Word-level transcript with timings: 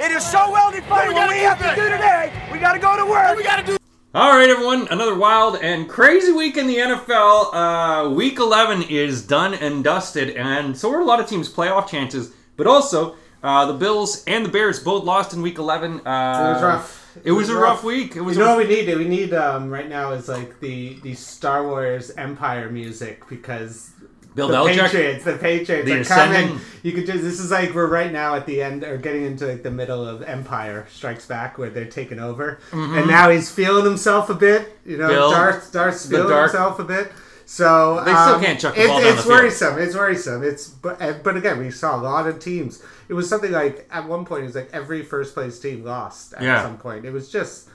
It 0.00 0.12
is 0.12 0.24
so 0.24 0.52
well 0.52 0.70
defined. 0.70 1.12
What 1.12 1.28
we 1.28 1.38
have 1.38 1.58
to 1.58 1.74
do 1.74 1.88
today, 1.88 2.32
we 2.52 2.60
got 2.60 2.74
to 2.74 2.78
go 2.78 2.96
to 2.96 3.04
work. 3.04 3.36
We 3.36 3.42
got 3.42 3.58
to 3.58 3.66
do. 3.66 3.76
All 4.14 4.30
right, 4.30 4.48
everyone. 4.48 4.86
Another 4.92 5.16
wild 5.16 5.56
and 5.60 5.88
crazy 5.88 6.30
week 6.30 6.56
in 6.56 6.68
the 6.68 6.76
NFL. 6.76 7.52
Uh, 7.52 8.10
week 8.10 8.38
11 8.38 8.82
is 8.84 9.26
done 9.26 9.54
and 9.54 9.82
dusted, 9.82 10.36
and 10.36 10.78
so 10.78 10.92
are 10.92 11.00
a 11.00 11.04
lot 11.04 11.18
of 11.18 11.26
teams' 11.26 11.52
playoff 11.52 11.88
chances. 11.88 12.32
But 12.56 12.68
also, 12.68 13.16
uh, 13.42 13.66
the 13.66 13.72
Bills 13.72 14.22
and 14.28 14.44
the 14.44 14.48
Bears 14.48 14.78
both 14.78 15.02
lost 15.02 15.34
in 15.34 15.42
week 15.42 15.58
11. 15.58 16.06
Uh, 16.06 16.48
it 16.48 16.52
was 16.52 16.62
rough. 16.62 17.18
It, 17.24 17.32
was, 17.32 17.48
a 17.48 17.56
rough 17.56 17.82
week. 17.82 18.14
It 18.14 18.20
was. 18.20 18.36
You 18.36 18.44
a- 18.44 18.46
know 18.46 18.56
what 18.56 18.68
we 18.68 18.72
need? 18.72 18.96
We 18.96 19.08
need 19.08 19.34
um, 19.34 19.68
right 19.68 19.88
now 19.88 20.12
is 20.12 20.28
like 20.28 20.60
the 20.60 21.00
the 21.00 21.14
Star 21.14 21.66
Wars 21.66 22.12
Empire 22.12 22.70
music 22.70 23.28
because 23.28 23.90
Bill 24.34 24.48
the 24.48 24.54
Belichick? 24.54 24.90
Patriots, 24.90 25.24
the 25.24 25.36
Patriots 25.36 25.88
The 25.88 26.00
are 26.00 26.04
coming. 26.04 26.60
You 26.82 26.92
could 26.92 27.06
just 27.06 27.22
this 27.22 27.40
is 27.40 27.50
like 27.50 27.74
we're 27.74 27.86
right 27.88 28.12
now 28.12 28.34
at 28.34 28.46
the 28.46 28.62
end 28.62 28.84
or 28.84 28.96
getting 28.98 29.24
into 29.24 29.46
like 29.46 29.62
the 29.62 29.70
middle 29.70 30.06
of 30.06 30.22
Empire 30.22 30.86
Strikes 30.90 31.26
Back 31.26 31.58
where 31.58 31.70
they're 31.70 31.84
taking 31.86 32.18
over, 32.20 32.58
and 32.72 33.06
now 33.08 33.30
he's 33.30 33.50
feeling 33.50 33.84
himself 33.84 34.30
a 34.30 34.34
bit. 34.34 34.78
You 34.84 34.96
know, 34.98 35.04
Mm-hmm. 35.08 35.12
Bill, 35.14 35.30
Darth 35.30 35.72
Darth's 35.72 36.08
feeling 36.08 36.28
dark- 36.28 36.50
himself 36.52 36.78
a 36.78 36.84
bit. 36.84 37.12
So 37.46 37.96
They 38.04 38.10
still 38.12 38.34
um, 38.34 38.44
can't 38.44 38.60
chuck 38.60 38.74
the 38.74 38.80
it's, 38.82 38.88
ball 38.90 39.00
down 39.00 39.06
It's 39.08 39.16
the 39.16 39.22
field. 39.22 39.40
worrisome. 39.40 39.78
It's 39.78 39.94
worrisome. 39.96 40.42
It's 40.44 40.68
but 40.68 41.00
uh, 41.00 41.14
but 41.24 41.36
again, 41.36 41.58
we 41.58 41.70
saw 41.70 41.98
a 41.98 42.02
lot 42.02 42.26
of 42.28 42.38
teams. 42.38 42.82
It 43.08 43.14
was 43.14 43.26
something 43.28 43.50
like 43.50 43.88
at 43.90 44.06
one 44.06 44.26
point 44.26 44.42
it 44.42 44.46
was 44.46 44.54
like 44.54 44.68
every 44.74 45.02
first 45.02 45.32
place 45.34 45.58
team 45.58 45.82
lost 45.82 46.34
at 46.34 46.42
Yeah. 46.42 46.62
some 46.62 46.76
point. 46.76 47.06
It 47.06 47.10
was 47.12 47.30
just 47.32 47.70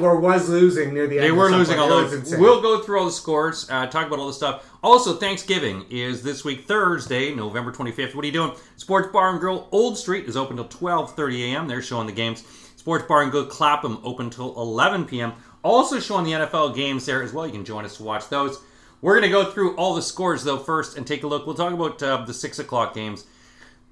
or 0.00 0.20
was 0.20 0.48
losing 0.48 0.94
near 0.94 1.06
the 1.06 1.16
end. 1.16 1.24
They 1.24 1.32
were 1.32 1.50
losing 1.50 1.76
point. 1.76 1.90
all 1.90 2.02
those. 2.02 2.12
insane. 2.12 2.40
We'll 2.40 2.60
go 2.60 2.82
through 2.82 3.00
all 3.00 3.06
the 3.06 3.12
scores, 3.12 3.68
uh, 3.70 3.86
talk 3.86 4.06
about 4.06 4.18
all 4.18 4.26
the 4.26 4.32
stuff. 4.32 4.70
Also, 4.82 5.16
Thanksgiving 5.16 5.84
is 5.90 6.22
this 6.22 6.44
week, 6.44 6.66
Thursday, 6.66 7.34
November 7.34 7.72
25th. 7.72 8.14
What 8.14 8.22
are 8.24 8.26
you 8.26 8.32
doing? 8.32 8.52
Sports 8.76 9.08
Bar 9.12 9.30
and 9.30 9.40
Grill 9.40 9.68
Old 9.72 9.96
Street 9.98 10.26
is 10.26 10.36
open 10.36 10.56
till 10.56 10.68
12:30 10.68 11.52
a.m. 11.52 11.68
They're 11.68 11.82
showing 11.82 12.06
the 12.06 12.12
games. 12.12 12.44
Sports 12.76 13.04
Bar 13.06 13.22
and 13.22 13.30
Grill 13.30 13.46
Clapham 13.46 14.00
open 14.04 14.30
till 14.30 14.54
11 14.56 15.04
p.m. 15.04 15.32
Also 15.62 16.00
showing 16.00 16.24
the 16.24 16.32
NFL 16.32 16.74
games 16.74 17.04
there 17.04 17.22
as 17.22 17.32
well. 17.32 17.46
You 17.46 17.52
can 17.52 17.64
join 17.64 17.84
us 17.84 17.96
to 17.98 18.02
watch 18.02 18.28
those. 18.28 18.60
We're 19.02 19.18
going 19.18 19.30
to 19.30 19.30
go 19.30 19.50
through 19.50 19.76
all 19.76 19.94
the 19.94 20.02
scores 20.02 20.44
though 20.44 20.58
first 20.58 20.96
and 20.96 21.06
take 21.06 21.22
a 21.22 21.26
look. 21.26 21.46
We'll 21.46 21.54
talk 21.54 21.72
about 21.72 22.02
uh, 22.02 22.24
the 22.24 22.34
six 22.34 22.58
o'clock 22.58 22.94
games. 22.94 23.26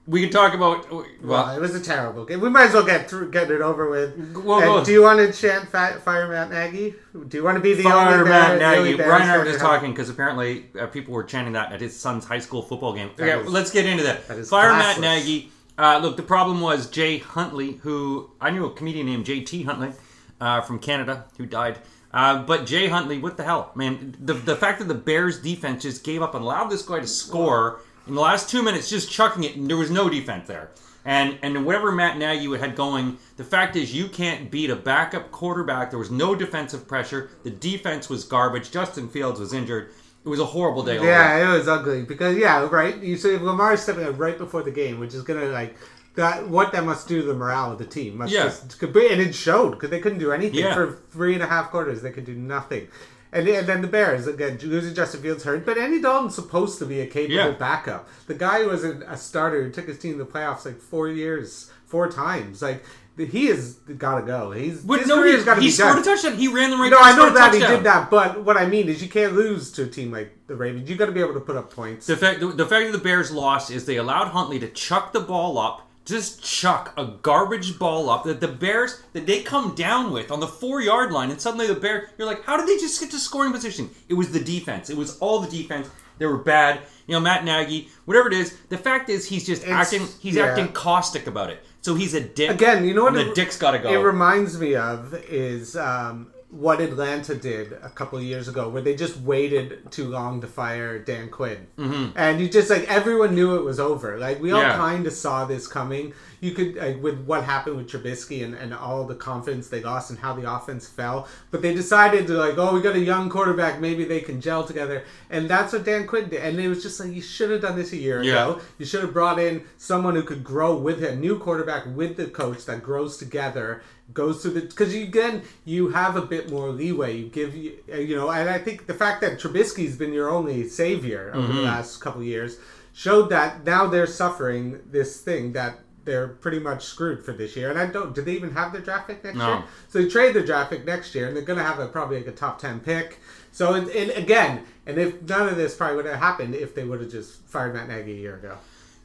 We 0.09 0.23
can 0.23 0.31
talk 0.31 0.55
about 0.55 0.91
well, 0.91 1.05
Well, 1.23 1.55
it 1.57 1.61
was 1.61 1.75
a 1.75 1.81
terrible 1.81 2.25
game. 2.25 2.41
We 2.41 2.49
might 2.49 2.69
as 2.69 2.73
well 2.75 2.85
get 2.87 3.11
through, 3.11 3.31
get 3.31 3.51
it 3.51 3.61
over 3.61 3.91
with. 3.91 4.43
Well, 4.43 4.79
And 4.79 4.87
do 4.87 4.91
you 4.93 5.03
want 5.03 5.19
to 5.19 5.31
chant 5.39 5.69
fi- 5.69 5.99
Fire 5.99 6.27
Matt 6.29 6.51
Nagy? 6.51 6.95
Do 7.29 7.37
you 7.37 7.45
want 7.45 7.57
to 7.57 7.61
be 7.61 7.75
the 7.75 7.83
Fire 7.83 8.15
only 8.15 8.31
Matt 8.31 8.59
Bear- 8.59 8.59
the 8.59 8.79
only 8.79 8.91
Nagy. 8.93 9.03
Brian 9.05 9.23
and 9.23 9.31
I 9.31 9.37
were 9.37 9.45
just 9.45 9.61
talking 9.61 9.91
because 9.93 10.09
apparently 10.09 10.65
uh, 10.81 10.87
people 10.87 11.13
were 11.13 11.25
chanting 11.25 11.53
that 11.53 11.73
at 11.73 11.81
his 11.83 11.95
son's 11.95 12.25
high 12.25 12.39
school 12.39 12.63
football 12.63 12.95
game. 12.95 13.11
That 13.17 13.29
Okay, 13.29 13.45
is- 13.47 13.53
let's 13.53 13.71
get 13.71 13.85
into 13.85 14.03
that. 14.05 14.27
that 14.29 14.47
Fire 14.47 14.73
Matt. 14.73 14.99
Nagy. 14.99 15.53
Uh, 15.77 15.99
look, 16.03 16.17
the 16.17 16.23
problem 16.23 16.61
was 16.63 16.89
Jay 16.89 17.19
Huntley, 17.19 17.73
who 17.83 18.31
I 18.41 18.51
knew 18.51 18.65
a 18.65 18.71
comedian 18.73 19.07
named 19.07 19.27
J.T. 19.27 19.63
Huntley 19.65 19.93
uh, 20.41 20.63
from 20.63 20.79
Canada 20.79 21.27
who 21.37 21.45
died. 21.47 21.79
Uh, 22.13 22.43
but 22.43 22.65
Jay 22.65 22.89
Huntley, 22.89 23.19
what 23.19 23.37
the 23.37 23.45
hell, 23.45 23.71
man? 23.75 24.17
The 24.19 24.33
the 24.33 24.57
fact 24.57 24.79
that 24.79 24.89
the 24.89 24.95
Bears 24.95 25.39
defense 25.39 25.83
just 25.83 26.03
gave 26.03 26.23
up 26.23 26.35
and 26.35 26.43
allowed 26.43 26.69
this 26.71 26.81
guy 26.83 26.99
to 27.01 27.07
score 27.07 27.81
in 28.09 28.15
the 28.15 28.21
last 28.21 28.49
two 28.51 28.63
minutes, 28.63 28.89
just 28.89 29.11
chucking 29.11 29.45
it, 29.45 29.57
and 29.57 29.69
there 29.69 29.77
was 29.77 29.91
no 29.91 30.09
defense 30.09 30.47
there. 30.49 30.71
And 31.05 31.39
and 31.43 31.65
whatever 31.65 31.91
Matt 31.93 32.19
Nagy 32.19 32.55
had 32.59 32.75
going, 32.77 33.19
the 33.37 33.45
fact 33.45 33.77
is 33.77 33.95
you 33.95 34.09
can't 34.09 34.51
beat 34.51 34.69
a 34.71 34.77
backup 34.77 35.31
quarterback. 35.31 35.91
There 35.91 35.99
was 35.99 36.11
no 36.11 36.35
defensive 36.35 36.87
pressure. 36.89 37.31
The 37.45 37.51
defense 37.51 38.09
was 38.11 38.25
garbage. 38.25 38.71
Justin 38.71 39.09
Fields 39.09 39.41
was 39.41 39.53
injured. 39.53 39.91
It 40.25 40.29
was 40.29 40.41
a 40.41 40.45
horrible 40.45 40.83
day. 40.83 40.97
Yeah, 41.03 41.49
it 41.53 41.57
was 41.57 41.69
ugly 41.69 42.03
because 42.03 42.37
yeah, 42.37 42.69
right. 42.71 42.97
You 42.99 43.17
see 43.17 43.39
Lamar 43.39 43.77
stepping 43.77 44.05
out 44.05 44.19
right 44.19 44.37
before 44.37 44.63
the 44.63 44.71
game, 44.73 44.99
which 45.01 45.15
is 45.15 45.23
gonna 45.23 45.47
like 45.47 45.77
that. 46.17 46.47
What 46.49 46.73
that 46.73 46.85
must 46.85 47.09
do 47.09 47.23
to 47.23 47.27
the 47.27 47.35
morale 47.35 47.73
of 47.73 47.79
the 47.79 47.87
team. 47.87 48.19
Must 48.19 48.33
Yeah. 48.33 48.45
just, 48.45 48.79
could 48.79 48.93
be- 48.93 49.09
and 49.09 49.21
it 49.23 49.35
showed 49.35 49.71
because 49.71 49.89
they 49.91 50.01
couldn't 50.01 50.19
do 50.19 50.33
anything 50.33 50.61
Yeah. 50.61 50.75
for 50.75 50.99
three 51.11 51.33
and 51.35 51.43
a 51.43 51.47
half 51.47 51.71
quarters. 51.71 52.03
They 52.03 52.11
could 52.11 52.27
do 52.27 52.35
nothing. 52.35 52.89
And, 53.33 53.47
and 53.49 53.67
then 53.67 53.83
the 53.83 53.89
Bears 53.89 54.27
again 54.27 54.59
losing 54.63 54.95
Justin 54.95 55.21
Fields 55.23 55.45
hurt, 55.45 55.67
but 55.67 55.77
Andy 55.77 56.01
Dalton's 56.01 56.35
supposed 56.35 56.79
to 56.79 56.87
be 56.87 57.01
a 57.01 57.07
capable 57.07 57.35
Yeah. 57.35 57.51
backup. 57.51 58.09
The 58.27 58.35
guy 58.35 58.63
who 58.63 58.69
was 58.71 58.85
a, 58.85 59.01
a 59.07 59.17
starter 59.17 59.63
who 59.63 59.71
took 59.71 59.87
his 59.87 59.99
team 59.99 60.19
to 60.19 60.25
the 60.25 60.31
playoffs 60.31 60.65
like 60.65 60.81
four 60.81 61.09
years, 61.09 61.71
four 61.87 62.09
times. 62.11 62.63
Like 62.63 62.83
he 63.19 63.47
has 63.47 63.75
got 63.75 64.21
to 64.21 64.27
go. 64.27 64.53
He's 64.53 64.81
But 64.83 65.01
his 65.01 65.09
no, 65.09 65.17
career's 65.17 65.41
he, 65.41 65.45
got 65.45 65.55
to 65.57 65.61
he 65.61 65.67
be 65.67 65.71
scored 65.73 65.95
done. 65.95 66.03
a 66.03 66.05
touchdown. 66.05 66.37
He 66.37 66.47
ran 66.49 66.71
the 66.71 66.77
right. 66.77 66.91
No, 66.91 66.99
I 67.01 67.17
know 67.17 67.31
that 67.31 67.53
he 67.53 67.59
did 67.61 67.83
that, 67.85 68.11
but 68.11 68.45
what 68.45 68.57
I 68.57 68.67
mean 68.67 68.89
is 68.89 69.03
you 69.03 69.09
can't 69.09 69.35
lose 69.35 69.73
to 69.73 69.83
a 69.83 69.87
team 69.89 70.13
like 70.13 70.31
the 70.47 70.55
Ravens. 70.55 70.89
You 70.89 70.97
got 70.97 71.07
to 71.07 71.13
be 71.13 71.21
able 71.21 71.35
to 71.35 71.41
put 71.41 71.57
up 71.57 71.73
points. 71.73 72.07
The 72.07 72.17
fact, 72.17 72.39
the, 72.41 72.47
the 72.47 72.65
fact 72.67 72.87
that 72.87 72.93
the 72.93 73.03
Bears 73.03 73.33
lost 73.33 73.71
is 73.73 73.87
they 73.87 73.97
allowed 73.97 74.29
Huntley 74.29 74.61
to 74.61 74.69
chuck 74.69 75.13
the 75.13 75.21
ball 75.21 75.59
up, 75.59 75.88
just 76.09 76.43
chuck 76.43 76.93
a 76.97 77.05
garbage 77.23 77.79
ball 77.79 78.09
up 78.11 78.25
that 78.25 78.41
the 78.41 78.49
Bears 78.49 79.01
that 79.13 79.27
they 79.27 79.43
come 79.43 79.75
down 79.75 80.11
with 80.13 80.31
on 80.31 80.41
the 80.41 80.47
four 80.47 80.81
yard 80.81 81.13
line, 81.13 81.31
and 81.31 81.41
suddenly 81.41 81.67
the 81.67 81.75
Bear, 81.75 82.11
you're 82.19 82.27
like, 82.27 82.45
how 82.45 82.57
did 82.57 82.67
they 82.67 82.77
just 82.79 83.01
get 83.01 83.11
to 83.11 83.19
scoring 83.19 83.53
position? 83.53 83.91
It 84.09 84.15
was 84.15 84.33
the 84.33 84.41
defense. 84.41 84.91
It 84.91 84.97
was 84.97 85.19
all 85.19 85.41
the 85.41 85.51
defense. 85.51 85.89
They 86.19 86.27
were 86.27 86.39
bad. 86.39 86.81
You 87.07 87.13
know, 87.15 87.21
Matt 87.21 87.45
Nagy, 87.45 87.89
whatever 88.05 88.29
it 88.29 88.35
is. 88.35 88.57
The 88.69 88.79
fact 88.79 89.09
is, 89.09 89.27
he's 89.27 89.47
just 89.47 89.63
It's- 89.63 89.77
acting. 89.93 90.09
He's 90.21 90.35
yeah. 90.35 90.47
acting 90.47 90.69
caustic 90.73 91.27
about 91.27 91.51
it. 91.51 91.63
So 91.81 91.95
he's 91.95 92.13
a 92.15 92.21
dick. 92.21 92.51
Again, 92.51 92.85
you 92.85 92.93
know 92.95 93.05
what? 93.05 93.15
The 93.15 93.29
it- 93.31 93.35
dick's 93.37 93.57
got 93.57 93.71
to 93.71 93.79
go. 93.79 93.89
It 93.91 93.99
reminds 94.03 94.59
me 94.59 94.75
of 94.75 95.15
is 95.29 95.77
um, 95.77 96.33
what 96.51 96.81
Atlanta 96.81 97.35
did 97.35 97.73
a 97.83 97.91
couple 97.91 98.17
of 98.17 98.25
years 98.25 98.49
ago, 98.49 98.71
where 98.71 98.81
they 98.81 98.95
just 98.97 99.19
waited 99.19 99.91
too 99.91 100.09
long 100.09 100.41
to 100.41 100.47
fire 100.47 100.99
Dan 100.99 101.29
Quinn, 101.29 101.67
mm-hmm. 101.77 102.17
and 102.17 102.41
you 102.41 102.49
just 102.49 102.71
like 102.71 102.85
everyone 102.89 103.35
knew 103.35 103.57
it 103.57 103.65
was 103.65 103.79
over. 103.79 104.19
Like 104.19 104.41
we 104.41 104.51
all 104.53 104.63
Yeah. 104.63 104.77
kind 104.77 105.07
of 105.07 105.13
saw 105.13 105.45
this 105.45 105.67
coming. 105.67 106.15
You 106.41 106.53
could 106.53 106.77
like, 106.77 107.03
with 107.03 107.25
what 107.27 107.45
happened 107.45 107.77
with 107.77 107.91
Trubisky 107.91 108.45
and, 108.45 108.55
and 108.55 108.73
all 108.73 109.05
the 109.05 109.15
confidence 109.17 109.69
they 109.69 109.83
lost 109.83 110.09
and 110.11 110.19
how 110.19 110.33
the 110.35 110.51
offense 110.51 110.89
fell, 110.89 111.27
but 111.51 111.61
they 111.61 111.75
decided 111.75 112.27
to 112.29 112.35
like, 112.35 112.57
oh, 112.57 112.73
we 112.75 112.81
got 112.81 112.95
a 112.95 113.01
young 113.01 113.29
quarterback, 113.29 113.81
maybe 113.81 114.05
they 114.05 114.21
can 114.21 114.41
gel 114.41 114.65
together, 114.65 115.05
and 115.29 115.51
that's 115.51 115.73
what 115.75 115.85
Dan 115.85 116.07
Quinn 116.07 116.31
did. 116.31 116.41
And 116.41 116.59
it 116.59 116.69
was 116.69 116.83
just 116.83 116.99
like 116.99 117.13
you 117.13 117.21
should 117.21 117.51
have 117.51 117.61
done 117.61 117.77
this 117.77 117.93
a 117.93 117.97
year 117.97 118.23
Yeah. 118.23 118.45
ago. 118.51 118.61
You 118.79 118.87
should 118.87 119.03
have 119.03 119.13
brought 119.13 119.39
in 119.39 119.65
someone 119.77 120.15
who 120.15 120.23
could 120.23 120.43
grow 120.45 120.77
with 120.77 121.05
a 121.05 121.15
new 121.15 121.39
quarterback 121.39 121.85
with 121.95 122.17
the 122.17 122.27
coach 122.27 122.65
that 122.67 122.83
grows 122.83 123.17
together, 123.19 123.83
goes 124.15 124.43
through 124.43 124.53
the 124.53 124.61
because 124.63 124.95
you 124.95 125.05
again 125.05 125.43
you 125.65 125.89
have 125.91 126.17
a 126.17 126.23
bit 126.23 126.51
more 126.51 126.71
leeway. 126.71 127.17
You 127.17 127.29
give 127.29 127.55
you 127.55 127.79
you 127.93 128.17
know, 128.17 128.31
and 128.31 128.49
I 128.49 128.59
think 128.59 128.87
the 128.87 128.95
fact 128.95 129.21
that 129.21 129.39
Trubisky's 129.39 129.97
been 129.97 130.13
your 130.13 130.31
only 130.31 130.67
savior 130.69 131.31
over 131.35 131.47
Mm-hmm. 131.49 131.57
the 131.57 131.63
last 131.63 131.99
couple 132.01 132.21
of 132.23 132.27
years 132.27 132.59
showed 132.93 133.29
that 133.31 133.65
now 133.65 133.87
they're 133.87 134.07
suffering 134.07 134.81
this 134.91 135.21
thing 135.21 135.53
that. 135.53 135.81
They're 136.05 136.29
pretty 136.29 136.59
much 136.59 136.87
screwed 136.87 137.23
for 137.23 137.33
this 137.35 137.55
year, 137.55 137.69
and 137.69 137.79
I 137.79 137.85
don't. 137.85 138.15
Do 138.15 138.23
they 138.23 138.33
even 138.33 138.51
have 138.53 138.73
their 138.73 138.81
draft 138.81 139.09
pick 139.09 139.23
next 139.23 139.37
No. 139.37 139.47
year? 139.57 139.65
So 139.91 140.01
they 140.01 140.09
trade 140.09 140.35
their 140.35 140.43
draft 140.47 140.71
pick 140.71 140.87
next 140.87 141.15
year, 141.15 141.27
and 141.29 141.37
they're 141.37 141.45
going 141.45 141.59
to 141.59 141.65
have 141.65 141.79
a 141.81 141.87
probably 141.87 142.17
like 142.17 142.27
a 142.29 142.33
top 142.33 142.59
ten 142.59 142.81
pick. 142.81 143.19
So 143.53 143.75
and, 143.75 143.91
and 143.91 144.13
again, 144.13 144.63
and 144.87 144.97
if 144.97 145.21
none 145.21 145.51
of 145.51 145.57
this 145.59 145.75
probably 145.75 145.97
would 145.97 146.07
have 146.07 146.19
happened 146.19 146.55
if 146.55 146.75
they 146.75 146.85
would 146.85 147.03
have 147.03 147.11
just 147.11 147.43
fired 147.47 147.75
Matt 147.75 147.89
Nagy 147.89 148.13
a 148.13 148.15
year 148.15 148.37
ago. 148.37 148.57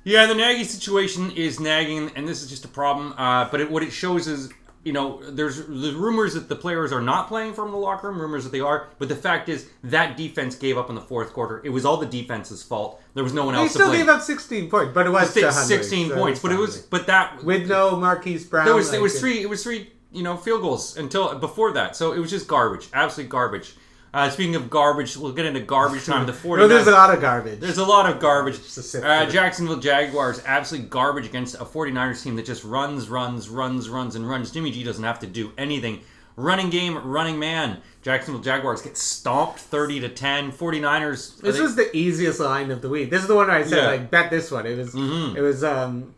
Yeah, 0.05 0.27
the 0.27 0.35
Nagy 0.35 0.63
situation 0.63 1.29
is 1.31 1.59
nagging, 1.59 2.09
and 2.15 2.25
this 2.25 2.41
is 2.41 2.49
just 2.49 2.63
a 2.63 2.69
problem. 2.69 3.13
Uh, 3.17 3.49
but 3.51 3.59
it, 3.59 3.69
what 3.69 3.83
it 3.83 3.91
shows 3.91 4.25
is, 4.27 4.49
you 4.83 4.91
know, 4.93 5.19
there's 5.23 5.65
there's 5.65 5.93
rumors 5.95 6.33
that 6.33 6.49
the 6.49 6.55
players 6.55 6.91
are 6.91 7.01
not 7.01 7.27
playing 7.29 7.53
from 7.53 7.71
the 7.71 7.77
locker 7.77 8.09
room, 8.09 8.19
rumors 8.19 8.43
that 8.43 8.51
they 8.51 8.59
are. 8.59 8.87
But 8.99 9.07
the 9.09 9.15
fact 9.15 9.47
is, 9.49 9.69
that 9.85 10.17
defense 10.17 10.55
gave 10.55 10.77
up 10.77 10.89
in 10.89 10.95
the 10.95 11.01
fourth 11.01 11.31
quarter. 11.33 11.61
It 11.63 11.69
was 11.69 11.85
all 11.85 11.97
the 11.97 12.05
defense's 12.05 12.61
fault. 12.63 13.01
There 13.13 13.23
was 13.23 13.33
no 13.33 13.45
one 13.45 13.53
They 13.55 13.61
else 13.61 13.71
to 13.73 13.77
still 13.79 13.87
blame. 13.89 14.01
gave 14.01 14.09
up 14.09 14.21
16 14.21 14.69
points, 14.69 14.93
but 14.93 15.05
it 15.05 15.09
was 15.11 15.29
Six- 15.29 15.55
16 15.67 16.09
so 16.09 16.15
points, 16.15 16.39
but 16.41 16.51
it 16.51 16.57
was, 16.57 16.79
but 16.81 17.07
that 17.07 17.43
with 17.43 17.67
no 17.67 17.95
Marquise 17.95 18.45
Brown. 18.45 18.65
there 18.65 18.75
was 18.75 18.89
it 18.89 18.93
like, 18.93 19.01
was 19.03 19.19
three 19.19 19.41
it 19.41 19.49
was 19.49 19.63
three 19.63 19.89
you 20.11 20.21
know 20.23 20.35
field 20.37 20.61
goals 20.61 20.97
until 20.97 21.33
before 21.35 21.71
that. 21.73 21.95
So 21.95 22.11
it 22.11 22.19
was 22.19 22.29
just 22.29 22.47
garbage, 22.47 22.87
absolute 22.93 23.29
garbage. 23.29 23.75
Uh, 24.13 24.29
speaking 24.29 24.55
of 24.55 24.69
garbage, 24.69 25.17
we'll 25.17 25.31
get 25.31 25.45
into 25.45 25.59
garbage 25.59 26.05
time. 26.05 26.25
The 26.27 26.33
49 26.45 26.69
No, 26.69 26.75
there's 26.75 26.87
a 26.87 26.91
lot 26.91 27.11
of 27.13 27.19
garbage. 27.19 27.59
there's 27.59 27.79
a 27.79 27.85
lot 27.85 28.07
of 28.11 28.19
garbage. 28.19 28.59
Uh. 28.95 29.25
Jacksonville 29.25 29.77
Jaguars 29.79 30.41
absolutely 30.45 30.89
garbage 30.89 31.25
against 31.25 31.55
a 31.55 31.65
49ers 31.65 32.21
team 32.23 32.35
that 32.35 32.45
just 32.45 32.63
runs, 32.63 33.09
runs, 33.09 33.49
runs, 33.49 33.89
runs, 33.89 34.15
and 34.15 34.29
runs. 34.29 34.51
Jimmy 34.51 34.71
G 34.71 34.83
doesn't 34.83 35.03
have 35.03 35.19
to 35.21 35.27
do 35.27 35.51
anything. 35.57 36.01
Running 36.35 36.69
game, 36.69 36.97
running 36.97 37.39
man. 37.39 37.79
Jacksonville 38.03 38.41
Jaguars 38.41 38.81
get 38.81 38.97
stomped 38.97 39.59
30 39.59 39.99
to 40.01 40.09
10. 40.09 40.51
49ers. 40.51 41.39
This 41.41 41.55
they- 41.57 41.61
was 41.61 41.75
the 41.75 41.95
easiest 41.95 42.39
line 42.39 42.69
of 42.71 42.81
the 42.81 42.89
week. 42.89 43.09
This 43.09 43.21
is 43.21 43.27
the 43.27 43.35
one 43.35 43.47
where 43.47 43.55
I 43.57 43.63
said 43.63 43.77
Yeah. 43.83 43.87
like 43.87 44.11
bet 44.11 44.29
this 44.29 44.51
one. 44.51 44.65
It 44.65 44.77
was 44.77 44.93
Mhm. 44.93 45.35
it 45.35 45.41
was 45.41 45.63
um 45.63 46.13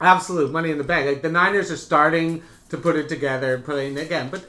absolute 0.00 0.50
money 0.50 0.70
in 0.70 0.78
the 0.78 0.84
bank. 0.84 1.06
Like 1.06 1.22
the 1.22 1.30
Niners 1.30 1.70
are 1.70 1.76
starting 1.76 2.42
to 2.70 2.76
put 2.76 2.96
it 2.96 3.08
together, 3.08 3.58
playing 3.58 3.98
again, 3.98 4.28
but 4.30 4.44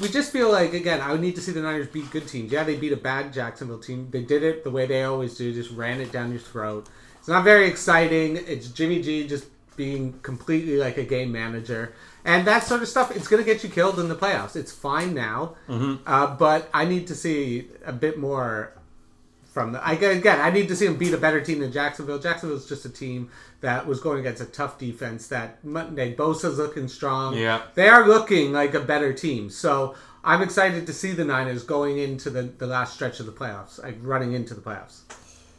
we 0.00 0.08
just 0.08 0.32
feel 0.32 0.50
like 0.50 0.72
again 0.72 1.00
I 1.00 1.12
would 1.12 1.20
need 1.20 1.34
to 1.36 1.40
see 1.40 1.52
the 1.52 1.60
Niners 1.60 1.88
beat 1.88 2.10
good 2.10 2.28
teams. 2.28 2.52
Yeah, 2.52 2.64
they 2.64 2.76
beat 2.76 2.92
a 2.92 2.96
bad 2.96 3.32
Jacksonville 3.32 3.78
team. 3.78 4.08
They 4.10 4.22
did 4.22 4.42
it 4.42 4.64
the 4.64 4.70
way 4.70 4.86
they 4.86 5.04
always 5.04 5.36
do, 5.36 5.52
just 5.52 5.70
ran 5.70 6.00
it 6.00 6.12
down 6.12 6.30
your 6.30 6.40
throat. 6.40 6.88
It's 7.18 7.28
not 7.28 7.44
very 7.44 7.66
exciting. 7.66 8.36
It's 8.36 8.68
Jimmy 8.68 9.02
G 9.02 9.26
just 9.26 9.46
being 9.76 10.18
completely 10.22 10.76
like 10.76 10.96
a 10.98 11.04
game 11.04 11.32
manager. 11.32 11.94
And 12.24 12.46
that 12.46 12.64
sort 12.64 12.82
of 12.82 12.88
stuff, 12.88 13.14
it's 13.16 13.28
going 13.28 13.42
to 13.42 13.46
get 13.46 13.62
you 13.62 13.70
killed 13.70 13.98
in 13.98 14.08
the 14.08 14.14
playoffs. 14.16 14.56
It's 14.56 14.72
fine 14.72 15.14
now, 15.14 15.54
uh, 16.06 16.36
but 16.36 16.68
I 16.74 16.84
need 16.84 17.06
to 17.06 17.14
see 17.14 17.68
a 17.86 17.92
bit 17.92 18.18
more 18.18 18.72
from 19.58 19.72
the. 19.72 19.84
I 19.84 19.94
again, 19.94 20.40
I 20.40 20.50
need 20.50 20.68
to 20.68 20.76
see 20.76 20.86
them 20.86 20.96
beat 20.96 21.12
a 21.12 21.18
better 21.18 21.40
team 21.40 21.58
than 21.58 21.72
Jacksonville. 21.72 22.20
Jacksonville's 22.20 22.68
just 22.68 22.84
a 22.84 22.88
team 22.88 23.28
that 23.60 23.88
was 23.88 23.98
going 23.98 24.20
against 24.20 24.40
a 24.40 24.44
tough 24.44 24.78
defense. 24.78 25.26
That 25.26 25.64
Monday 25.64 26.14
Bosa's 26.14 26.58
looking 26.58 26.86
strong. 26.86 27.36
Yeah. 27.36 27.62
they 27.74 27.88
are 27.88 28.06
looking 28.06 28.52
like 28.52 28.74
a 28.74 28.80
better 28.80 29.12
team. 29.12 29.50
So 29.50 29.96
I'm 30.22 30.42
excited 30.42 30.86
to 30.86 30.92
see 30.92 31.10
the 31.10 31.24
Niners 31.24 31.64
going 31.64 31.98
into 31.98 32.30
the, 32.30 32.42
the 32.42 32.68
last 32.68 32.94
stretch 32.94 33.18
of 33.18 33.26
the 33.26 33.32
playoffs, 33.32 33.82
like 33.82 33.96
running 34.00 34.32
into 34.34 34.54
the 34.54 34.60
playoffs. 34.60 35.00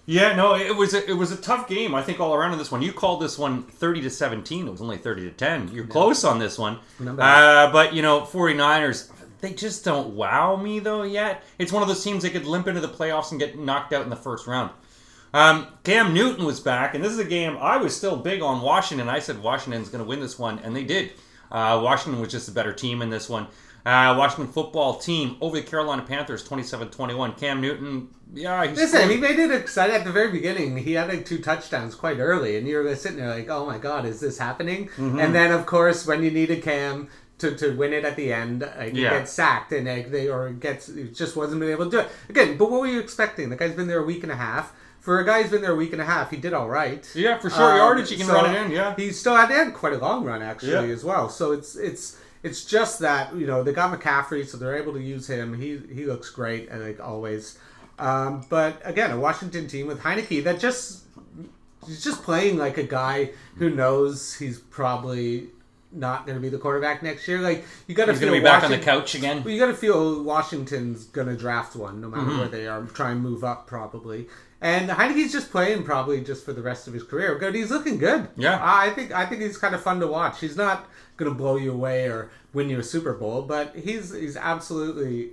Yeah, 0.05 0.33
no, 0.33 0.55
it 0.55 0.75
was 0.75 0.93
a, 0.93 1.07
it 1.07 1.13
was 1.17 1.33
a 1.33 1.37
tough 1.37 1.67
game. 1.67 1.93
I 1.93 2.01
think 2.01 2.21
all 2.21 2.33
around 2.33 2.53
in 2.53 2.57
this 2.57 2.71
one. 2.71 2.81
You 2.81 2.93
called 2.93 3.21
this 3.21 3.37
one 3.37 3.63
30 3.63 4.01
to 4.03 4.09
17. 4.09 4.65
It 4.65 4.71
was 4.71 4.81
only 4.81 4.97
30 4.97 5.23
to 5.23 5.31
10. 5.31 5.71
You're 5.73 5.85
close 5.85 6.23
on 6.23 6.39
this 6.39 6.57
one. 6.57 6.79
Uh, 7.05 7.69
but 7.69 7.93
you 7.93 8.01
know, 8.01 8.21
49ers 8.21 9.11
they 9.41 9.53
just 9.53 9.83
don't 9.85 10.15
wow 10.15 10.55
me 10.55 10.79
though 10.79 11.03
yet. 11.03 11.43
It's 11.57 11.71
one 11.71 11.81
of 11.81 11.87
those 11.89 12.03
teams 12.03 12.23
that 12.23 12.31
could 12.31 12.45
limp 12.45 12.67
into 12.67 12.81
the 12.81 12.87
playoffs 12.89 13.31
and 13.31 13.39
get 13.39 13.57
knocked 13.57 13.93
out 13.93 14.03
in 14.03 14.09
the 14.09 14.15
first 14.15 14.47
round. 14.47 14.71
Um, 15.33 15.67
Cam 15.83 16.13
Newton 16.13 16.45
was 16.45 16.59
back, 16.59 16.95
and 16.95 17.03
this 17.03 17.11
is 17.11 17.19
a 17.19 17.23
game 17.25 17.57
I 17.59 17.77
was 17.77 17.95
still 17.95 18.17
big 18.17 18.41
on 18.41 18.61
Washington. 18.61 19.09
I 19.09 19.19
said 19.19 19.41
Washington's 19.41 19.89
going 19.89 20.03
to 20.03 20.07
win 20.07 20.19
this 20.19 20.39
one, 20.39 20.59
and 20.59 20.75
they 20.75 20.83
did. 20.83 21.11
Uh, 21.51 21.79
Washington 21.83 22.19
was 22.19 22.31
just 22.31 22.47
a 22.47 22.51
better 22.51 22.73
team 22.73 23.01
in 23.01 23.09
this 23.09 23.29
one. 23.29 23.45
Uh, 23.85 24.13
Washington 24.17 24.51
football 24.51 24.95
team 24.97 25.37
over 25.39 25.55
the 25.55 25.63
Carolina 25.63 26.01
Panthers 26.01 26.47
27-21. 26.47 27.37
Cam 27.37 27.61
Newton, 27.61 28.09
yeah, 28.33 28.65
he's 28.67 28.77
Listen, 28.77 28.99
scored- 29.01 29.11
he 29.11 29.17
made 29.17 29.39
it 29.39 29.51
exciting 29.51 29.95
at 29.95 30.03
the 30.03 30.11
very 30.11 30.31
beginning. 30.31 30.77
He 30.77 30.93
had 30.93 31.07
like 31.09 31.25
two 31.25 31.39
touchdowns 31.39 31.95
quite 31.95 32.19
early, 32.19 32.57
and 32.57 32.67
you 32.67 32.77
were 32.77 32.95
sitting 32.95 33.17
there 33.19 33.29
like, 33.29 33.49
"Oh 33.49 33.65
my 33.65 33.77
god, 33.77 34.05
is 34.05 34.19
this 34.19 34.37
happening?" 34.37 34.87
Mm-hmm. 34.89 35.19
And 35.19 35.33
then, 35.33 35.51
of 35.51 35.65
course, 35.65 36.05
when 36.05 36.23
you 36.23 36.29
needed 36.29 36.61
Cam 36.61 37.07
to, 37.39 37.55
to 37.57 37.75
win 37.75 37.93
it 37.93 38.05
at 38.05 38.15
the 38.15 38.31
end, 38.31 38.61
like, 38.77 38.93
he 38.93 39.03
Yeah. 39.03 39.11
gets 39.19 39.31
sacked, 39.31 39.71
and 39.73 39.87
like, 39.87 40.11
they 40.11 40.27
or 40.29 40.49
gets 40.51 40.87
just 41.13 41.35
wasn't 41.35 41.59
been 41.61 41.69
able 41.71 41.85
to 41.85 41.91
do 41.91 41.99
it 41.99 42.09
again. 42.29 42.57
But 42.57 42.69
what 42.71 42.81
were 42.81 42.87
you 42.87 42.99
expecting? 42.99 43.49
The 43.49 43.55
guy's 43.55 43.73
been 43.73 43.87
there 43.87 43.99
a 43.99 44.05
week 44.05 44.23
and 44.23 44.31
a 44.31 44.35
half. 44.35 44.73
For 44.99 45.19
a 45.21 45.25
guy 45.25 45.41
who's 45.41 45.51
been 45.51 45.61
there 45.61 45.71
a 45.71 45.75
week 45.75 45.93
and 45.93 46.01
a 46.01 46.05
half, 46.05 46.29
he 46.29 46.37
did 46.37 46.53
all 46.53 46.67
right. 46.69 47.09
Yeah, 47.15 47.37
for 47.39 47.49
sure. 47.49 47.71
Um, 47.71 47.77
Yardage, 47.77 48.09
he 48.09 48.17
can 48.17 48.25
so 48.25 48.33
run 48.33 48.53
it 48.53 48.61
in, 48.65 48.71
yeah. 48.71 48.93
he 48.97 49.11
still 49.11 49.35
had, 49.35 49.73
quite 49.73 49.93
a 49.93 49.97
long 49.97 50.25
run 50.25 50.41
actually 50.41 50.73
Yeah. 50.73 50.93
as 50.93 51.03
well. 51.05 51.29
So 51.29 51.53
it's 51.53 51.75
it's 51.75 52.17
it's 52.43 52.63
just 52.65 52.99
that 52.99 53.33
you 53.35 53.47
know 53.47 53.63
they 53.63 53.71
got 53.71 53.97
McCaffrey, 53.97 54.45
so 54.45 54.57
they're 54.57 54.75
able 54.77 54.93
to 54.93 55.01
use 55.01 55.27
him. 55.27 55.53
He 55.53 55.79
he 55.93 56.05
looks 56.05 56.29
great, 56.29 56.69
and 56.69 56.81
like 56.83 56.99
always. 56.99 57.57
Um, 57.97 58.45
but 58.49 58.81
again, 58.85 59.11
a 59.11 59.19
Washington 59.19 59.67
team 59.67 59.87
with 59.87 60.01
Heinicke 60.01 60.43
that 60.43 60.59
just 60.59 61.03
he's 61.87 62.03
just 62.03 62.21
playing 62.23 62.57
like 62.57 62.77
a 62.77 62.83
guy 62.83 63.31
who 63.57 63.69
knows 63.69 64.35
he's 64.35 64.59
probably 64.59 65.47
not 65.91 66.25
going 66.25 66.37
to 66.37 66.41
be 66.41 66.49
the 66.49 66.57
quarterback 66.57 67.01
next 67.01 67.27
year. 67.27 67.39
Like 67.39 67.65
you 67.87 67.95
got 67.95 68.05
to 68.05 68.13
feel 68.13 68.29
going 68.29 68.33
to 68.33 68.39
be 68.39 68.43
back 68.43 68.63
on 68.63 68.71
the 68.71 68.77
couch 68.77 69.15
again. 69.15 69.43
well, 69.43 69.53
you 69.53 69.59
got 69.59 69.67
to 69.67 69.73
feel 69.73 70.23
Washington's 70.23 71.05
going 71.05 71.27
to 71.27 71.35
draft 71.35 71.75
one, 71.75 71.99
no 72.01 72.09
matter 72.09 72.23
Mm-hmm. 72.23 72.37
where 72.39 72.47
they 72.47 72.67
are, 72.67 72.83
try 72.83 73.11
and 73.11 73.21
move 73.21 73.43
up 73.43 73.65
probably. 73.67 74.27
And 74.61 74.89
Heinicke's 74.89 75.31
just 75.31 75.51
playing 75.51 75.83
probably 75.83 76.21
just 76.21 76.43
for 76.43 76.51
the 76.51 76.61
rest 76.61 76.87
of 76.87 76.93
his 76.93 77.03
career. 77.03 77.37
Good, 77.39 77.55
he's 77.55 77.71
looking 77.71 77.97
good. 77.97 78.27
Yeah. 78.35 78.59
I 78.61 78.89
think 78.91 79.11
I 79.13 79.25
think 79.25 79.41
he's 79.41 79.57
kind 79.57 79.73
of 79.73 79.81
fun 79.81 79.99
to 80.01 80.07
watch. 80.07 80.41
He's 80.41 80.57
not 80.57 80.89
going 81.17 81.31
to 81.31 81.37
blow 81.37 81.55
you 81.55 81.71
away 81.71 82.07
or 82.07 82.29
win 82.53 82.69
you 82.69 82.77
a 82.79 82.83
Super 82.83 83.13
Bowl, 83.13 83.41
but 83.41 83.75
he's 83.75 84.13
he's 84.13 84.35
absolutely 84.35 85.29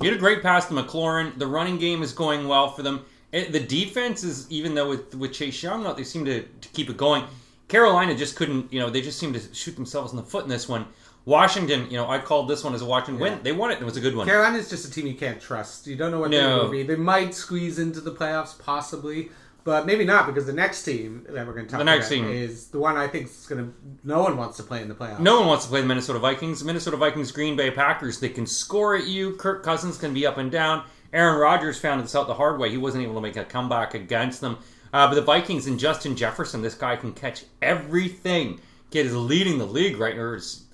He 0.00 0.06
had 0.06 0.16
a 0.16 0.18
great 0.18 0.42
pass 0.42 0.66
to 0.68 0.74
McLaurin. 0.74 1.38
The 1.38 1.46
running 1.46 1.78
game 1.78 2.02
is 2.02 2.12
going 2.12 2.48
well 2.48 2.70
for 2.70 2.82
them. 2.82 3.04
It, 3.32 3.52
the 3.52 3.60
defense 3.60 4.24
is, 4.24 4.50
even 4.50 4.74
though 4.74 4.88
with, 4.88 5.14
with 5.14 5.32
Chase 5.32 5.62
Young 5.62 5.86
out, 5.86 5.96
they 5.96 6.02
seem 6.04 6.24
to, 6.24 6.42
to 6.42 6.68
keep 6.70 6.90
it 6.90 6.96
going. 6.96 7.24
Carolina 7.70 8.14
just 8.14 8.36
couldn't, 8.36 8.72
you 8.72 8.80
know, 8.80 8.90
they 8.90 9.00
just 9.00 9.18
seemed 9.18 9.34
to 9.34 9.54
shoot 9.54 9.74
themselves 9.76 10.12
in 10.12 10.16
the 10.18 10.22
foot 10.22 10.42
in 10.44 10.50
this 10.50 10.68
one. 10.68 10.86
Washington, 11.24 11.86
you 11.90 11.96
know, 11.96 12.08
I 12.08 12.18
called 12.18 12.48
this 12.48 12.64
one 12.64 12.74
as 12.74 12.82
a 12.82 12.86
Washington 12.86 13.20
win. 13.20 13.40
They 13.42 13.52
won 13.52 13.70
it. 13.70 13.74
and 13.74 13.82
It 13.82 13.84
was 13.86 13.96
a 13.96 14.00
good 14.00 14.16
one. 14.16 14.26
Carolina's 14.26 14.68
just 14.70 14.86
a 14.86 14.90
team 14.90 15.06
you 15.06 15.14
can't 15.14 15.40
trust. 15.40 15.86
You 15.86 15.96
don't 15.96 16.10
know 16.10 16.18
what 16.20 16.30
No. 16.30 16.36
they're 16.38 16.56
going 16.56 16.66
to 16.66 16.70
be. 16.72 16.82
They 16.82 16.96
might 16.96 17.34
squeeze 17.34 17.78
into 17.78 18.00
the 18.00 18.10
playoffs, 18.10 18.58
possibly, 18.58 19.28
but 19.62 19.84
maybe 19.86 20.04
not 20.04 20.26
because 20.26 20.46
the 20.46 20.52
next 20.54 20.82
team 20.82 21.24
that 21.28 21.46
we're 21.46 21.52
going 21.52 21.66
to 21.66 21.70
talk 21.70 21.78
The 21.78 21.84
next 21.84 22.06
about 22.10 22.24
team. 22.26 22.30
is 22.30 22.68
the 22.68 22.78
one 22.78 22.96
I 22.96 23.06
think 23.06 23.26
is 23.26 23.46
going 23.46 23.66
to. 23.66 23.74
No 24.02 24.22
one 24.22 24.36
wants 24.38 24.56
to 24.56 24.62
play 24.62 24.80
in 24.82 24.88
the 24.88 24.94
playoffs. 24.94 25.20
No 25.20 25.38
one 25.38 25.46
wants 25.48 25.64
to 25.66 25.70
play 25.70 25.82
the 25.82 25.86
Minnesota 25.86 26.18
Vikings. 26.18 26.64
Minnesota 26.64 26.96
Vikings, 26.96 27.30
Green 27.32 27.54
Bay 27.54 27.70
Packers. 27.70 28.18
They 28.18 28.30
can 28.30 28.46
score 28.46 28.96
at 28.96 29.06
you. 29.06 29.36
Kirk 29.36 29.62
Cousins 29.62 29.98
can 29.98 30.14
be 30.14 30.26
up 30.26 30.38
and 30.38 30.50
down. 30.50 30.84
Aaron 31.12 31.38
Rodgers 31.38 31.78
found 31.78 32.02
this 32.02 32.14
out 32.16 32.28
the 32.28 32.34
hard 32.34 32.58
way. 32.58 32.70
He 32.70 32.78
wasn't 32.78 33.04
able 33.04 33.14
to 33.16 33.20
make 33.20 33.36
a 33.36 33.44
comeback 33.44 33.94
against 33.94 34.40
them. 34.40 34.56
Uh, 34.92 35.06
but 35.08 35.14
the 35.14 35.22
Vikings 35.22 35.66
and 35.66 35.78
Justin 35.78 36.16
Jefferson, 36.16 36.62
this 36.62 36.74
guy 36.74 36.96
can 36.96 37.12
catch 37.12 37.44
everything. 37.62 38.60
Kid 38.90 39.06
is 39.06 39.14
leading 39.14 39.56
the 39.58 39.66
league 39.66 39.98
right 39.98 40.16
now. 40.16 40.32
It's 40.32 40.64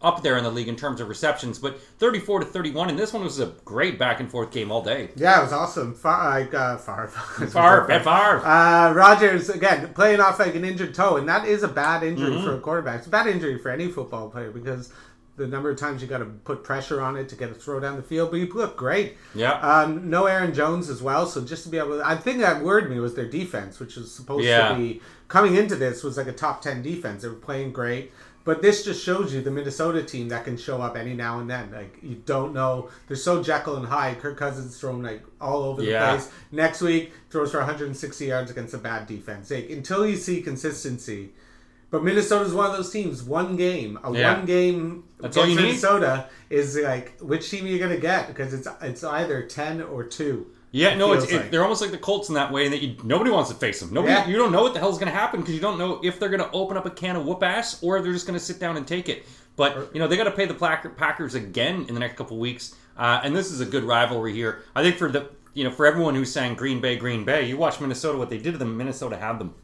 up 0.00 0.22
there 0.22 0.36
in 0.38 0.44
the 0.44 0.50
league 0.50 0.68
in 0.68 0.76
terms 0.76 1.00
of 1.00 1.08
receptions. 1.08 1.58
But 1.58 1.80
34 1.98 2.40
to 2.40 2.46
31, 2.46 2.90
and 2.90 2.96
this 2.98 3.12
one 3.12 3.24
was 3.24 3.40
a 3.40 3.46
great 3.64 3.98
back 3.98 4.20
and 4.20 4.30
forth 4.30 4.52
game 4.52 4.70
all 4.70 4.82
day. 4.82 5.08
Yeah, 5.16 5.40
it 5.40 5.42
was 5.42 5.52
awesome. 5.52 5.92
Far, 5.92 6.38
like, 6.40 6.54
uh, 6.54 6.76
far, 6.76 7.08
Favre, 7.08 7.86
Favre. 7.88 8.46
Uh, 8.46 8.92
Rodgers 8.94 9.48
again 9.48 9.92
playing 9.94 10.20
off 10.20 10.38
like 10.38 10.54
an 10.54 10.64
injured 10.64 10.94
toe, 10.94 11.16
and 11.16 11.28
that 11.28 11.44
is 11.48 11.64
a 11.64 11.68
bad 11.68 12.04
injury 12.04 12.30
Mm-hmm. 12.36 12.44
for 12.44 12.54
a 12.54 12.60
quarterback. 12.60 12.98
It's 12.98 13.08
a 13.08 13.10
bad 13.10 13.26
injury 13.26 13.58
for 13.58 13.70
any 13.70 13.88
football 13.88 14.30
player 14.30 14.52
because 14.52 14.92
the 15.36 15.46
number 15.46 15.70
of 15.70 15.76
times 15.78 16.00
you 16.02 16.08
got 16.08 16.18
to 16.18 16.24
put 16.24 16.64
pressure 16.64 17.00
on 17.00 17.16
it 17.16 17.28
to 17.28 17.36
get 17.36 17.50
a 17.50 17.54
throw 17.54 17.78
down 17.80 17.96
the 17.96 18.02
field. 18.02 18.30
But 18.30 18.38
you 18.38 18.46
look 18.52 18.76
great. 18.76 19.16
Yeah. 19.34 19.52
Um, 19.60 20.08
no 20.08 20.26
Aaron 20.26 20.54
Jones 20.54 20.88
as 20.88 21.02
well, 21.02 21.26
so 21.26 21.42
just 21.44 21.64
to 21.64 21.68
be 21.68 21.78
able, 21.78 21.98
to, 21.98 22.06
I 22.06 22.16
think 22.16 22.38
that 22.40 22.62
worried 22.62 22.88
me 22.90 22.98
was 23.00 23.14
their 23.14 23.28
defense, 23.28 23.78
which 23.78 23.96
was 23.96 24.10
supposed 24.10 24.44
Yeah. 24.46 24.70
to 24.70 24.74
be 24.76 25.00
coming 25.28 25.56
into 25.56 25.76
this 25.76 26.02
was 26.02 26.16
like 26.16 26.26
a 26.26 26.32
top 26.32 26.62
ten 26.62 26.82
defense. 26.82 27.22
They 27.22 27.28
were 27.28 27.34
playing 27.34 27.72
great. 27.72 28.12
But 28.44 28.62
this 28.62 28.84
just 28.84 29.02
shows 29.04 29.34
you 29.34 29.40
the 29.42 29.50
Minnesota 29.50 30.04
team 30.04 30.28
that 30.28 30.44
can 30.44 30.56
show 30.56 30.80
up 30.80 30.96
any 30.96 31.14
now 31.14 31.40
and 31.40 31.50
then. 31.50 31.72
Like 31.72 31.98
you 32.00 32.22
don't 32.26 32.54
know, 32.54 32.88
they're 33.08 33.16
so 33.16 33.42
Jekyll 33.42 33.74
and 33.76 33.84
Hyde. 33.86 34.20
Kirk 34.20 34.36
Cousins 34.36 34.78
thrown 34.78 35.02
like 35.02 35.22
all 35.40 35.64
over 35.64 35.82
the 35.82 35.88
Yeah. 35.90 36.10
place. 36.12 36.30
Next 36.52 36.80
week 36.80 37.12
throws 37.28 37.50
for 37.50 37.58
160 37.58 38.24
yards 38.26 38.52
against 38.52 38.72
a 38.72 38.78
bad 38.78 39.08
defense. 39.08 39.50
Like, 39.50 39.68
until 39.70 40.06
you 40.06 40.14
see 40.16 40.42
consistency, 40.42 41.30
but 41.96 42.04
Minnesota's 42.04 42.52
one 42.52 42.66
of 42.70 42.76
those 42.76 42.90
teams. 42.90 43.22
One 43.22 43.56
game, 43.56 43.98
a 44.04 44.12
Yeah. 44.12 44.34
one 44.36 44.44
game 44.44 45.04
That's 45.18 45.34
all 45.38 45.46
you 45.46 45.56
need. 45.56 45.62
Minnesota 45.62 46.26
is 46.50 46.76
like 46.76 47.18
which 47.20 47.50
team 47.50 47.64
are 47.64 47.68
you 47.68 47.78
gonna 47.78 47.96
get 47.96 48.28
because 48.28 48.52
it's 48.52 48.68
it's 48.82 49.02
either 49.02 49.42
10 49.42 49.80
or 49.80 50.04
two. 50.04 50.46
Yeah, 50.72 50.94
no, 50.94 51.14
it's, 51.14 51.24
feels 51.24 51.44
it, 51.44 51.50
they're 51.50 51.62
almost 51.62 51.80
like 51.80 51.90
the 51.92 51.96
Colts 51.96 52.28
in 52.28 52.34
that 52.34 52.52
way, 52.52 52.68
that 52.68 52.82
you, 52.82 52.96
nobody 53.02 53.30
wants 53.30 53.48
to 53.48 53.56
face 53.56 53.80
them. 53.80 53.94
Nobody, 53.94 54.12
Yeah. 54.12 54.26
you 54.28 54.36
don't 54.36 54.52
know 54.52 54.62
what 54.62 54.74
the 54.74 54.78
hell's 54.80 54.98
going 54.98 55.10
to 55.10 55.18
happen 55.18 55.40
because 55.40 55.54
you 55.54 55.60
don't 55.60 55.78
know 55.78 56.00
if 56.04 56.20
they're 56.20 56.28
going 56.28 56.42
to 56.42 56.50
open 56.50 56.76
up 56.76 56.84
a 56.84 56.90
can 56.90 57.16
of 57.16 57.24
whoop 57.24 57.42
ass 57.42 57.82
or 57.82 57.96
if 57.96 58.04
they're 58.04 58.12
just 58.12 58.26
going 58.26 58.38
to 58.38 58.44
sit 58.44 58.60
down 58.60 58.76
and 58.76 58.86
take 58.86 59.08
it. 59.08 59.24
But 59.54 59.90
you 59.94 60.00
know 60.00 60.06
they 60.06 60.18
got 60.18 60.24
to 60.24 60.30
pay 60.32 60.44
the 60.44 60.52
Packers 60.54 61.34
again 61.34 61.86
in 61.88 61.94
the 61.94 62.00
next 62.00 62.18
couple 62.18 62.36
weeks, 62.36 62.74
uh, 62.98 63.20
and 63.24 63.34
this 63.34 63.50
is 63.50 63.60
a 63.60 63.64
good 63.64 63.84
rivalry 63.84 64.34
here. 64.34 64.64
I 64.74 64.82
think 64.82 64.96
for 64.96 65.10
the 65.10 65.30
you 65.54 65.64
know 65.64 65.70
for 65.70 65.86
everyone 65.86 66.14
who's 66.14 66.30
saying 66.30 66.56
Green 66.56 66.78
Bay, 66.82 66.96
Green 66.96 67.24
Bay, 67.24 67.48
you 67.48 67.56
watch 67.56 67.80
Minnesota 67.80 68.18
what 68.18 68.28
they 68.28 68.36
did 68.36 68.52
to 68.52 68.58
them. 68.58 68.76
Minnesota 68.76 69.16
had 69.16 69.38
them. 69.38 69.54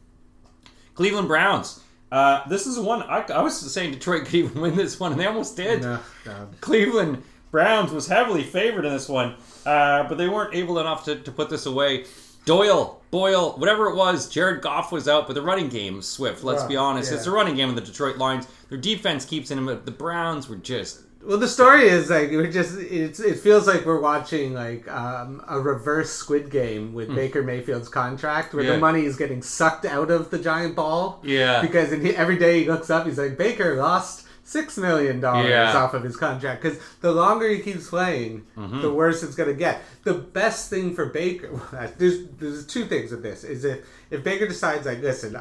Cleveland 0.95 1.27
Browns. 1.27 1.79
Uh, 2.13 2.47
this 2.47 2.67
is 2.67 2.77
one 2.79 3.01
I, 3.01 3.25
I 3.33 3.41
was 3.41 3.59
saying 3.73 3.91
Detroit 3.91 4.25
could 4.25 4.35
even 4.35 4.61
win 4.61 4.75
this 4.75 4.99
one, 4.99 5.11
and 5.11 5.19
they 5.19 5.25
almost 5.25 5.57
did. 5.57 5.81
No, 5.81 5.99
no. 6.27 6.47
Cleveland 6.61 7.23
Browns 7.49 7.91
was 7.91 8.07
heavily 8.07 8.43
favored 8.43 8.85
in 8.85 8.93
this 8.93 9.09
one, 9.09 9.33
uh, 9.65 10.07
but 10.07 10.19
they 10.19 10.29
weren't 10.29 10.53
able 10.53 10.77
enough 10.77 11.05
to, 11.05 11.15
to 11.15 11.31
put 11.31 11.49
this 11.49 11.65
away. 11.65 12.05
Doyle, 12.45 13.01
Boyle, 13.09 13.53
whatever 13.53 13.87
it 13.87 13.95
was, 13.95 14.29
Jared 14.29 14.61
Goff 14.61 14.91
was 14.91 15.07
out, 15.07 15.25
but 15.27 15.33
the 15.33 15.41
running 15.41 15.69
game 15.69 15.95
was 15.95 16.07
swift. 16.07 16.43
Let's 16.43 16.59
Well, 16.61 16.69
be 16.69 16.75
honest, 16.75 17.09
yeah. 17.11 17.17
it's 17.17 17.25
a 17.25 17.31
running 17.31 17.55
game 17.55 17.69
of 17.69 17.75
the 17.75 17.81
Detroit 17.81 18.17
Lions. 18.17 18.47
Their 18.69 18.77
defense 18.77 19.25
keeps 19.25 19.49
in 19.49 19.57
them, 19.57 19.65
but 19.65 19.85
the 19.85 19.91
Browns 19.91 20.47
were 20.49 20.57
just 20.57 21.01
Well, 21.25 21.37
the 21.37 21.47
story 21.47 21.83
is 21.87 22.09
like 22.09 22.31
we're 22.31 22.51
just 22.51 22.77
it's 22.77 23.19
it 23.19 23.39
feels 23.39 23.65
like 23.65 23.85
we're 23.85 24.01
watching 24.01 24.53
like 24.53 24.87
um, 24.91 25.41
a 25.47 25.59
reverse 25.59 26.11
Squid 26.11 26.49
Game 26.49 26.93
with 26.93 27.13
Baker 27.15 27.41
Mayfield's 27.43 27.87
contract, 27.89 28.53
where. 28.53 28.63
Yeah. 28.63 28.73
the 28.73 28.77
money 28.79 29.05
is 29.05 29.15
getting 29.15 29.41
sucked 29.41 29.85
out 29.85 30.11
of 30.11 30.31
the 30.31 30.39
giant 30.39 30.75
ball. 30.75 31.21
Yeah. 31.23 31.61
because 31.61 31.93
every 31.93 32.37
day 32.37 32.63
he 32.63 32.69
looks 32.69 32.89
up, 32.89 33.05
he's 33.05 33.17
like 33.17 33.37
Baker 33.37 33.75
lost 33.75 34.27
six 34.45 34.77
million 34.77 35.21
dollars 35.21 35.49
Yeah. 35.49 35.77
off 35.77 35.93
of 35.93 36.03
his 36.03 36.17
contract 36.17 36.61
because 36.61 36.77
the 36.99 37.13
longer 37.13 37.47
he 37.47 37.59
keeps 37.59 37.89
playing, 37.89 38.45
Mm-hmm. 38.57 38.81
the 38.81 38.91
worse 38.91 39.23
it's 39.23 39.35
gonna 39.35 39.53
get. 39.53 39.81
The 40.03 40.15
best 40.15 40.69
thing 40.69 40.93
for 40.93 41.05
Baker, 41.05 41.49
there's 41.97 42.25
there's 42.39 42.65
two 42.67 42.83
things 42.85 43.11
with 43.11 43.23
this 43.23 43.45
is 43.45 43.63
if 43.63 43.85
if 44.11 44.23
Baker 44.25 44.47
decides 44.47 44.85
like 44.85 45.01
listen, 45.01 45.39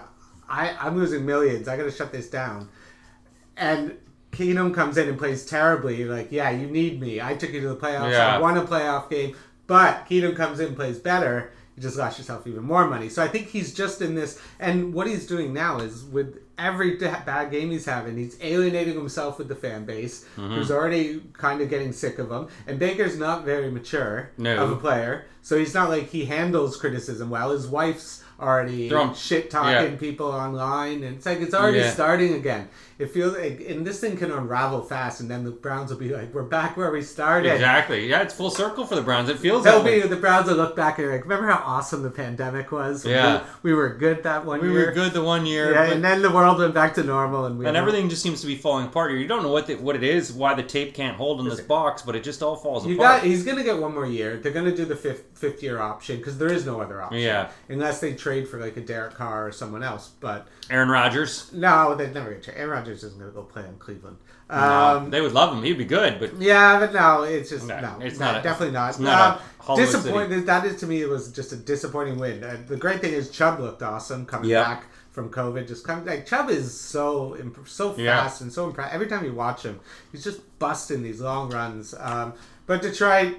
I 0.48 0.76
I'm 0.80 0.96
losing 0.96 1.26
millions, 1.26 1.66
I 1.66 1.76
gotta 1.76 1.90
shut 1.90 2.12
this 2.12 2.30
down 2.30 2.68
and 3.56 3.96
Keenum 4.32 4.74
comes 4.74 4.96
in 4.96 5.08
and 5.08 5.18
plays 5.18 5.44
terribly, 5.46 5.96
you're 5.96 6.14
like, 6.14 6.32
yeah, 6.32 6.50
you 6.50 6.66
need 6.66 7.00
me. 7.00 7.20
I 7.20 7.34
took 7.34 7.52
you 7.52 7.60
to 7.60 7.68
the 7.68 7.76
playoffs. 7.76 8.10
Yeah. 8.12 8.36
I 8.36 8.38
won 8.38 8.56
a 8.56 8.62
playoff 8.64 9.08
game. 9.10 9.36
But 9.66 10.06
Keenum 10.08 10.34
comes 10.36 10.58
in 10.58 10.68
and 10.68 10.76
plays 10.76 10.98
better. 10.98 11.52
You 11.76 11.82
just 11.82 11.96
lost 11.96 12.18
yourself 12.18 12.46
even 12.46 12.64
more 12.64 12.86
money. 12.86 13.08
So 13.08 13.22
I 13.22 13.28
think 13.28 13.48
he's 13.48 13.72
just 13.72 14.02
in 14.02 14.14
this. 14.14 14.40
And 14.58 14.92
what 14.92 15.06
he's 15.06 15.26
doing 15.26 15.52
now 15.54 15.78
is 15.78 16.04
with 16.04 16.38
every 16.58 16.96
bad 16.96 17.50
game 17.50 17.70
he's 17.70 17.86
having, 17.86 18.16
he's 18.16 18.36
alienating 18.42 18.94
himself 18.94 19.38
with 19.38 19.48
the 19.48 19.54
fan 19.54 19.84
base, 19.84 20.24
Mm-hmm. 20.36 20.54
who's 20.54 20.70
already 20.70 21.22
kind 21.32 21.60
of 21.60 21.70
getting 21.70 21.92
sick 21.92 22.18
of 22.18 22.30
him. 22.30 22.48
And 22.66 22.78
Baker's 22.78 23.16
not 23.18 23.44
very 23.44 23.70
mature 23.70 24.30
No. 24.36 24.56
of 24.62 24.70
a 24.72 24.76
player. 24.76 25.26
So 25.42 25.58
he's 25.58 25.74
not 25.74 25.88
like 25.88 26.08
he 26.08 26.24
handles 26.26 26.76
criticism 26.76 27.30
well. 27.30 27.50
His 27.52 27.66
wife's 27.66 28.22
already 28.38 28.90
shit 29.14 29.50
talking 29.50 29.92
yeah. 29.92 29.96
people 29.96 30.26
online. 30.26 31.04
And 31.04 31.16
it's 31.16 31.26
like 31.26 31.40
it's 31.40 31.54
already 31.54 31.78
Yeah. 31.78 31.90
starting 31.92 32.34
again. 32.34 32.68
It 33.02 33.11
feels 33.11 33.37
like, 33.37 33.61
and 33.68 33.87
this 33.87 34.00
thing 34.00 34.16
can 34.16 34.30
unravel 34.30 34.82
fast, 34.82 35.21
and 35.21 35.30
then 35.30 35.44
the 35.44 35.50
Browns 35.50 35.90
will 35.90 35.99
be 35.99 36.09
like, 36.11 36.32
"We're 36.32 36.42
back 36.42 36.76
where 36.76 36.90
we 36.90 37.02
started." 37.02 37.52
Exactly. 37.52 38.09
Yeah, 38.09 38.23
it's 38.23 38.32
full 38.35 38.50
circle 38.50 38.87
for 38.87 38.94
the 38.94 39.02
Browns. 39.02 39.28
It 39.28 39.38
feels 39.38 39.64
They'll 39.64 39.82
be 39.82 40.00
the 40.00 40.16
Browns 40.16 40.49
will 40.49 40.56
look 40.56 40.76
back 40.76 40.99
and 40.99 41.09
be 41.09 41.12
like, 41.12 41.23
"Remember 41.23 41.47
how 41.49 41.62
awesome 41.64 42.02
the 42.02 42.11
pandemic 42.11 42.73
was? 42.73 43.04
Yeah. 43.04 43.42
we, 43.62 43.71
we 43.73 43.76
were 43.76 43.90
good 43.90 44.23
that 44.23 44.44
one 44.44 44.61
year. 44.61 44.68
We 44.71 44.76
year. 44.76 44.87
were 44.87 44.92
good 44.92 45.12
the 45.12 45.23
one 45.23 45.44
year, 45.47 45.73
Yeah, 45.73 45.85
and 45.92 46.04
then 46.04 46.23
the 46.23 46.30
world 46.30 46.59
went 46.59 46.75
back 46.75 46.94
to 46.94 47.02
normal, 47.02 47.47
and 47.47 47.59
we 47.59 47.66
and 47.66 47.76
everything 47.76 48.09
just 48.09 48.23
seems 48.23 48.40
to 48.40 48.47
be 48.47 48.56
falling 48.56 48.87
apart 48.87 49.11
here. 49.11 49.18
You 49.21 49.28
don't 49.28 49.42
know 49.42 49.50
what 49.52 49.66
the, 49.66 49.75
what 49.76 49.97
it 49.97 50.02
is, 50.04 50.32
why 50.32 50.54
the 50.54 50.62
tape 50.62 50.94
can't 50.94 51.16
hold 51.16 51.40
in 51.40 51.49
this 51.49 51.61
box, 51.61 52.02
but 52.02 52.14
it 52.14 52.23
just 52.25 52.42
all 52.42 52.56
falls 52.56 52.87
You 52.87 52.94
apart. 52.97 53.21
got. 53.23 53.26
He's 53.26 53.44
gonna 53.44 53.64
get 53.64 53.78
one 53.78 53.94
more 53.94 54.06
year. 54.06 54.37
They're 54.37 54.52
gonna 54.52 54.75
do 54.76 54.85
the 54.85 54.97
fifth 54.97 55.25
fifth 55.35 55.62
year 55.62 55.80
option 55.80 56.18
because 56.18 56.38
there 56.38 56.52
is 56.52 56.64
no 56.66 56.80
other 56.80 57.02
option. 57.02 57.21
Yeah. 57.21 57.49
unless 57.68 58.00
they 58.00 58.12
trade 58.14 58.47
for 58.49 58.61
like 58.61 58.76
a 58.76 58.80
Derek 58.80 59.14
Carr 59.14 59.47
or 59.49 59.52
someone 59.52 59.82
else. 59.82 60.11
But 60.21 60.47
Aaron 60.71 60.88
Rodgers. 60.88 61.50
no, 61.52 61.94
they're 61.97 62.09
never 62.09 62.30
gonna 62.30 62.42
trade. 62.42 62.56
Aaron 62.59 62.71
Rodgers 62.71 62.91
isn't 63.02 63.18
gonna 63.18 63.30
go 63.30 63.42
play 63.42 63.64
in 63.64 63.75
Cleveland. 63.78 64.16
No, 64.50 64.56
Um, 64.56 65.11
they 65.11 65.20
would 65.20 65.32
love 65.32 65.56
him. 65.56 65.62
He'd 65.62 65.78
be 65.78 65.84
good, 65.84 66.18
but 66.20 66.37
Yeah, 66.40 66.78
but 66.78 66.92
no, 66.92 67.22
it's 67.22 67.49
just 67.50 67.66
No, 67.66 67.80
no. 67.80 67.96
it's 68.00 68.18
no, 68.18 68.26
not 68.26 68.40
a- 68.40 68.42
definitely 68.42 68.72
not. 68.75 68.90
it's 68.90 68.99
not 68.99 69.20
a 69.20 69.32
Um, 69.34 69.38
Hollywood 69.61 69.92
disappointed. 69.92 70.46
That 70.46 70.64
is 70.66 70.76
to 70.80 70.87
me, 70.87 71.00
it 71.02 71.08
was 71.08 71.28
just 71.32 71.52
a 71.52 71.56
disappointing 71.56 72.18
win. 72.18 72.42
Uh, 72.44 72.56
the 72.66 72.76
great 72.76 73.00
thing 73.00 73.12
is 73.12 73.30
Chubb 73.30 73.61
looked 73.61 73.82
awesome 73.82 74.26
coming 74.26 74.50
Yeah. 74.50 74.62
back 74.64 74.84
from 75.11 75.30
COVID. 75.30 75.66
Just 75.68 75.87
coming 75.87 76.04
like 76.06 76.26
Chubb 76.26 76.50
is 76.50 76.78
so 76.78 77.37
imp- 77.37 77.66
so 77.68 77.94
Yeah. 77.96 78.22
fast 78.22 78.40
and 78.40 78.52
so 78.52 78.66
impressive. 78.66 78.94
Every 78.94 79.06
time 79.06 79.25
you 79.25 79.32
watch 79.32 79.62
him, 79.62 79.80
he's 80.11 80.25
just 80.25 80.40
busting 80.58 81.02
these 81.02 81.20
long 81.20 81.50
runs. 81.50 81.94
Um, 81.99 82.34
but 82.66 82.82
Detroit. 82.82 83.37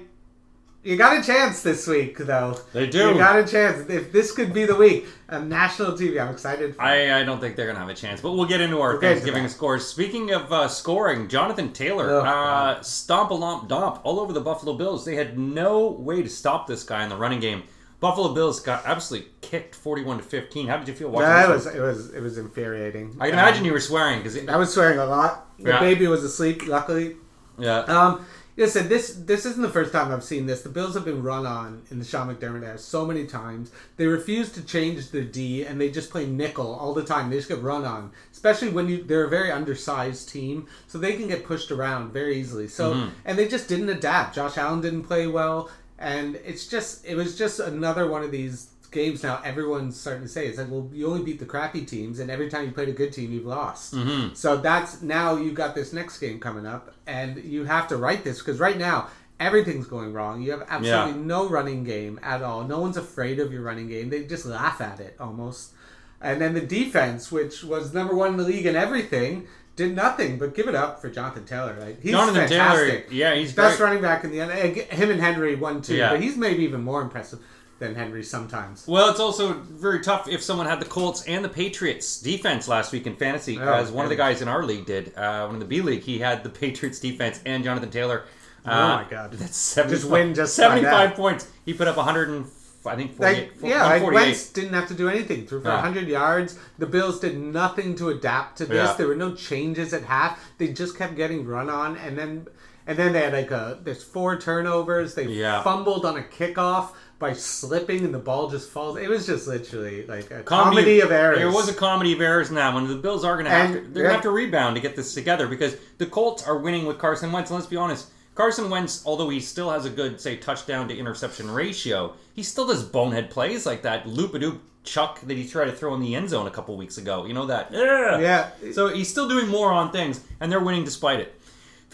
You 0.84 0.96
got 0.96 1.18
a 1.18 1.22
chance 1.22 1.62
this 1.62 1.86
week, 1.86 2.18
though. 2.18 2.58
They 2.74 2.86
do. 2.86 3.08
You 3.08 3.14
got 3.14 3.38
a 3.38 3.46
chance. 3.46 3.88
If 3.88 4.12
this 4.12 4.32
could 4.32 4.52
be 4.52 4.66
the 4.66 4.74
week, 4.74 5.06
a 5.28 5.40
national 5.40 5.92
TV, 5.92 6.20
I'm 6.20 6.30
excited. 6.30 6.76
For 6.76 6.82
I, 6.82 7.20
I 7.20 7.24
don't 7.24 7.40
think 7.40 7.56
they're 7.56 7.64
going 7.64 7.76
to 7.76 7.80
have 7.80 7.88
a 7.88 7.94
chance. 7.94 8.20
But 8.20 8.32
we'll 8.32 8.44
get 8.44 8.60
into 8.60 8.80
our 8.80 8.92
We'll 8.92 9.00
Thanksgiving 9.00 9.48
scores. 9.48 9.86
Speaking 9.86 10.30
of 10.32 10.52
uh, 10.52 10.68
scoring, 10.68 11.28
Jonathan 11.28 11.72
Taylor, 11.72 12.10
Oh, 12.10 12.20
uh, 12.20 12.82
stomp 12.82 13.30
a 13.30 13.34
lomp 13.34 13.66
domp 13.66 14.00
all 14.04 14.20
over 14.20 14.34
the 14.34 14.42
Buffalo 14.42 14.74
Bills. 14.74 15.06
They 15.06 15.14
had 15.16 15.38
no 15.38 15.88
way 15.88 16.22
to 16.22 16.28
stop 16.28 16.66
this 16.66 16.84
guy 16.84 17.02
in 17.02 17.08
the 17.08 17.16
running 17.16 17.40
game. 17.40 17.62
Buffalo 18.00 18.34
Bills 18.34 18.60
got 18.60 18.84
absolutely 18.84 19.30
kicked 19.40 19.74
41 19.74 20.18
to 20.18 20.22
15. 20.22 20.66
How 20.66 20.76
did 20.76 20.88
you 20.88 20.94
feel 20.94 21.08
watching 21.08 21.30
that 21.30 21.46
this 21.46 21.64
was 21.64 21.74
it 21.74 21.80
was 21.80 22.12
it 22.14 22.20
was 22.20 22.36
infuriating. 22.36 23.16
I 23.18 23.30
can 23.30 23.38
Um, 23.38 23.44
imagine 23.46 23.64
you 23.64 23.72
were 23.72 23.80
swearing 23.80 24.18
because 24.22 24.36
I 24.46 24.56
was 24.56 24.74
swearing 24.74 24.98
a 24.98 25.06
lot. 25.06 25.46
The 25.58 25.70
Yeah. 25.70 25.80
baby 25.80 26.06
was 26.08 26.22
asleep, 26.22 26.66
luckily. 26.66 27.16
yeah. 27.58 27.78
Um, 27.80 28.26
listen, 28.56 28.88
this 28.88 29.14
this 29.14 29.44
isn't 29.46 29.62
the 29.62 29.68
first 29.70 29.92
time 29.92 30.12
I've 30.12 30.24
seen 30.24 30.46
this. 30.46 30.62
The 30.62 30.68
Bills 30.68 30.94
have 30.94 31.04
been 31.04 31.22
run 31.22 31.46
on 31.46 31.82
in 31.90 31.98
the 31.98 32.04
Sean 32.04 32.34
McDermott 32.34 32.64
era 32.64 32.78
so 32.78 33.04
many 33.04 33.26
times. 33.26 33.70
They 33.96 34.06
refuse 34.06 34.50
to 34.52 34.62
change 34.64 35.10
their 35.10 35.24
D, 35.24 35.64
and 35.64 35.80
they 35.80 35.90
just 35.90 36.10
play 36.10 36.26
nickel 36.26 36.74
all 36.74 36.94
the 36.94 37.04
time. 37.04 37.30
They 37.30 37.36
just 37.36 37.48
get 37.48 37.62
run 37.62 37.84
on, 37.84 38.10
especially 38.32 38.70
when 38.70 38.88
you 38.88 39.02
they're 39.02 39.24
a 39.24 39.30
very 39.30 39.50
undersized 39.50 40.28
team, 40.28 40.66
so 40.86 40.98
they 40.98 41.14
can 41.14 41.28
get 41.28 41.44
pushed 41.44 41.70
around 41.70 42.12
very 42.12 42.36
easily. 42.38 42.68
So, 42.68 42.94
Mm-hmm. 42.94 43.08
and 43.24 43.38
they 43.38 43.48
just 43.48 43.68
didn't 43.68 43.88
adapt. 43.88 44.34
Josh 44.34 44.56
Allen 44.58 44.80
didn't 44.80 45.04
play 45.04 45.26
well, 45.26 45.70
and 45.98 46.36
it's 46.44 46.66
just 46.66 47.04
it 47.06 47.14
was 47.16 47.36
just 47.38 47.60
another 47.60 48.06
one 48.08 48.22
of 48.22 48.30
these 48.30 48.68
games 48.94 49.22
now 49.22 49.40
everyone's 49.44 49.98
starting 50.00 50.22
to 50.22 50.28
say 50.28 50.46
it's 50.46 50.56
like 50.56 50.70
well 50.70 50.88
you 50.92 51.06
only 51.06 51.22
beat 51.22 51.38
the 51.38 51.44
crappy 51.44 51.84
teams 51.84 52.18
and 52.20 52.30
every 52.30 52.48
time 52.48 52.64
you 52.64 52.72
played 52.72 52.88
a 52.88 52.92
good 52.92 53.12
team 53.12 53.30
you've 53.32 53.44
lost 53.44 53.92
Mm-hmm. 53.94 54.32
so 54.34 54.56
that's 54.56 55.02
now 55.02 55.36
you've 55.36 55.54
got 55.54 55.74
this 55.74 55.92
next 55.92 56.18
game 56.18 56.38
coming 56.40 56.64
up, 56.66 56.94
and 57.06 57.42
you 57.44 57.64
have 57.64 57.86
to 57.88 57.96
write 57.98 58.24
this 58.24 58.38
because 58.38 58.58
right 58.60 58.78
now 58.78 59.08
everything's 59.40 59.86
going 59.86 60.12
wrong. 60.12 60.40
You 60.40 60.52
have 60.52 60.64
absolutely 60.68 61.20
no 61.22 61.48
running 61.48 61.82
game 61.84 62.18
at 62.22 62.40
all. 62.42 62.62
No 62.64 62.78
one's 62.80 62.96
afraid 62.96 63.40
of 63.40 63.52
your 63.52 63.62
running 63.62 63.88
game. 63.88 64.08
They 64.08 64.24
just 64.24 64.46
laugh 64.46 64.80
at 64.80 65.00
it 65.00 65.16
almost. 65.18 65.72
And 66.20 66.40
then 66.40 66.54
the 66.54 66.60
defense, 66.60 67.30
which 67.32 67.64
was 67.64 67.92
number 67.92 68.14
one 68.14 68.30
in 68.30 68.36
the 68.36 68.44
league 68.44 68.64
in 68.64 68.76
everything, 68.76 69.46
did 69.76 69.94
nothing 69.96 70.38
but 70.38 70.54
give 70.54 70.68
it 70.68 70.74
up 70.76 71.00
for 71.00 71.10
Jonathan 71.10 71.44
Taylor. 71.44 71.76
Like 71.78 72.00
he's 72.00 72.12
Jonathan 72.12 72.46
fantastic. 72.48 73.08
Taylor, 73.08 73.14
yeah, 73.14 73.34
he's 73.34 73.52
best 73.52 73.78
great. 73.78 73.86
running 73.86 74.02
back 74.02 74.22
in 74.24 74.30
the 74.30 74.40
end. 74.40 74.52
Him 74.52 75.10
and 75.10 75.20
Henry 75.20 75.56
won 75.56 75.82
too, 75.82 75.96
Yeah. 75.96 76.10
but 76.10 76.20
he's 76.20 76.36
maybe 76.36 76.62
even 76.62 76.82
more 76.82 77.02
impressive 77.02 77.40
than 77.84 77.94
Henry 77.94 78.22
sometimes. 78.22 78.86
Well, 78.86 79.10
it's 79.10 79.20
also 79.20 79.52
very 79.54 80.00
tough 80.02 80.26
if 80.28 80.42
someone 80.42 80.66
had 80.66 80.80
the 80.80 80.86
Colts 80.86 81.24
and 81.26 81.44
the 81.44 81.48
Patriots 81.48 82.20
defense 82.20 82.66
last 82.66 82.92
week 82.92 83.06
in 83.06 83.14
fantasy, 83.16 83.58
Oh, 83.60 83.72
as 83.74 83.90
one 83.90 84.04
of 84.04 84.10
the 84.10 84.16
guys 84.16 84.42
in 84.42 84.48
our 84.48 84.64
league 84.64 84.86
did. 84.86 85.16
Uh, 85.16 85.44
one 85.46 85.54
in 85.56 85.60
the 85.60 85.66
B 85.66 85.80
League, 85.82 86.02
he 86.02 86.18
had 86.18 86.42
the 86.42 86.50
Patriots 86.50 86.98
defense 86.98 87.40
and 87.46 87.62
Jonathan 87.62 87.90
Taylor. 87.90 88.24
Uh, 88.64 88.70
Oh 88.98 89.04
my 89.04 89.06
God. 89.10 89.32
That's 89.32 89.56
75, 89.56 90.00
Just 90.00 90.10
win 90.10 90.34
just 90.34 90.54
75 90.56 91.10
that. 91.10 91.16
points. 91.16 91.48
He 91.66 91.74
put 91.74 91.86
up 91.86 91.96
100 91.96 92.28
and, 92.30 92.46
I 92.86 92.96
think, 92.96 93.14
48. 93.16 93.20
Like, 93.20 93.52
yeah, 93.62 93.82
like 93.82 94.02
148. 94.02 94.14
Wentz 94.14 94.48
didn't 94.50 94.72
have 94.72 94.88
to 94.88 94.94
do 94.94 95.08
anything. 95.08 95.46
Threw 95.46 95.60
for 95.60 95.68
Yeah. 95.68 95.74
100 95.82 96.08
yards. 96.08 96.58
The 96.78 96.86
Bills 96.86 97.20
did 97.20 97.36
nothing 97.38 97.94
to 97.96 98.08
adapt 98.08 98.58
to 98.58 98.64
this. 98.66 98.88
Yeah. 98.88 98.94
There 98.96 99.06
were 99.06 99.14
no 99.14 99.34
changes 99.34 99.92
at 99.92 100.04
half. 100.04 100.40
They 100.58 100.68
just 100.68 100.96
kept 100.96 101.14
getting 101.16 101.46
run 101.46 101.68
on, 101.68 101.96
and 101.98 102.16
then 102.16 102.46
and 102.86 102.98
then 102.98 103.12
they 103.12 103.22
had 103.22 103.32
like 103.32 103.50
a 103.50 103.78
there's 103.82 104.02
four 104.02 104.38
turnovers. 104.38 105.14
They 105.14 105.26
Yeah. 105.26 105.62
fumbled 105.62 106.04
on 106.04 106.16
a 106.18 106.22
kickoff 106.22 106.90
by 107.18 107.32
slipping, 107.32 108.04
and 108.04 108.12
the 108.12 108.18
ball 108.18 108.48
just 108.50 108.68
falls. 108.70 108.98
It 108.98 109.08
was 109.08 109.26
just 109.26 109.46
literally 109.46 110.04
like 110.06 110.30
a 110.30 110.42
comedy, 110.42 111.00
of 111.00 111.10
errors. 111.12 111.38
There 111.38 111.50
was 111.50 111.68
a 111.68 111.74
comedy 111.74 112.12
of 112.12 112.20
errors 112.20 112.48
in 112.48 112.56
that 112.56 112.74
one. 112.74 112.88
The 112.88 112.96
Bills 112.96 113.24
are 113.24 113.34
going 113.34 113.44
to 113.46 113.50
have 113.50 113.68
to. 113.72 113.80
They're 113.80 114.02
going 114.02 114.06
to 114.06 114.12
have 114.12 114.22
to 114.22 114.30
rebound 114.30 114.76
to 114.76 114.82
get 114.82 114.96
this 114.96 115.14
together 115.14 115.46
because 115.46 115.76
the 115.98 116.06
Colts 116.06 116.46
are 116.46 116.58
winning 116.58 116.86
with 116.86 116.98
Carson 116.98 117.32
Wentz. 117.32 117.50
And 117.50 117.58
let's 117.58 117.68
be 117.70 117.76
honest, 117.76 118.08
Carson 118.34 118.68
Wentz, 118.68 119.02
although 119.06 119.28
he 119.28 119.38
still 119.40 119.70
has 119.70 119.84
a 119.86 119.90
good, 119.90 120.20
say, 120.20 120.36
touchdown 120.36 120.88
to 120.88 120.96
interception 120.96 121.50
ratio, 121.50 122.14
he 122.34 122.42
still 122.42 122.66
does 122.66 122.82
bonehead 122.82 123.30
plays 123.30 123.64
like 123.64 123.82
that 123.82 124.06
loop 124.08 124.34
a 124.34 124.38
doop 124.40 124.58
chuck 124.82 125.20
that 125.22 125.36
he 125.36 125.48
tried 125.48 125.66
to 125.66 125.72
throw 125.72 125.94
in 125.94 126.00
the 126.00 126.14
end 126.14 126.28
zone 126.28 126.46
a 126.46 126.50
couple 126.50 126.76
weeks 126.76 126.98
ago. 126.98 127.24
You 127.24 127.32
know 127.32 127.46
that? 127.46 127.72
Yeah. 127.72 128.18
Yeah. 128.18 128.72
So 128.72 128.88
he's 128.88 129.08
still 129.08 129.28
doing 129.28 129.48
more 129.48 129.70
on 129.72 129.92
things, 129.92 130.20
and 130.40 130.50
they're 130.52 130.60
winning 130.60 130.84
despite 130.84 131.20
it. 131.20 131.40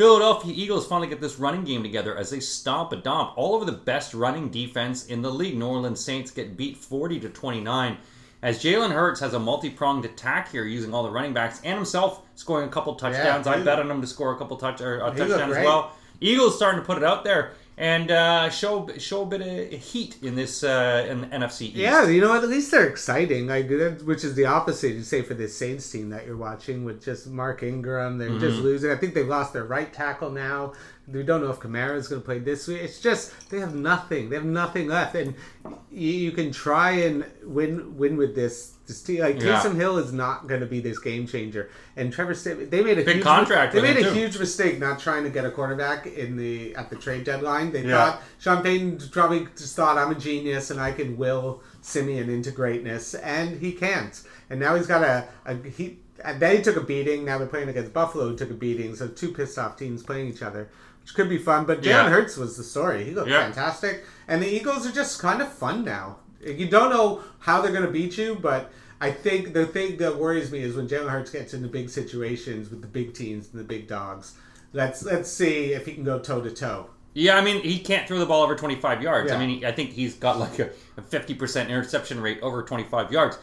Philadelphia 0.01 0.55
Eagles 0.57 0.87
finally 0.87 1.09
get 1.09 1.21
this 1.21 1.39
running 1.39 1.63
game 1.63 1.83
together 1.83 2.17
as 2.17 2.31
they 2.31 2.41
stomp 2.41 2.91
a 2.91 2.97
domp 2.97 3.35
all 3.37 3.55
over 3.55 3.67
the 3.67 3.73
best 3.73 4.15
running 4.15 4.49
defense 4.49 5.05
in 5.05 5.21
the 5.21 5.31
league. 5.31 5.59
New 5.59 5.67
Orleans 5.67 6.03
Saints 6.03 6.31
get 6.31 6.57
beat 6.57 6.79
40 6.79 7.21
to 7.21 7.29
29. 7.29 7.99
As 8.41 8.63
Jalen 8.63 8.93
Hurts 8.93 9.21
has 9.21 9.35
a 9.35 9.39
multi-pronged 9.39 10.07
attack 10.07 10.51
here, 10.51 10.65
using 10.65 10.95
all 10.95 11.03
the 11.03 11.11
running 11.11 11.35
backs 11.35 11.61
and 11.65 11.75
himself 11.75 12.23
scoring 12.35 12.67
a 12.67 12.73
couple 12.73 12.95
touchdowns. 12.95 13.47
I 13.47 13.63
bet 13.63 13.79
on 13.79 13.91
him 13.91 14.01
to 14.01 14.07
score 14.07 14.33
a 14.33 14.39
couple 14.39 14.57
touch 14.57 14.81
or 14.81 15.05
uh, 15.05 15.13
a 15.13 15.15
touchdown 15.15 15.51
as 15.51 15.63
well. 15.67 15.93
Eagles 16.23 16.57
starting 16.57 16.81
to 16.81 16.87
put 16.87 16.97
it 16.97 17.05
out 17.05 17.23
there 17.23 17.53
and 17.81 18.11
uh, 18.11 18.51
show 18.51 18.87
show 18.99 19.23
a 19.23 19.27
bit 19.27 19.41
of 19.41 19.81
heat 19.81 20.19
in 20.23 20.37
this 20.37 20.63
uh, 20.63 21.07
in 21.09 21.23
the 21.23 21.27
NFC 21.29 21.63
East. 21.63 21.77
Yeah, 21.77 22.07
you 22.07 22.21
know? 22.21 22.35
At 22.35 22.47
least 22.47 22.71
they're 22.71 22.87
exciting. 22.87 23.47
Like, 23.47 23.69
which 24.05 24.23
is 24.23 24.35
the 24.35 24.45
opposite 24.45 24.93
you 24.93 25.03
say 25.03 25.23
for 25.23 25.33
this 25.35 25.57
Saints 25.57 25.91
team 25.91 26.11
that 26.11 26.27
you're 26.27 26.37
watching 26.37 26.85
with 26.85 27.03
just 27.03 27.27
Mark 27.27 27.63
Ingram. 27.63 28.19
They're 28.19 28.29
just 28.39 28.57
Mm-hmm. 28.57 28.63
losing. 28.63 28.91
I 28.91 28.97
think 28.97 29.15
they've 29.15 29.27
lost 29.27 29.55
their 29.55 29.65
right 29.65 29.91
tackle 29.93 30.31
now. 30.31 30.75
We 31.13 31.23
don't 31.23 31.43
know 31.43 31.51
if 31.51 31.59
Kamara 31.61 31.97
is 31.97 32.09
going 32.09 32.21
to 32.23 32.25
play 32.25 32.39
this 32.39 32.69
week. 32.69 32.81
It's 32.83 33.01
just 33.01 33.33
they 33.51 33.59
have 33.61 33.75
nothing. 33.75 34.31
They 34.31 34.37
have 34.37 34.45
nothing 34.45 34.89
left, 34.89 35.15
and 35.15 35.35
you, 35.91 36.11
you 36.13 36.33
can 36.33 36.53
try 36.53 36.91
and 36.93 37.25
win 37.45 37.97
win 37.97 38.17
with 38.17 38.35
this. 38.35 38.75
This 38.87 39.03
team, 39.03 39.21
like 39.21 39.41
Yeah. 39.41 39.61
Taysom 39.63 39.77
Hill, 39.77 39.99
is 39.99 40.13
not 40.13 40.49
going 40.49 40.61
to 40.63 40.67
be 40.67 40.81
this 40.81 40.99
game 40.99 41.25
changer. 41.25 41.71
And 41.97 42.13
Trevor, 42.13 42.35
they 42.35 42.83
made 42.83 42.99
a 42.99 43.05
Big 43.05 43.17
huge 43.17 43.23
contract 43.25 43.73
They 43.73 43.81
made 43.83 43.97
a 43.99 44.03
too. 44.03 44.11
huge 44.11 44.37
mistake 44.37 44.81
not 44.81 44.99
trying 44.99 45.23
to 45.23 45.31
get 45.31 45.45
a 45.45 45.51
quarterback 45.53 46.09
in 46.09 46.37
the 46.37 46.75
at 46.75 46.91
the 46.91 46.97
trade 46.97 47.23
deadline. 47.23 47.71
They 47.71 47.85
Yeah. 47.85 48.11
thought 48.13 48.23
Sean 48.41 48.63
Payton 48.65 48.99
probably 49.13 49.47
just 49.57 49.77
thought 49.77 49.97
I'm 49.97 50.11
a 50.11 50.17
genius 50.17 50.73
and 50.73 50.81
I 50.81 50.91
can 50.91 51.17
will 51.17 51.63
Siemian 51.83 52.29
into 52.29 52.51
greatness, 52.51 53.15
and 53.15 53.61
he 53.61 53.71
can't. 53.73 54.21
And 54.51 54.59
now 54.59 54.75
he's 54.75 54.89
got 54.89 55.03
a, 55.05 55.29
a 55.47 55.55
he. 55.69 55.99
They 56.39 56.61
took 56.61 56.77
a 56.77 56.83
beating. 56.83 57.25
Now 57.25 57.39
they're 57.39 57.47
playing 57.47 57.69
against 57.69 57.93
Buffalo, 57.95 58.29
who 58.31 58.37
took 58.37 58.51
a 58.51 58.55
beating. 58.55 58.95
So 58.97 59.07
two 59.09 59.33
pissed 59.33 59.57
off 59.59 59.77
teams 59.79 60.03
playing 60.03 60.27
each 60.29 60.43
other, 60.43 60.69
which 61.11 61.17
could 61.17 61.29
be 61.29 61.39
fun. 61.39 61.65
But 61.65 61.81
Jalen 61.81 61.87
Yeah. 61.87 62.09
Hurts 62.11 62.37
was 62.37 62.57
the 62.57 62.63
story. 62.65 63.05
He 63.05 63.11
looked 63.13 63.29
Yeah. 63.31 63.43
fantastic, 63.43 64.05
and 64.29 64.43
the 64.43 64.49
Eagles 64.49 64.87
are 64.87 64.93
just 64.93 65.19
kind 65.19 65.43
of 65.43 65.53
fun 65.53 65.85
now. 65.85 66.17
You 66.45 66.69
don't 66.69 66.91
know 66.91 67.23
how 67.41 67.61
they're 67.61 67.73
going 67.73 67.85
to 67.85 67.91
beat 67.91 68.17
you, 68.17 68.39
but 68.41 68.71
I 69.01 69.11
think 69.11 69.53
the 69.53 69.67
thing 69.67 69.97
that 69.99 70.17
worries 70.17 70.51
me 70.51 70.61
is 70.61 70.75
when 70.77 70.89
Jalen 70.89 71.09
Hurts 71.11 71.31
gets 71.31 71.53
into 71.55 71.69
big 71.69 71.91
situations 71.91 72.71
with 72.71 72.81
the 72.81 72.87
big 72.89 73.13
teams 73.15 73.49
and 73.53 73.61
the 73.61 73.65
big 73.65 73.87
dogs. 73.89 74.35
Let's 74.73 75.03
let's 75.03 75.29
see 75.31 75.73
if 75.73 75.87
he 75.87 75.95
can 75.95 76.05
go 76.05 76.19
toe 76.19 76.41
to 76.41 76.51
toe. 76.51 76.91
Yeah, 77.13 77.37
I 77.37 77.41
mean, 77.41 77.61
he 77.63 77.81
can't 77.81 78.07
throw 78.07 78.21
the 78.21 78.27
ball 78.27 78.45
over 78.45 78.55
25 78.55 79.03
yards. 79.03 79.33
I 79.33 79.45
mean, 79.45 79.65
I 79.65 79.73
think 79.73 79.91
he's 79.91 80.15
got 80.15 80.39
like 80.39 80.61
a, 80.61 80.71
a 80.97 81.03
50% 81.03 81.69
interception 81.69 82.21
rate 82.21 82.39
over 82.41 82.63
25 82.63 83.11
yards. 83.11 83.37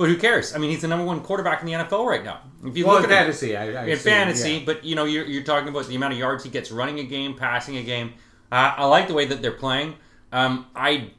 But 0.00 0.08
who 0.08 0.16
cares? 0.16 0.54
I 0.54 0.58
mean, 0.58 0.70
he's 0.70 0.80
the 0.80 0.88
number 0.88 1.04
one 1.04 1.20
quarterback 1.20 1.60
in 1.60 1.66
the 1.66 1.74
NFL 1.74 2.06
right 2.06 2.24
now. 2.24 2.40
If 2.64 2.74
you 2.74 2.86
Well, 2.86 2.94
look 2.94 3.04
at 3.04 3.10
him- 3.10 3.16
fantasy, 3.18 3.54
I, 3.54 3.82
I 3.82 3.84
in 3.84 3.98
see, 3.98 4.02
fantasy, 4.02 4.52
yeah. 4.54 4.62
but 4.64 4.82
you 4.82 4.94
know, 4.94 5.04
you're, 5.04 5.26
you're 5.26 5.42
talking 5.42 5.68
about 5.68 5.88
the 5.88 5.94
amount 5.94 6.14
of 6.14 6.18
yards 6.18 6.42
he 6.42 6.48
gets 6.48 6.70
running 6.72 7.00
a 7.00 7.04
game, 7.04 7.34
passing 7.34 7.76
a 7.76 7.82
game. 7.82 8.14
Uh, 8.50 8.72
I 8.78 8.86
like 8.86 9.08
the 9.08 9.12
way 9.14 9.26
that 9.26 9.42
they're 9.42 9.52
playing. 9.52 9.96
Um, 10.32 10.64
I 10.74 11.10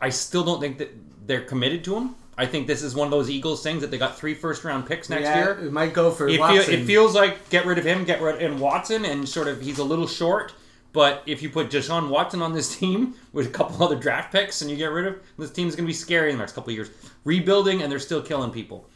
I 0.00 0.10
still 0.10 0.44
don't 0.44 0.60
think 0.60 0.78
that 0.78 0.94
they're 1.26 1.40
committed 1.40 1.82
to 1.84 1.96
him. 1.96 2.14
I 2.36 2.46
think 2.46 2.68
this 2.68 2.84
is 2.84 2.94
one 2.94 3.06
of 3.06 3.10
those 3.10 3.28
Eagles 3.28 3.60
things 3.64 3.80
that 3.80 3.90
they 3.90 3.98
got 3.98 4.16
three 4.16 4.34
first 4.34 4.62
round 4.62 4.86
picks 4.86 5.10
next 5.10 5.24
yeah, 5.24 5.42
year. 5.44 5.58
it 5.66 5.72
might 5.72 5.92
go 5.92 6.12
for 6.12 6.28
It, 6.28 6.36
feel, 6.36 6.62
it 6.74 6.84
feels 6.84 7.16
like 7.16 7.50
get 7.50 7.66
rid 7.66 7.76
of 7.78 7.84
him, 7.84 8.04
get 8.04 8.22
rid 8.22 8.40
and 8.40 8.60
Watson, 8.60 9.04
and 9.04 9.28
sort 9.28 9.48
of 9.48 9.60
he's 9.60 9.80
a 9.80 9.84
little 9.84 10.06
short. 10.06 10.52
But 10.92 11.22
if 11.26 11.42
you 11.42 11.50
put 11.50 11.70
Deshaun 11.70 12.08
Watson 12.08 12.42
on 12.42 12.52
this 12.52 12.76
team 12.78 13.14
with 13.32 13.46
a 13.46 13.50
couple 13.50 13.82
other 13.82 13.96
draft 13.96 14.32
picks 14.32 14.62
and 14.62 14.70
you 14.70 14.76
get 14.76 14.86
rid 14.90 15.06
of 15.06 15.20
this 15.38 15.50
team's 15.50 15.76
going 15.76 15.84
to 15.84 15.88
be 15.88 15.94
scary 15.94 16.30
in 16.30 16.36
the 16.36 16.42
next 16.42 16.52
couple 16.52 16.70
of 16.70 16.76
years. 16.76 16.90
Rebuilding 17.24 17.82
and 17.82 17.92
they're 17.92 17.98
still 17.98 18.22
killing 18.22 18.50
people. 18.50 18.88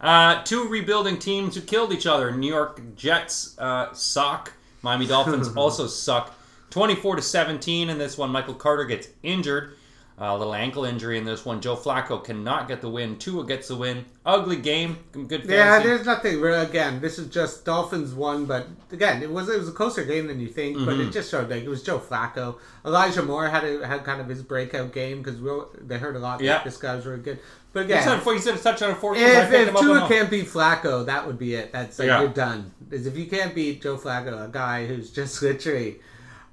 Uh, 0.00 0.42
two 0.42 0.68
rebuilding 0.68 1.18
teams 1.18 1.54
who 1.54 1.60
killed 1.60 1.92
each 1.92 2.06
other. 2.06 2.30
New 2.30 2.52
York 2.52 2.80
Jets 2.96 3.58
uh, 3.58 3.92
suck. 3.92 4.52
Miami 4.82 5.06
Dolphins 5.06 5.48
also 5.56 5.86
suck. 5.86 6.34
24 6.70 7.16
to 7.16 7.22
17 7.22 7.88
in 7.88 7.98
this 7.98 8.18
one. 8.18 8.30
Michael 8.30 8.54
Carter 8.54 8.84
gets 8.84 9.08
injured. 9.22 9.76
A 10.18 10.34
little 10.34 10.54
ankle 10.54 10.86
injury 10.86 11.18
in 11.18 11.24
this 11.26 11.44
one. 11.44 11.60
Joe 11.60 11.76
Flacco 11.76 12.24
cannot 12.24 12.68
get 12.68 12.80
the 12.80 12.88
win. 12.88 13.18
Tua 13.18 13.44
gets 13.44 13.68
the 13.68 13.76
win. 13.76 14.06
Ugly 14.24 14.56
game. 14.56 14.96
Good 15.12 15.28
fantasy. 15.42 15.52
Yeah, 15.52 15.78
there's 15.80 16.06
nothing. 16.06 16.42
Again, 16.42 17.02
this 17.02 17.18
is 17.18 17.28
just 17.28 17.66
Dolphins 17.66 18.14
won, 18.14 18.46
but 18.46 18.66
again, 18.90 19.22
it 19.22 19.30
was 19.30 19.50
it 19.50 19.58
was 19.58 19.68
a 19.68 19.72
closer 19.72 20.04
game 20.04 20.26
than 20.26 20.40
you 20.40 20.48
think. 20.48 20.78
But 20.78 20.94
Mm-hmm. 20.94 21.08
it 21.08 21.12
just 21.12 21.30
showed 21.30 21.50
like 21.50 21.64
it 21.64 21.68
was 21.68 21.82
Joe 21.82 21.98
Flacco. 21.98 22.56
Elijah 22.86 23.22
Moore 23.22 23.46
had 23.48 23.64
a, 23.64 23.86
had 23.86 24.04
kind 24.04 24.22
of 24.22 24.26
his 24.28 24.42
breakout 24.42 24.90
game 24.94 25.20
because 25.22 25.38
they 25.82 25.98
heard 25.98 26.16
a 26.16 26.18
lot 26.18 26.40
Yeah. 26.40 26.54
that 26.54 26.64
this 26.64 26.78
guy 26.78 26.94
was 26.96 27.04
really 27.04 27.20
good. 27.20 27.38
But 27.74 27.84
again, 27.84 27.98
He 27.98 28.04
said, 28.04 28.20
he 28.32 28.38
said 28.38 28.54
a 28.54 28.58
touchdown 28.58 28.90
in 28.92 28.96
four. 28.96 29.14
If, 29.14 29.52
if 29.52 29.76
Tua 29.78 30.08
can't 30.08 30.30
beat 30.30 30.46
Flacco, 30.46 31.04
that 31.04 31.26
would 31.26 31.38
be 31.38 31.56
it. 31.56 31.72
That's 31.72 31.98
like 31.98 32.06
Yeah. 32.08 32.20
you're 32.22 32.30
done. 32.30 32.72
Is 32.90 33.06
if 33.06 33.18
you 33.18 33.26
can't 33.26 33.54
beat 33.54 33.82
Joe 33.82 33.98
Flacco, 33.98 34.46
a 34.46 34.48
guy 34.48 34.86
who's 34.86 35.10
just 35.10 35.42
literally. 35.42 35.96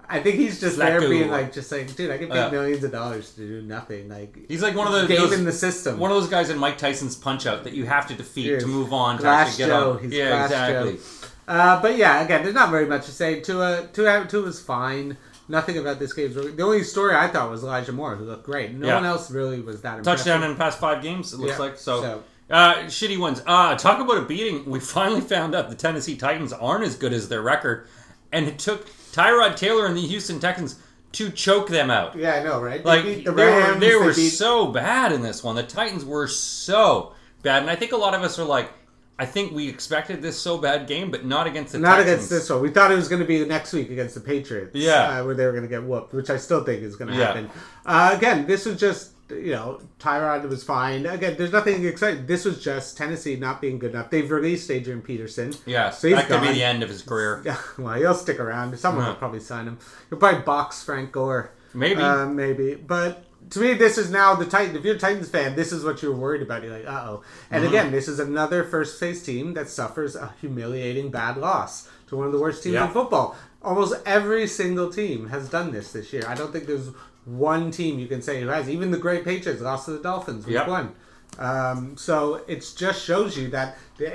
I 0.10 0.20
think 0.20 0.36
he's 0.36 0.60
just 0.60 0.78
there 0.78 1.00
Flacco. 1.02 1.10
being 1.10 1.32
like, 1.32 1.54
just 1.54 1.72
like, 1.72 1.96
dude, 1.96 2.12
I 2.12 2.18
get 2.18 2.30
paid 2.30 2.36
Yeah. 2.36 2.50
millions 2.50 2.84
of 2.84 2.92
dollars 2.92 3.32
to 3.32 3.42
do 3.42 3.62
nothing. 3.62 4.10
Like, 4.10 4.38
He's 4.48 4.62
like 4.62 4.76
one 4.76 4.88
of 4.88 4.94
the 4.94 5.08
game 5.08 5.32
in 5.34 5.46
the 5.46 5.52
system. 5.52 5.98
One 5.98 6.12
of 6.12 6.18
those 6.18 6.30
guys 6.30 6.50
in 6.50 6.58
Mike 6.58 6.78
Tyson's 6.78 7.16
Punch 7.16 7.46
Out 7.48 7.64
that 7.64 7.74
you 7.74 7.86
have 7.86 8.08
to 8.08 8.14
defeat 8.14 8.60
to 8.60 8.68
move 8.68 8.94
on 8.94 9.18
to 9.18 9.22
Glass 9.24 9.48
actually 9.48 9.58
get 9.66 9.68
Joe. 9.70 9.92
on. 9.94 10.00
He's 10.00 10.12
yeah, 10.14 10.44
exactly. 10.44 11.00
Uh, 11.48 11.82
but 11.82 11.98
yeah, 11.98 12.22
again, 12.24 12.44
there's 12.44 12.56
not 12.56 12.70
very 12.70 12.86
much 12.86 13.06
to 13.06 13.12
say. 13.12 13.40
Tua, 13.40 13.88
Tua, 13.94 14.26
Tua 14.30 14.44
was 14.44 14.62
fine. 14.62 15.18
Nothing 15.50 15.78
about 15.78 16.00
this 16.00 16.14
game. 16.14 16.34
The 16.34 16.64
only 16.64 16.84
story 16.84 17.16
I 17.16 17.28
thought 17.28 17.50
was 17.50 17.64
Elijah 17.64 17.92
Moore, 17.92 18.16
who 18.16 18.24
looked 18.26 18.46
great. 18.46 18.74
No 18.74 18.88
Yeah. 18.88 18.96
one 18.96 19.06
else 19.06 19.30
really 19.30 19.60
was 19.62 19.82
that 19.82 19.98
impressive. 20.00 20.26
Touchdown 20.26 20.44
in 20.44 20.52
the 20.52 20.58
past 20.58 20.80
five 20.80 21.02
games. 21.04 21.34
It 21.34 21.40
looks 21.40 21.54
Yeah, 21.54 21.58
like 21.60 21.78
so. 21.78 22.02
so- 22.02 22.24
Uh, 22.50 22.76
shitty 22.86 23.18
ones. 23.18 23.42
Uh, 23.48 23.76
talk 23.76 24.00
about 24.00 24.18
a 24.18 24.22
beating. 24.22 24.66
We 24.70 24.80
finally 24.98 25.22
found 25.22 25.54
out 25.56 25.70
the 25.70 25.76
Tennessee 25.76 26.16
Titans 26.16 26.54
aren't 26.54 26.84
as 26.86 26.96
good 26.96 27.12
as 27.14 27.28
their 27.30 27.42
record, 27.42 27.88
and 28.32 28.48
it 28.48 28.60
took 28.60 28.88
Tyrod 29.14 29.56
Taylor 29.56 29.86
and 29.86 29.96
the 29.96 30.02
Houston 30.02 30.40
Texans 30.40 30.80
to 31.14 31.30
choke 31.30 31.70
them 31.70 31.92
out. 31.92 32.16
Yeah, 32.18 32.34
I 32.36 32.44
know, 32.44 32.60
right? 32.60 32.84
They 32.84 32.90
Like 32.90 33.04
beat 33.04 33.16
they 33.18 33.24
the 33.24 33.32
Rams, 33.32 33.74
were, 33.76 33.80
they 33.80 33.96
were 33.96 34.14
beat- 34.14 34.30
so 34.32 34.68
bad 34.72 35.12
in 35.12 35.22
this 35.22 35.44
one. 35.44 35.56
The 35.56 35.64
Titans 35.64 36.04
were 36.04 36.28
so 36.28 37.14
bad, 37.44 37.62
and 37.62 37.70
I 37.72 37.76
think 37.76 37.92
a 37.92 37.98
lot 37.98 38.14
of 38.16 38.24
us 38.24 38.40
are 38.40 38.44
like, 38.46 38.72
I 39.20 39.28
think 39.28 39.54
we 39.54 39.70
expected 39.70 40.24
this 40.24 40.40
so 40.42 40.58
bad 40.58 40.88
game, 40.88 41.12
but 41.12 41.24
not 41.24 41.46
against 41.46 41.72
the 41.74 41.78
Titans. 41.78 41.84
Not 41.90 41.96
Texans. 41.98 42.16
against 42.16 42.30
this 42.32 42.50
one. 42.50 42.62
We 42.62 42.72
thought 42.72 42.92
it 42.92 42.96
was 42.96 43.08
going 43.08 43.22
to 43.22 43.28
be 43.28 43.46
next 43.46 43.72
week 43.72 43.92
against 43.92 44.16
the 44.16 44.22
Patriots. 44.22 44.72
Yeah. 44.74 45.20
uh, 45.20 45.24
where 45.26 45.36
they 45.36 45.46
were 45.46 45.52
going 45.52 45.62
to 45.64 45.70
get 45.70 45.84
whooped, 45.84 46.14
which 46.14 46.32
I 46.32 46.38
still 46.38 46.64
think 46.64 46.82
is 46.82 46.96
going 46.96 47.12
to 47.12 47.18
Yeah. 47.18 47.26
happen. 47.28 47.50
Uh, 47.86 48.12
again, 48.18 48.48
this 48.48 48.66
was 48.66 48.80
just 48.80 49.12
you 49.30 49.52
know 49.52 49.82
Tyrod 50.00 50.48
was 50.50 50.64
fine. 50.64 51.06
Again, 51.06 51.36
there's 51.38 51.52
nothing 51.52 51.86
exciting. 51.86 52.26
This 52.26 52.46
was 52.46 52.62
just 52.64 52.98
Tennessee 52.98 53.36
not 53.36 53.62
being 53.62 53.80
good 53.80 53.92
enough. 53.92 54.10
They've 54.10 54.30
released 54.30 54.70
Adrian 54.70 55.02
Peterson. 55.02 55.54
Yeah, 55.66 55.90
so 55.92 56.08
he's 56.08 56.18
that 56.18 56.28
could 56.28 56.42
be 56.42 56.52
the 56.54 56.64
end 56.64 56.84
of 56.84 56.90
his 56.90 57.02
career. 57.02 57.42
Yeah, 57.46 57.58
well, 57.78 57.96
he'll 57.96 58.16
stick 58.16 58.40
around. 58.40 58.78
Someone 58.78 59.04
Yeah. 59.06 59.10
will 59.10 59.16
probably 59.18 59.40
sign 59.40 59.66
him. 59.68 59.80
He'll 60.10 60.20
probably 60.20 60.42
box 60.42 60.84
Frank 60.84 61.12
Gore. 61.12 61.52
Maybe. 61.74 62.02
Uh, 62.02 62.28
maybe. 62.28 62.76
But 62.76 63.24
to 63.52 63.60
me, 63.60 63.74
this 63.74 63.98
is 63.98 64.12
now 64.12 64.36
the 64.36 64.46
Titan. 64.46 64.76
If 64.76 64.86
you're 64.86 64.96
a 64.96 65.00
Titans 65.00 65.30
fan, 65.30 65.56
this 65.56 65.72
is 65.72 65.84
what 65.84 66.02
you're 66.02 66.16
worried 66.16 66.42
about. 66.42 66.64
You're 66.64 66.74
like, 66.78 66.88
uh 66.88 66.92
oh. 67.08 67.24
And 67.50 67.64
Mm-hmm. 67.64 67.74
again, 67.74 67.92
this 67.92 68.08
is 68.08 68.20
another 68.20 68.64
first 68.64 69.00
place 69.00 69.24
team 69.24 69.54
that 69.56 69.70
suffers 69.70 70.16
a 70.16 70.34
humiliating 70.42 71.10
bad 71.12 71.38
loss 71.38 71.90
to 72.08 72.16
one 72.18 72.28
of 72.28 72.34
the 72.34 72.40
worst 72.40 72.62
teams 72.64 72.74
Yeah. 72.76 72.86
in 72.88 72.92
football. 72.94 73.36
Almost 73.62 73.96
every 74.06 74.46
single 74.48 74.92
team 74.92 75.30
has 75.30 75.50
done 75.50 75.72
this 75.72 75.92
this 75.94 76.12
year. 76.14 76.24
I 76.28 76.36
don't 76.36 76.52
think 76.52 76.68
there's 76.68 76.90
one 77.26 77.72
team 77.72 78.00
you 78.00 78.08
can 78.08 78.22
say 78.22 78.42
who 78.42 78.48
has. 78.48 78.70
Even 78.70 78.92
the 78.92 78.98
great 78.98 79.24
Patriots 79.24 79.62
lost 79.62 79.86
to 79.86 79.92
the 79.92 80.00
Dolphins 80.04 80.46
week 80.46 80.56
Yep. 80.56 80.68
one. 80.68 80.92
Um, 81.40 81.98
so 81.98 82.42
it 82.48 82.72
just 82.78 83.04
shows 83.04 83.36
you 83.36 83.48
that 83.50 83.76
the 83.98 84.06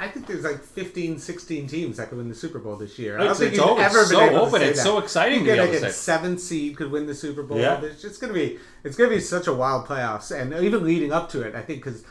I 0.00 0.08
think 0.08 0.26
there's 0.26 0.42
like 0.44 0.62
15, 0.62 1.18
16 1.18 1.66
teams 1.68 1.98
that 1.98 2.08
could 2.08 2.16
win 2.16 2.30
the 2.30 2.34
Super 2.34 2.58
Bowl 2.58 2.76
this 2.76 2.98
year. 2.98 3.16
I 3.16 3.24
don't 3.24 3.26
It's- 3.32 3.38
think 3.40 3.52
it's 3.54 3.62
you've 3.62 3.78
ever 3.78 4.04
so 4.04 4.18
been 4.20 4.28
able 4.30 4.46
open. 4.46 4.52
to 4.52 4.58
say 4.60 4.70
It's 4.70 4.78
that. 4.78 4.84
so 4.84 4.98
exciting 4.98 5.40
You 5.44 5.50
to 5.50 5.56
get 5.56 5.70
like 5.82 5.82
a 5.82 5.92
seventh 5.92 6.40
seed 6.40 6.76
could 6.78 6.90
win 6.90 7.06
the 7.06 7.14
Super 7.14 7.42
Bowl. 7.42 7.58
Yeah. 7.58 7.82
It's 7.82 8.00
just 8.00 8.22
gonna 8.22 8.32
be 8.32 8.58
it's 8.84 8.96
gonna 8.96 9.10
be 9.10 9.20
such 9.20 9.46
a 9.48 9.52
wild 9.52 9.86
playoffs, 9.86 10.30
and 10.34 10.54
even 10.54 10.82
leading 10.82 11.12
up 11.12 11.28
to 11.32 11.42
it, 11.42 11.54
I 11.54 11.60
think 11.60 11.84
because 11.84 12.04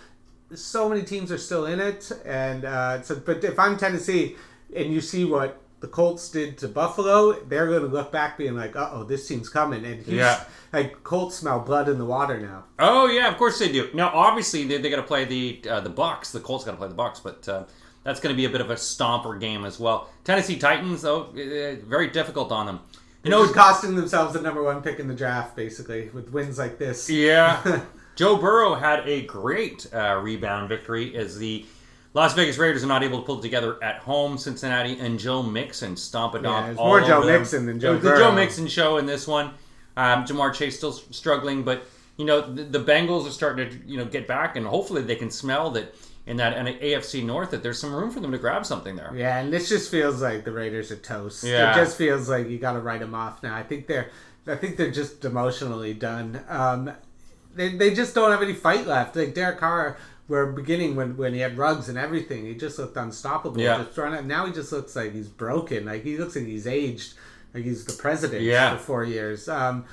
so 0.53 0.87
many 0.89 1.01
teams 1.01 1.31
are 1.31 1.39
still 1.39 1.65
in 1.65 1.79
it, 1.79 2.11
and 2.23 2.65
uh, 2.65 3.01
so. 3.01 3.15
But 3.15 3.43
if 3.43 3.57
I'm 3.57 3.77
Tennessee, 3.77 4.35
and 4.75 4.93
you 4.93 5.01
see 5.01 5.25
what 5.25 5.59
the 5.81 5.87
Colts 5.87 6.29
did 6.29 6.57
to 6.59 6.67
Buffalo, 6.67 7.33
they're 7.43 7.67
gonna 7.67 7.85
look 7.91 8.11
back 8.11 8.37
being 8.37 8.55
like, 8.55 8.75
"Uh 8.75 8.89
oh, 8.93 9.03
this 9.03 9.27
team's 9.27 9.49
coming," 9.49 9.85
and 9.85 9.97
he's, 10.03 10.15
Yeah. 10.15 10.43
like 10.73 11.03
Colts 11.03 11.35
smell 11.35 11.59
blood 11.59 11.89
in 11.89 11.97
the 11.97 12.05
water 12.05 12.39
now. 12.39 12.63
Oh 12.79 13.07
yeah, 13.07 13.29
of 13.29 13.37
course 13.37 13.59
they 13.59 13.71
do. 13.71 13.89
Now, 13.93 14.09
obviously 14.13 14.65
they, 14.65 14.77
they 14.79 14.89
got 14.89 14.95
to 14.97 15.03
play 15.03 15.25
the 15.25 15.61
uh, 15.69 15.79
the 15.81 15.89
Bucks. 15.89 16.31
The 16.31 16.39
Colts 16.39 16.63
got 16.65 16.71
to 16.71 16.77
play 16.77 16.87
the 16.87 16.93
Bucks, 16.95 17.19
but 17.19 17.47
uh, 17.47 17.63
that's 18.03 18.19
going 18.19 18.33
to 18.33 18.37
be 18.37 18.45
a 18.45 18.49
bit 18.49 18.61
of 18.61 18.69
a 18.69 18.75
stomper 18.75 19.39
game 19.39 19.65
as 19.65 19.79
well. 19.79 20.09
Tennessee 20.23 20.57
Titans, 20.57 21.01
though, 21.01 21.23
uh, 21.25 21.75
very 21.87 22.07
difficult 22.09 22.51
on 22.51 22.65
them. 22.67 22.79
You 23.23 23.31
know, 23.31 23.47
costing 23.51 23.95
themselves 23.95 24.33
the 24.33 24.41
number 24.41 24.61
one 24.63 24.83
pick 24.83 24.99
in 24.99 25.07
the 25.07 25.15
draft, 25.15 25.55
basically, 25.55 26.09
with 26.13 26.29
wins 26.31 26.59
like 26.59 26.77
this. 26.77 27.09
yeah. 27.09 27.81
Joe 28.15 28.37
Burrow 28.37 28.75
had 28.75 29.05
a 29.09 29.23
great 29.23 29.87
uh, 29.93 30.19
rebound 30.23 30.69
victory 30.69 31.17
as 31.17 31.37
the 31.37 31.65
Las 32.15 32.33
Vegas 32.33 32.57
Raiders 32.57 32.81
are 32.81 32.87
not 32.87 33.03
able 33.03 33.19
to 33.19 33.25
pull 33.25 33.39
it 33.39 33.41
together 33.41 33.77
at 33.83 33.97
home. 33.97 34.37
Cincinnati 34.37 34.97
and 34.99 35.19
Joe 35.19 35.43
Mixon 35.43 35.97
stomp 35.97 36.33
a 36.33 36.41
Yeah, 36.41 36.69
it's 36.69 36.77
more 36.77 37.01
Joe. 37.01 37.25
Mixon 37.25 37.65
than 37.65 37.75
It 37.75 37.79
Joe 37.81 37.97
the. 37.97 38.15
Joe 38.15 38.31
Mixon 38.31 38.67
show 38.67 38.97
in 38.97 39.05
this 39.05 39.27
one. 39.27 39.51
Um, 39.97 40.23
Ja'Marr 40.23 40.53
Chase 40.53 40.77
still 40.77 40.93
struggling, 40.93 41.63
but 41.63 41.85
you 42.15 42.25
know 42.25 42.41
the, 42.41 42.63
the 42.63 42.79
Bengals 42.79 43.27
are 43.27 43.31
starting 43.31 43.69
to 43.69 43.85
you 43.85 43.97
know 43.97 44.05
get 44.05 44.27
back, 44.27 44.55
and 44.55 44.65
hopefully 44.65 45.01
they 45.01 45.17
can 45.17 45.29
smell 45.29 45.71
that 45.71 45.93
in 46.25 46.37
that 46.37 46.55
AFC 46.55 47.23
North 47.23 47.51
that 47.51 47.61
there's 47.61 47.79
some 47.79 47.93
room 47.93 48.11
for 48.11 48.21
them 48.21 48.31
to 48.31 48.37
grab 48.37 48.65
something 48.65 48.95
there. 48.95 49.11
Yeah, 49.13 49.37
and 49.39 49.51
this 49.51 49.67
just 49.67 49.91
feels 49.91 50.21
like 50.21 50.45
the 50.45 50.53
Raiders 50.53 50.91
are 50.91 50.95
toast. 50.95 51.43
Yeah. 51.43 51.71
It 51.71 51.75
just 51.75 51.97
feels 51.97 52.29
like 52.29 52.49
you 52.49 52.57
got 52.57 52.73
to 52.73 52.79
write 52.79 53.01
them 53.01 53.13
off 53.13 53.43
now. 53.43 53.53
I 53.55 53.63
think 53.63 53.87
they're, 53.87 54.09
I 54.47 54.55
think 54.55 54.77
they're 54.77 54.89
just 54.89 55.23
emotionally 55.25 55.93
done. 55.93 56.41
Um, 56.47 56.93
they, 57.53 57.75
they 57.75 57.93
just 57.93 58.15
don't 58.15 58.31
have 58.31 58.41
any 58.41 58.53
fight 58.53 58.87
left. 58.87 59.15
Like 59.15 59.33
Derek 59.33 59.59
Carr, 59.59 59.97
where 60.27 60.47
beginning 60.47 60.95
when 60.95 61.17
when 61.17 61.33
he 61.33 61.39
had 61.39 61.57
Ruggs 61.57 61.89
and 61.89 61.97
everything, 61.97 62.45
he 62.45 62.55
just 62.55 62.79
looked 62.79 62.97
unstoppable. 62.97 63.59
Yeah. 63.59 63.83
Just 63.83 63.97
running. 63.97 64.27
Now 64.27 64.45
he 64.45 64.51
just 64.53 64.71
looks 64.71 64.95
like 64.95 65.13
he's 65.13 65.27
broken. 65.27 65.85
Like 65.85 66.03
he 66.03 66.17
looks 66.17 66.35
like 66.35 66.45
he's 66.45 66.67
aged. 66.67 67.13
Like 67.53 67.63
he's 67.63 67.85
the 67.85 67.93
president 67.93 68.41
Yeah. 68.41 68.75
for 68.75 68.83
four 68.83 69.03
years. 69.03 69.47
Um, 69.47 69.85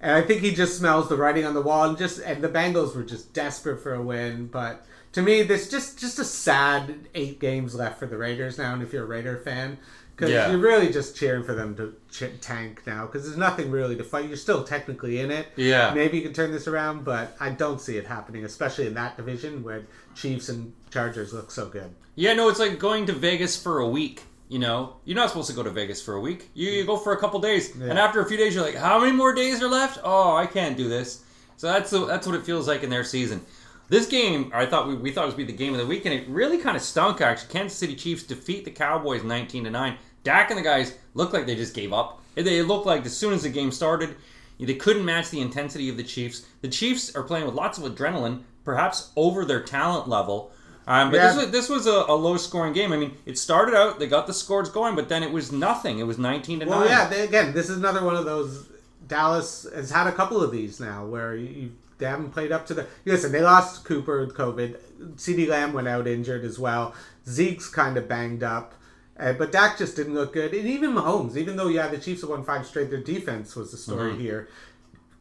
and 0.00 0.12
I 0.16 0.22
think 0.22 0.40
he 0.40 0.52
just 0.54 0.78
smells 0.78 1.08
the 1.08 1.16
writing 1.16 1.44
on 1.44 1.54
the 1.54 1.62
wall. 1.62 1.88
And 1.88 1.98
just 1.98 2.20
and 2.20 2.42
the 2.42 2.48
Bengals 2.48 2.94
were 2.96 3.04
just 3.04 3.32
desperate 3.32 3.80
for 3.82 3.94
a 3.94 4.02
win, 4.02 4.46
but. 4.46 4.86
To 5.12 5.20
me, 5.20 5.42
this 5.42 5.68
just 5.68 5.98
just 5.98 6.18
a 6.18 6.24
sad 6.24 6.94
eight 7.14 7.38
games 7.38 7.74
left 7.74 7.98
for 7.98 8.06
the 8.06 8.16
Raiders 8.16 8.56
now. 8.56 8.72
And 8.72 8.82
if 8.82 8.94
you're 8.94 9.02
a 9.04 9.06
Raider 9.06 9.36
fan, 9.36 9.76
because 10.22 10.46
Yeah. 10.46 10.50
you're 10.50 10.60
really 10.60 10.90
just 10.92 11.16
cheering 11.16 11.42
for 11.42 11.54
them 11.54 11.74
to 11.76 11.94
ch- 12.10 12.30
tank 12.40 12.82
now, 12.86 13.06
because 13.06 13.24
there's 13.24 13.36
nothing 13.36 13.70
really 13.70 13.96
to 13.96 14.04
fight. 14.04 14.28
You're 14.28 14.36
still 14.36 14.62
technically 14.62 15.18
in 15.20 15.30
it. 15.30 15.46
Yeah. 15.56 15.92
Maybe 15.94 16.18
you 16.18 16.22
can 16.22 16.32
turn 16.32 16.52
this 16.52 16.68
around, 16.68 17.04
but 17.04 17.36
I 17.40 17.50
don't 17.50 17.80
see 17.80 17.96
it 17.96 18.06
happening, 18.06 18.44
especially 18.44 18.86
in 18.86 18.94
that 18.94 19.16
division 19.16 19.62
where 19.64 19.82
Chiefs 20.14 20.48
and 20.48 20.72
Chargers 20.90 21.32
look 21.32 21.50
so 21.50 21.66
good. 21.66 21.90
Yeah, 22.14 22.34
no, 22.34 22.48
it's 22.48 22.58
like 22.60 22.78
going 22.78 23.06
to 23.06 23.12
Vegas 23.12 23.60
for 23.60 23.80
a 23.80 23.88
week. 23.88 24.22
You 24.48 24.58
know, 24.58 24.96
you're 25.04 25.16
not 25.16 25.28
supposed 25.30 25.48
to 25.48 25.56
go 25.56 25.62
to 25.62 25.70
Vegas 25.70 26.00
for 26.02 26.14
a 26.14 26.20
week. 26.20 26.50
You, 26.54 26.70
you 26.70 26.84
go 26.84 26.96
for 26.98 27.12
a 27.14 27.16
couple 27.18 27.40
days, 27.40 27.74
and 27.74 27.98
after 27.98 28.20
a 28.20 28.26
few 28.26 28.36
days, 28.36 28.54
you're 28.54 28.62
like, 28.64 28.74
"How 28.74 28.98
many 29.00 29.12
more 29.12 29.34
days 29.34 29.62
are 29.62 29.68
left? 29.68 29.98
Oh, 30.04 30.36
I 30.36 30.44
can't 30.46 30.76
do 30.76 30.88
this." 30.90 31.22
So 31.56 31.68
that's 31.68 31.90
the, 31.90 32.04
that's 32.04 32.26
what 32.26 32.36
it 32.36 32.44
feels 32.44 32.68
like 32.68 32.82
in 32.82 32.90
their 32.90 33.02
season. 33.04 33.40
This 33.88 34.06
game, 34.06 34.50
I 34.54 34.66
thought 34.66 34.88
we, 34.88 34.94
we 34.94 35.10
thought 35.10 35.22
it 35.24 35.26
was 35.26 35.34
be 35.34 35.44
the 35.44 35.52
game 35.52 35.72
of 35.72 35.80
the 35.80 35.86
week, 35.86 36.04
and 36.04 36.14
it 36.14 36.28
really 36.28 36.58
kind 36.58 36.76
of 36.76 36.82
stunk. 36.82 37.20
Actually, 37.22 37.50
Kansas 37.52 37.78
City 37.78 37.94
Chiefs 37.94 38.22
defeat 38.24 38.64
the 38.66 38.70
Cowboys 38.70 39.22
19 39.24 39.64
to 39.64 39.70
nine. 39.70 39.96
Dak 40.24 40.50
and 40.50 40.58
the 40.58 40.62
guys 40.62 40.96
looked 41.14 41.32
like 41.32 41.46
they 41.46 41.56
just 41.56 41.74
gave 41.74 41.92
up. 41.92 42.20
They 42.34 42.62
looked 42.62 42.86
like 42.86 43.04
as 43.04 43.16
soon 43.16 43.32
as 43.34 43.42
the 43.42 43.48
game 43.50 43.70
started, 43.70 44.14
they 44.58 44.74
couldn't 44.74 45.04
match 45.04 45.30
the 45.30 45.40
intensity 45.40 45.88
of 45.88 45.96
the 45.96 46.02
Chiefs. 46.02 46.46
The 46.60 46.68
Chiefs 46.68 47.14
are 47.14 47.22
playing 47.22 47.46
with 47.46 47.54
lots 47.54 47.78
of 47.78 47.84
adrenaline, 47.84 48.42
perhaps 48.64 49.10
over 49.16 49.44
their 49.44 49.62
talent 49.62 50.08
level. 50.08 50.52
Um, 50.86 51.10
but 51.10 51.18
this 51.20 51.36
was 51.36 51.50
this 51.50 51.68
was 51.68 51.86
a, 51.86 52.04
a 52.08 52.14
low 52.14 52.36
scoring 52.36 52.72
game. 52.72 52.92
I 52.92 52.96
mean, 52.96 53.16
it 53.26 53.38
started 53.38 53.74
out 53.74 53.98
they 54.00 54.06
got 54.08 54.26
the 54.26 54.34
scores 54.34 54.68
going, 54.68 54.96
but 54.96 55.08
then 55.08 55.22
it 55.22 55.30
was 55.30 55.52
nothing. 55.52 55.98
It 56.00 56.04
was 56.06 56.18
19 56.18 56.60
to 56.60 56.66
Well, 56.66 56.80
nine. 56.80 56.88
yeah. 56.88 57.08
They, 57.08 57.22
again, 57.22 57.52
this 57.52 57.68
is 57.68 57.76
another 57.76 58.04
one 58.04 58.16
of 58.16 58.24
those. 58.24 58.68
Dallas 59.06 59.66
has 59.74 59.90
had 59.90 60.06
a 60.06 60.12
couple 60.12 60.42
of 60.42 60.50
these 60.50 60.80
now 60.80 61.04
where 61.04 61.36
you, 61.36 61.46
you 61.48 61.72
they 61.98 62.06
haven't 62.06 62.30
played 62.32 62.50
up 62.50 62.66
to 62.66 62.74
the. 62.74 62.86
Listen, 63.04 63.30
they 63.30 63.42
lost 63.42 63.84
Cooper 63.84 64.20
with 64.26 64.34
COVID. 64.36 64.76
CeeDee 65.16 65.46
Lamb 65.48 65.72
went 65.72 65.86
out 65.86 66.06
injured 66.08 66.44
as 66.44 66.58
well. 66.58 66.94
Zeke's 67.28 67.68
kind 67.68 67.96
of 67.96 68.08
banged 68.08 68.42
up. 68.42 68.74
Uh, 69.18 69.32
but 69.34 69.52
Dak 69.52 69.78
just 69.78 69.94
didn't 69.94 70.14
look 70.14 70.32
good. 70.32 70.54
And 70.54 70.66
even 70.66 70.92
Mahomes, 70.92 71.36
even 71.36 71.56
though, 71.56 71.68
yeah, 71.68 71.88
the 71.88 71.98
Chiefs 71.98 72.22
have 72.22 72.30
won 72.30 72.44
five 72.44 72.66
straight, 72.66 72.90
their 72.90 73.00
defense 73.00 73.54
was 73.54 73.70
the 73.70 73.76
story 73.76 74.16
here. 74.16 74.48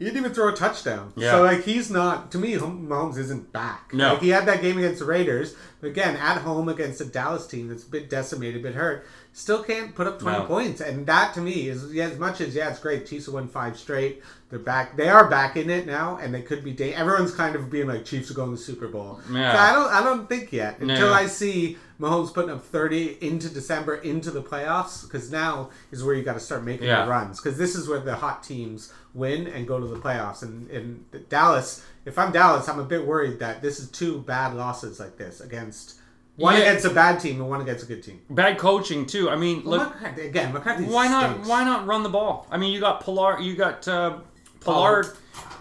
He 0.01 0.05
didn't 0.07 0.17
even 0.17 0.33
throw 0.33 0.49
a 0.49 0.55
touchdown. 0.55 1.13
Yeah. 1.15 1.29
So, 1.29 1.43
like, 1.43 1.63
he's 1.63 1.91
not, 1.91 2.31
to 2.31 2.39
me, 2.39 2.55
Mahomes 2.55 3.19
isn't 3.19 3.53
back. 3.53 3.93
No. 3.93 4.13
Like, 4.13 4.23
he 4.23 4.29
had 4.29 4.47
that 4.47 4.59
game 4.59 4.79
against 4.79 4.97
the 4.97 5.05
Raiders, 5.05 5.53
again 5.83 6.15
at 6.15 6.39
home 6.39 6.69
against 6.69 7.01
a 7.01 7.05
Dallas 7.05 7.45
team 7.45 7.67
that's 7.67 7.83
a 7.83 7.87
bit 7.89 8.09
decimated, 8.09 8.61
a 8.61 8.63
bit 8.63 8.73
hurt, 8.73 9.05
still 9.31 9.61
can't 9.63 9.93
put 9.93 10.07
up 10.07 10.19
twenty 10.19 10.39
No. 10.39 10.45
points, 10.45 10.81
and 10.81 11.05
that 11.05 11.35
to 11.35 11.39
me 11.41 11.69
is 11.69 11.93
yeah, 11.93 12.05
as 12.07 12.17
much 12.17 12.41
as 12.41 12.55
yeah, 12.55 12.69
it's 12.71 12.79
great. 12.79 13.05
Chiefs 13.05 13.27
have 13.27 13.35
won 13.35 13.47
five 13.47 13.77
straight. 13.77 14.23
They're 14.49 14.57
back. 14.59 14.97
They 14.97 15.07
are 15.07 15.29
back 15.29 15.55
in 15.55 15.69
it 15.69 15.85
now, 15.85 16.17
and 16.21 16.33
they 16.33 16.41
could 16.41 16.63
be. 16.63 16.71
Da- 16.73 16.93
everyone's 16.95 17.33
kind 17.33 17.55
of 17.55 17.69
being 17.69 17.87
like 17.87 18.03
Chiefs 18.03 18.29
are 18.31 18.33
going 18.33 18.49
to 18.49 18.55
the 18.57 18.61
Super 18.61 18.87
Bowl. 18.87 19.19
Yeah. 19.31 19.53
So 19.53 19.59
I 19.59 19.71
don't. 19.73 19.93
I 19.93 20.03
don't 20.03 20.27
think 20.27 20.51
yet 20.51 20.79
until 20.79 21.09
No. 21.09 21.13
I 21.13 21.27
see 21.27 21.77
Mahomes 21.99 22.33
putting 22.33 22.49
up 22.51 22.63
thirty 22.63 23.17
into 23.21 23.49
December 23.49 23.95
into 23.97 24.31
the 24.31 24.41
playoffs, 24.41 25.03
because 25.03 25.31
now 25.31 25.69
is 25.91 26.03
where 26.03 26.15
you 26.15 26.23
got 26.23 26.33
to 26.33 26.39
start 26.39 26.63
making 26.63 26.87
Yeah. 26.87 27.05
the 27.05 27.11
runs, 27.11 27.39
because 27.39 27.57
this 27.57 27.75
is 27.75 27.87
where 27.87 27.99
the 27.99 28.15
hot 28.15 28.43
teams 28.43 28.91
win 29.13 29.47
and 29.47 29.67
go 29.67 29.79
to 29.79 29.87
the 29.87 29.97
playoffs. 29.97 30.41
And 30.41 30.69
in 30.69 31.05
Dallas, 31.29 31.85
if 32.05 32.17
I'm 32.17 32.31
Dallas, 32.31 32.67
I'm 32.69 32.79
a 32.79 32.83
bit 32.83 33.05
worried 33.05 33.39
that 33.39 33.61
this 33.61 33.79
is 33.79 33.89
two 33.89 34.19
bad 34.21 34.53
losses 34.55 34.99
like 34.99 35.17
this 35.17 35.41
against 35.41 35.95
one 36.37 36.55
Yeah. 36.55 36.61
against 36.61 36.85
a 36.85 36.89
bad 36.89 37.19
team 37.19 37.41
and 37.41 37.49
one 37.49 37.61
against 37.61 37.83
a 37.83 37.87
good 37.87 38.01
team. 38.03 38.21
Bad 38.29 38.57
coaching 38.57 39.05
too. 39.05 39.29
I 39.29 39.35
mean, 39.35 39.63
Well, 39.65 39.79
look, 39.79 39.93
McCarthy, 40.01 40.27
again, 40.27 40.53
McCarthy 40.53 40.85
why 40.85 41.07
not? 41.07 41.29
stinks. 41.31 41.47
Why 41.49 41.63
not 41.63 41.85
run 41.85 42.03
the 42.03 42.09
ball? 42.09 42.47
I 42.49 42.57
mean, 42.57 42.71
you 42.73 42.79
got 42.79 43.01
Pilar, 43.01 43.39
you 43.39 43.55
got 43.55 43.85
uh, 43.87 44.19
Pollard 44.61 45.07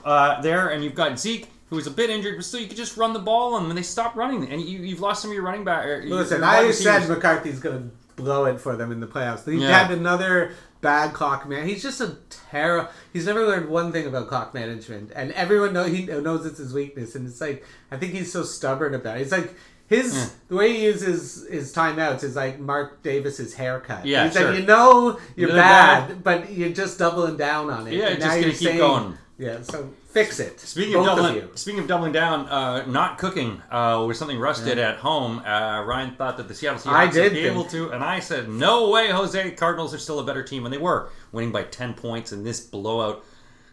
uh, 0.04 0.40
there, 0.42 0.68
and 0.68 0.82
you've 0.84 0.94
got 0.94 1.18
Zeke, 1.18 1.48
who 1.70 1.78
is 1.78 1.86
a 1.86 1.90
bit 1.90 2.08
injured, 2.08 2.36
but 2.36 2.44
still, 2.44 2.60
you 2.60 2.68
could 2.68 2.76
just 2.76 2.96
run 2.96 3.12
the 3.12 3.18
ball, 3.18 3.56
and 3.56 3.66
when 3.66 3.76
they 3.76 3.82
stop 3.82 4.14
running, 4.16 4.48
and 4.50 4.60
you, 4.62 4.78
you've 4.78 5.00
lost 5.00 5.22
some 5.22 5.30
of 5.30 5.34
your 5.34 5.42
running 5.44 5.64
back. 5.64 5.84
Listen, 6.04 6.38
your 6.38 6.46
I 6.48 6.70
said. 6.70 7.08
McCarthy's 7.08 7.58
going 7.60 7.90
to 7.90 8.22
blow 8.22 8.44
it 8.46 8.60
for 8.60 8.76
them 8.76 8.92
in 8.92 9.00
the 9.00 9.06
playoffs. 9.06 9.44
He 9.50 9.58
Yeah. 9.58 9.76
had 9.82 9.90
another 9.90 10.52
bad 10.80 11.12
clock 11.12 11.48
man. 11.48 11.66
He's 11.66 11.82
just 11.82 12.00
a 12.00 12.16
terror. 12.50 12.88
He's 13.12 13.26
never 13.26 13.46
learned 13.46 13.68
one 13.68 13.92
thing 13.92 14.06
about 14.06 14.28
clock 14.28 14.54
management, 14.54 15.12
and 15.14 15.32
everyone 15.32 15.72
know 15.72 15.84
he 15.84 16.06
knows 16.06 16.46
it's 16.46 16.58
his 16.58 16.72
weakness. 16.72 17.14
And 17.14 17.26
it's 17.26 17.40
like 17.40 17.64
I 17.90 17.96
think 17.96 18.12
he's 18.12 18.32
so 18.32 18.42
stubborn 18.42 18.94
about 18.94 19.18
it. 19.18 19.22
It's 19.22 19.32
like. 19.32 19.54
His 19.88 20.14
hmm. 20.14 20.38
the 20.46 20.54
way 20.54 20.72
he 20.72 20.84
uses 20.84 21.48
his 21.50 21.74
timeouts 21.74 22.22
is 22.22 22.36
like 22.36 22.60
Mark 22.60 23.02
Davis's 23.02 23.54
haircut. 23.54 24.06
Yeah, 24.06 24.26
He's 24.26 24.34
sure. 24.34 24.52
like, 24.52 24.60
you 24.60 24.64
know 24.64 25.18
you're 25.34 25.48
You're 25.48 25.58
bad, 25.58 26.08
bad. 26.08 26.22
but 26.22 26.52
you're 26.52 26.68
just 26.70 26.96
doubling 27.00 27.36
down 27.36 27.70
on 27.70 27.88
it. 27.88 27.94
Yeah, 27.94 28.10
And 28.10 28.20
just 28.20 28.30
gonna 28.40 28.52
keep 28.52 28.54
saying- 28.54 28.78
going. 28.78 29.18
Yeah, 29.36 29.62
so 29.62 29.90
fix 30.12 30.40
it. 30.40 30.60
Speaking 30.60 30.94
Both 30.94 31.08
of 31.08 31.16
doubling, 31.16 31.34
you. 31.36 31.50
speaking 31.54 31.80
of 31.80 31.86
doubling 31.86 32.12
down, 32.12 32.46
uh, 32.48 32.84
not 32.86 33.18
cooking 33.18 33.62
uh, 33.70 34.04
was 34.06 34.18
something 34.18 34.38
Russ 34.38 34.60
did 34.60 34.78
at 34.78 34.96
home. 34.96 35.38
Uh, 35.40 35.82
Ryan 35.84 36.14
thought 36.16 36.36
that 36.36 36.48
the 36.48 36.54
Seattle 36.54 36.78
Seahawks 36.80 36.92
I 36.94 37.06
did 37.10 37.22
would 37.24 37.32
be 37.32 37.42
think- 37.42 37.52
able 37.52 37.64
to, 37.66 37.90
and 37.90 38.02
I 38.02 38.20
said, 38.20 38.48
"No 38.48 38.90
way, 38.90 39.10
Jose! 39.10 39.50
Cardinals 39.52 39.94
are 39.94 39.98
still 39.98 40.18
a 40.20 40.24
better 40.24 40.42
team," 40.42 40.64
and 40.64 40.72
they 40.74 40.78
were 40.78 41.10
winning 41.32 41.52
by 41.52 41.62
ten 41.64 41.94
points 41.94 42.32
in 42.32 42.44
this 42.44 42.60
blowout. 42.60 43.24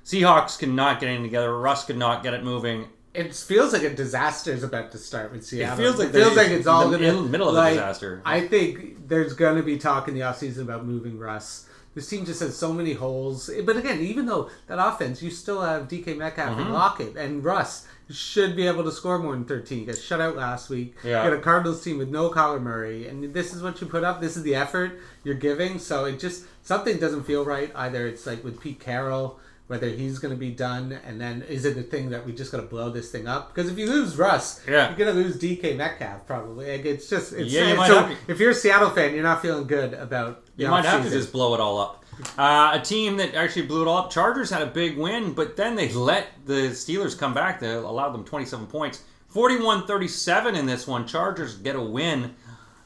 Seahawks 0.05 0.57
could 0.57 0.69
not 0.69 0.99
get 0.99 1.07
anything 1.07 1.23
together. 1.23 1.57
Russ 1.57 1.85
could 1.85 1.97
not 1.97 2.23
get 2.23 2.33
it 2.33 2.43
moving. 2.43 2.87
It 3.13 3.33
feels 3.35 3.73
like 3.73 3.81
a 3.81 3.89
disaster 3.95 4.51
is 4.51 4.63
about 4.63 4.91
to 4.91 4.97
start 4.99 5.31
with 5.31 5.43
Seattle. 5.43 5.75
feels 5.77 5.97
like 5.97 6.09
it 6.09 6.13
feels 6.13 6.37
like 6.37 6.49
it's 6.49 6.67
all 6.67 6.83
in 6.85 6.91
the 6.91 6.97
going 6.99 7.09
to 7.09 7.15
middle- 7.15 7.29
middle 7.29 7.49
of 7.49 7.55
a 7.55 7.57
like, 7.57 7.73
disaster. 7.73 8.21
I 8.23 8.41
think 8.47 9.07
there's 9.07 9.33
going 9.33 9.57
to 9.57 9.63
be 9.63 9.77
talk 9.77 10.07
in 10.07 10.13
the 10.13 10.19
offseason 10.21 10.59
about 10.61 10.85
moving 10.85 11.17
Russ. 11.17 11.67
This 11.97 12.07
team 12.07 12.25
just 12.27 12.41
has 12.41 12.55
so 12.55 12.71
many 12.71 12.93
holes. 12.93 13.49
But 13.65 13.75
again, 13.75 14.01
even 14.01 14.27
though 14.27 14.51
that 14.67 14.77
offense, 14.77 15.23
you 15.23 15.31
still 15.31 15.61
have 15.63 15.87
DK 15.87 16.15
Metcalf 16.15 16.51
Mm-hmm. 16.51 16.61
and 16.61 16.71
Lockett 16.73 17.17
and 17.17 17.43
Russ 17.43 17.87
should 18.07 18.55
be 18.55 18.67
able 18.67 18.83
to 18.83 18.91
score 18.91 19.17
more 19.17 19.31
than 19.33 19.45
13. 19.45 19.79
You 19.79 19.85
got 19.87 19.97
shut 19.97 20.21
out 20.21 20.35
last 20.35 20.69
week. 20.69 20.95
Yeah. 21.03 21.23
You 21.23 21.31
got 21.31 21.39
a 21.39 21.41
Cardinals 21.41 21.83
team 21.83 21.97
with 21.97 22.09
no 22.09 22.29
Kyler 22.29 22.61
Murray, 22.61 23.07
and 23.07 23.33
this 23.33 23.51
is 23.51 23.63
what 23.63 23.81
you 23.81 23.87
put 23.87 24.03
up. 24.03 24.21
This 24.21 24.37
is 24.37 24.43
the 24.43 24.53
effort 24.53 24.99
you're 25.23 25.33
giving. 25.33 25.79
So 25.79 26.05
it 26.05 26.19
just 26.19 26.43
something 26.61 26.99
doesn't 26.99 27.23
feel 27.23 27.43
right. 27.43 27.71
Either 27.73 28.05
it's 28.05 28.27
like 28.27 28.43
with 28.43 28.61
Pete 28.61 28.79
Carroll, 28.79 29.39
whether 29.67 29.89
he's 29.89 30.17
going 30.19 30.33
to 30.33 30.39
be 30.39 30.49
done, 30.51 30.97
and 31.05 31.19
then 31.19 31.41
is 31.43 31.65
it 31.65 31.75
the 31.75 31.83
thing 31.83 32.09
that 32.11 32.25
we 32.25 32.31
just 32.31 32.51
got 32.51 32.61
to 32.61 32.63
blow 32.67 32.89
this 32.89 33.11
thing 33.11 33.27
up? 33.27 33.53
Because 33.53 33.69
if 33.69 33.77
you 33.77 33.87
lose 33.87 34.17
Russ, 34.17 34.61
Yeah. 34.67 34.87
you're 34.89 34.97
going 34.97 35.13
to 35.15 35.21
lose 35.21 35.37
DK 35.37 35.75
Metcalf 35.75 36.25
probably. 36.25 36.71
Like 36.77 36.85
it's 36.85 37.09
just 37.09 37.33
it's 37.33 37.51
Yeah, 37.51 37.71
you 37.73 37.87
so 37.87 38.15
if 38.27 38.39
you're 38.39 38.51
a 38.51 38.55
Seattle 38.55 38.89
fan, 38.91 39.13
you're 39.13 39.23
not 39.23 39.41
feeling 39.41 39.67
good 39.67 39.93
about. 39.93 40.43
You 40.55 40.69
might 40.69 40.85
have 40.85 41.03
to 41.03 41.09
just 41.09 41.31
blow 41.31 41.53
it 41.53 41.59
all 41.59 41.79
up. 41.79 42.05
Uh, 42.37 42.71
a 42.73 42.79
team 42.83 43.17
that 43.17 43.35
actually 43.35 43.67
blew 43.67 43.83
it 43.83 43.87
all 43.87 43.97
up. 43.97 44.09
Chargers 44.09 44.49
had 44.49 44.61
a 44.63 44.67
big 44.67 44.97
win, 44.97 45.33
but 45.33 45.55
then 45.55 45.75
they 45.75 45.89
let 45.93 46.27
the 46.45 46.69
Steelers 46.71 47.15
come 47.15 47.33
back. 47.33 47.59
They 47.59 47.71
allowed 47.73 48.09
them 48.11 48.23
27 48.23 48.65
points. 48.67 49.03
41-37 49.33 50.55
in 50.57 50.65
this 50.65 50.87
one. 50.87 51.05
Chargers 51.07 51.55
get 51.57 51.75
a 51.75 51.81
win. 51.81 52.33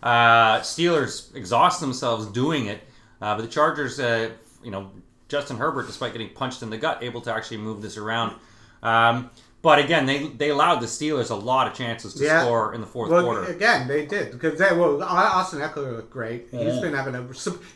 Uh, 0.04 0.60
Steelers 0.62 1.34
exhaust 1.36 1.80
themselves 1.80 2.26
doing 2.28 2.66
it. 2.66 2.82
Uh, 3.22 3.36
but 3.36 3.44
the 3.44 3.48
Chargers, 3.48 4.00
uh, 4.00 4.32
you 4.64 4.72
know, 4.72 4.90
Justin 5.32 5.58
Herbert, 5.58 5.88
despite 5.88 6.12
getting 6.12 6.30
punched 6.30 6.62
in 6.62 6.70
the 6.70 6.78
gut, 6.78 7.00
able 7.02 7.22
to 7.22 7.34
actually 7.34 7.58
move 7.58 7.82
this 7.82 7.98
around. 7.98 8.36
Um, 8.84 9.30
but 9.64 9.78
again, 9.80 10.06
they 10.08 10.28
they 10.28 10.50
allowed 10.50 10.80
the 10.80 10.88
Steelers 10.88 11.30
a 11.30 11.36
lot 11.36 11.68
of 11.68 11.74
chances 11.74 12.16
to 12.16 12.24
Yeah. 12.24 12.42
score 12.42 12.74
in 12.74 12.82
the 12.82 12.88
fourth 12.88 13.12
Well, 13.12 13.24
quarter. 13.24 13.44
again, 13.46 13.88
they 13.88 14.06
did 14.08 14.32
because 14.32 14.58
they, 14.60 14.76
well, 14.76 15.02
Austin 15.04 15.60
Ekeler 15.62 15.96
looked 15.98 16.10
great. 16.12 16.48
He's 16.52 16.76
Yeah. 16.76 16.82
been 16.82 16.94
having 16.96 17.14
a 17.16 17.24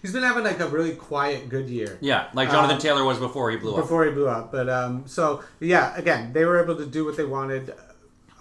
he's 0.02 0.12
been 0.12 0.24
having 0.24 0.44
like 0.44 0.60
a 0.60 0.68
really 0.68 0.94
quiet, 0.96 1.48
good 1.48 1.70
year. 1.70 1.98
yeah, 2.02 2.26
like 2.34 2.50
Jonathan 2.50 2.76
Um, 2.78 2.82
Taylor 2.82 3.04
was 3.06 3.20
before 3.20 3.52
he 3.52 3.58
blew 3.58 3.76
up. 3.76 3.82
before 3.82 4.04
he 4.06 4.12
blew 4.12 4.28
up. 4.28 4.52
But 4.52 4.68
um, 4.68 5.04
so 5.06 5.41
yeah, 5.60 5.96
again, 5.96 6.34
they 6.34 6.44
were 6.44 6.62
able 6.62 6.76
to 6.76 6.86
do 6.88 7.06
what 7.06 7.18
they 7.18 7.26
wanted 7.26 7.74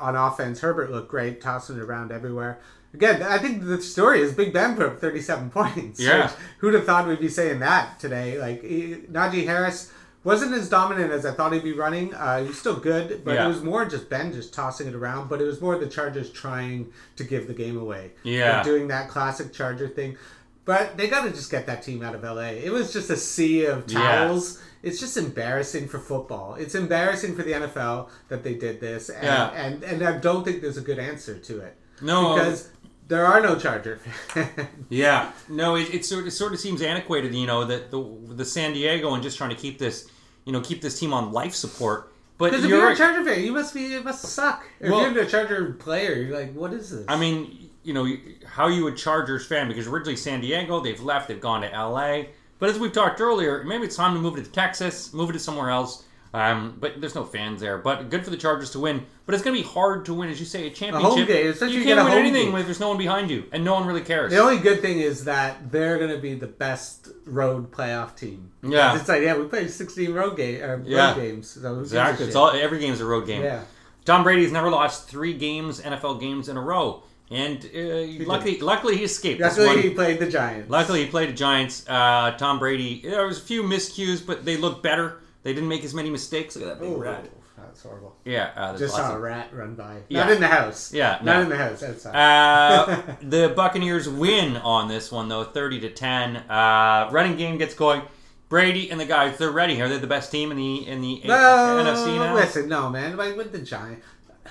on 0.00 0.16
offense. 0.16 0.60
Herbert 0.60 0.90
looked 0.90 1.08
great, 1.10 1.40
tossing 1.42 1.76
it 1.76 1.82
around 1.82 2.12
everywhere. 2.12 2.60
Again, 2.94 3.22
I 3.22 3.38
think 3.38 3.64
the 3.64 3.82
story 3.82 4.20
is 4.20 4.32
Big 4.32 4.52
Ben 4.52 4.76
put 4.76 4.86
up 4.86 5.00
37 5.00 5.50
points. 5.58 6.00
Yeah. 6.00 6.30
Who'd 6.58 6.74
have 6.74 6.84
thought 6.86 7.06
we'd 7.08 7.20
be 7.20 7.28
saying 7.28 7.58
that 7.60 7.98
today? 7.98 8.38
Like 8.38 8.62
he, 8.62 8.94
Najee 9.10 9.44
Harris 9.46 9.92
wasn't 10.22 10.54
as 10.54 10.68
dominant 10.70 11.12
as 11.12 11.26
I 11.26 11.32
thought 11.32 11.52
he'd 11.52 11.62
be 11.64 11.72
running. 11.72 12.14
Uh, 12.14 12.40
he 12.42 12.46
was 12.48 12.58
still 12.58 12.76
good, 12.76 13.24
but 13.24 13.34
Yeah. 13.34 13.44
it 13.44 13.48
was 13.48 13.62
more 13.62 13.84
just 13.84 14.08
Ben 14.08 14.32
just 14.32 14.54
tossing 14.54 14.86
it 14.86 14.94
around. 14.94 15.28
But 15.28 15.42
it 15.42 15.44
was 15.44 15.60
more 15.60 15.76
the 15.76 15.86
Chargers 15.88 16.30
trying 16.30 16.92
to 17.16 17.24
give 17.24 17.46
the 17.46 17.52
game 17.54 17.76
away. 17.76 18.12
Yeah. 18.22 18.62
They're 18.62 18.72
doing 18.74 18.88
that 18.88 19.08
classic 19.10 19.52
Charger 19.52 19.88
thing. 19.88 20.16
But 20.64 20.96
they 20.96 21.08
got 21.08 21.24
to 21.24 21.30
just 21.30 21.50
get 21.50 21.66
that 21.66 21.82
team 21.82 22.02
out 22.02 22.14
of 22.14 22.22
LA. 22.24 22.52
It 22.64 22.72
was 22.72 22.90
just 22.92 23.10
a 23.10 23.16
sea 23.18 23.66
of 23.66 23.84
Yeah. 23.92 23.98
towels. 24.00 24.62
It's 24.82 24.98
just 25.00 25.16
embarrassing 25.18 25.88
for 25.88 25.98
football. 25.98 26.54
It's 26.54 26.74
embarrassing 26.74 27.34
for 27.36 27.42
the 27.42 27.52
NFL 27.54 28.08
that 28.28 28.42
they 28.44 28.54
did 28.54 28.80
this, 28.80 29.08
and 29.10 29.24
Yeah. 29.24 29.50
and, 29.50 29.82
and 29.82 30.02
I 30.02 30.16
don't 30.18 30.44
think 30.44 30.62
there's 30.62 30.76
a 30.78 30.82
good 30.82 30.98
answer 30.98 31.38
to 31.38 31.60
it 31.60 31.76
No, 32.02 32.34
because 32.34 32.68
there 33.08 33.26
are 33.26 33.40
no 33.40 33.56
Charger 33.58 33.98
fans. 33.98 34.68
Yeah, 34.88 35.32
no, 35.48 35.76
it, 35.76 35.92
it 35.94 36.04
sort 36.04 36.22
of 36.22 36.28
it 36.28 36.30
sort 36.32 36.52
of 36.52 36.60
seems 36.60 36.82
antiquated, 36.82 37.34
you 37.34 37.46
know, 37.46 37.64
that 37.64 37.90
the 37.90 38.02
the 38.34 38.44
San 38.44 38.72
Diego 38.72 39.12
and 39.14 39.22
just 39.22 39.36
trying 39.38 39.50
to 39.50 39.56
keep 39.56 39.78
this, 39.78 40.08
you 40.44 40.52
know, 40.52 40.60
keep 40.60 40.80
this 40.80 40.98
team 40.98 41.12
on 41.12 41.32
life 41.32 41.54
support. 41.54 42.12
But 42.36 42.52
if 42.54 42.64
you're 42.64 42.90
a. 42.90 42.96
Charger 42.96 43.24
fan, 43.24 43.44
you 43.44 43.52
must 43.52 43.72
be 43.74 43.94
it 43.94 44.04
must 44.04 44.24
suck. 44.24 44.66
If 44.80 44.90
Well- 44.90 45.10
you're 45.12 45.22
a 45.22 45.26
Charger 45.26 45.72
player, 45.74 46.14
you're 46.14 46.38
like, 46.38 46.52
what 46.54 46.72
is 46.72 46.90
this? 46.90 47.04
I 47.08 47.16
mean, 47.16 47.70
you 47.84 47.92
know, 47.94 48.06
how 48.46 48.68
you 48.68 48.86
a 48.88 48.92
Chargers 48.92 49.46
fan 49.46 49.68
because 49.68 49.86
originally 49.86 50.16
San 50.16 50.40
Diego, 50.40 50.80
they've 50.80 51.00
left, 51.00 51.28
they've 51.28 51.40
gone 51.40 51.62
to 51.62 51.68
LA. 51.68 52.24
But 52.58 52.70
as 52.70 52.78
we've 52.78 52.92
talked 52.92 53.20
earlier, 53.20 53.62
maybe 53.64 53.84
it's 53.84 53.96
time 53.96 54.14
to 54.14 54.20
move 54.20 54.38
it 54.38 54.44
to 54.44 54.50
Texas, 54.50 55.12
move 55.12 55.30
it 55.30 55.34
to 55.34 55.38
somewhere 55.38 55.70
else. 55.70 56.04
Um, 56.34 56.76
but 56.80 57.00
there's 57.00 57.14
no 57.14 57.24
fans 57.24 57.60
there. 57.60 57.78
But 57.78 58.10
good 58.10 58.24
for 58.24 58.30
the 58.30 58.36
Chargers 58.36 58.72
to 58.72 58.80
win. 58.80 59.06
But 59.24 59.36
it's 59.36 59.44
going 59.44 59.56
to 59.56 59.62
be 59.62 59.66
hard 59.68 60.04
to 60.06 60.14
win, 60.14 60.28
as 60.30 60.40
you 60.40 60.46
say, 60.46 60.66
a 60.66 60.70
championship. 60.70 61.28
game, 61.28 61.46
especially 61.46 61.76
you 61.76 61.80
if 61.82 61.86
can't 61.86 62.00
a 62.00 62.02
win 62.04 62.12
home 62.12 62.20
anything 62.20 62.46
game. 62.50 62.56
if 62.58 62.64
there's 62.66 62.80
no 62.80 62.88
one 62.88 62.98
behind 62.98 63.30
you, 63.30 63.44
and 63.52 63.64
no 63.64 63.74
one 63.74 63.86
really 63.86 64.00
cares. 64.00 64.32
the 64.32 64.38
only 64.38 64.58
good 64.58 64.80
thing 64.82 64.98
is 64.98 65.24
that 65.26 65.70
they're 65.70 65.96
going 65.96 66.10
to 66.10 66.18
be 66.18 66.34
the 66.34 66.48
best 66.48 67.08
road 67.24 67.70
playoff 67.70 68.16
team. 68.16 68.50
Yeah. 68.62 68.98
it's 68.98 69.08
like 69.08 69.22
yeah, 69.22 69.36
we 69.38 69.44
played 69.44 69.70
16 69.70 70.12
road 70.12 70.36
game 70.36 70.60
uh, 70.62 70.76
Yeah. 70.84 71.10
road 71.14 71.20
games. 71.20 71.50
So 71.50 71.76
a 71.76 71.80
exactly. 71.80 72.26
It's 72.26 72.34
all 72.36 72.50
every 72.50 72.80
game's 72.80 73.00
a 73.00 73.06
road 73.06 73.26
game. 73.26 73.44
yeah. 73.44 73.62
Tom 74.04 74.24
Brady's 74.24 74.50
never 74.52 74.70
lost 74.70 75.08
three 75.08 75.32
games, 75.34 75.80
NFL 75.80 76.20
games 76.20 76.48
in 76.50 76.56
a 76.58 76.60
row, 76.60 77.04
and 77.30 77.64
uh, 77.74 78.24
luckily, 78.26 78.58
luckily 78.60 78.96
he 78.98 79.04
escaped. 79.04 79.40
this 79.40 79.56
Luckily, 79.56 79.82
he 79.82 79.90
played 79.94 80.18
the 80.18 80.28
Giants. 80.28 80.68
Luckily, 80.68 81.04
he 81.04 81.10
played 81.10 81.30
the 81.30 81.34
Giants. 81.34 81.88
Uh, 81.88 82.32
Tom 82.36 82.58
Brady. 82.58 83.00
There 83.02 83.26
was 83.26 83.38
a 83.38 83.42
few 83.42 83.62
miscues, 83.62 84.24
but 84.26 84.44
they 84.44 84.56
looked 84.58 84.82
better. 84.82 85.20
They 85.44 85.52
didn't 85.52 85.68
make 85.68 85.84
as 85.84 85.94
many 85.94 86.10
mistakes. 86.10 86.56
Look 86.56 86.64
at 86.64 86.68
that 86.70 86.80
big 86.80 86.90
Ooh, 86.90 86.96
rat. 86.96 87.28
that's 87.58 87.82
horrible. 87.82 88.16
Yeah, 88.24 88.50
uh, 88.56 88.76
Just 88.76 88.96
saw 88.96 89.14
a 89.14 89.20
rat 89.20 89.50
run 89.52 89.74
by. 89.74 89.98
Yeah. 90.08 90.24
Not 90.24 90.32
in 90.32 90.40
the 90.40 90.48
house. 90.48 90.92
Yeah, 90.92 91.20
Not 91.22 91.24
no. 91.24 91.42
in 91.42 91.48
the 91.50 91.56
house. 91.56 91.82
Outside. 91.82 92.16
Uh, 92.16 93.02
the 93.22 93.52
Buccaneers 93.54 94.08
win 94.08 94.56
on 94.56 94.88
this 94.88 95.12
one 95.12 95.28
though, 95.28 95.44
thirty 95.44 95.78
to 95.80 95.90
ten. 95.90 96.36
Uh, 96.36 97.08
running 97.12 97.36
game 97.36 97.58
gets 97.58 97.74
going. 97.74 98.02
Brady 98.48 98.90
and 98.90 98.98
the 99.00 99.04
guys, 99.04 99.36
they're 99.36 99.50
ready. 99.50 99.80
Are 99.82 99.88
they 99.88 99.98
the 99.98 100.06
best 100.06 100.30
team 100.30 100.50
in 100.50 100.56
the 100.56 100.86
in 100.88 101.00
the 101.02 101.20
no, 101.24 101.82
NFC 101.84 102.16
now? 102.16 102.34
listen, 102.34 102.68
no, 102.68 102.88
man. 102.88 103.16
Like 103.16 103.36
with 103.36 103.52
the 103.52 103.58
Giants, 103.58 104.06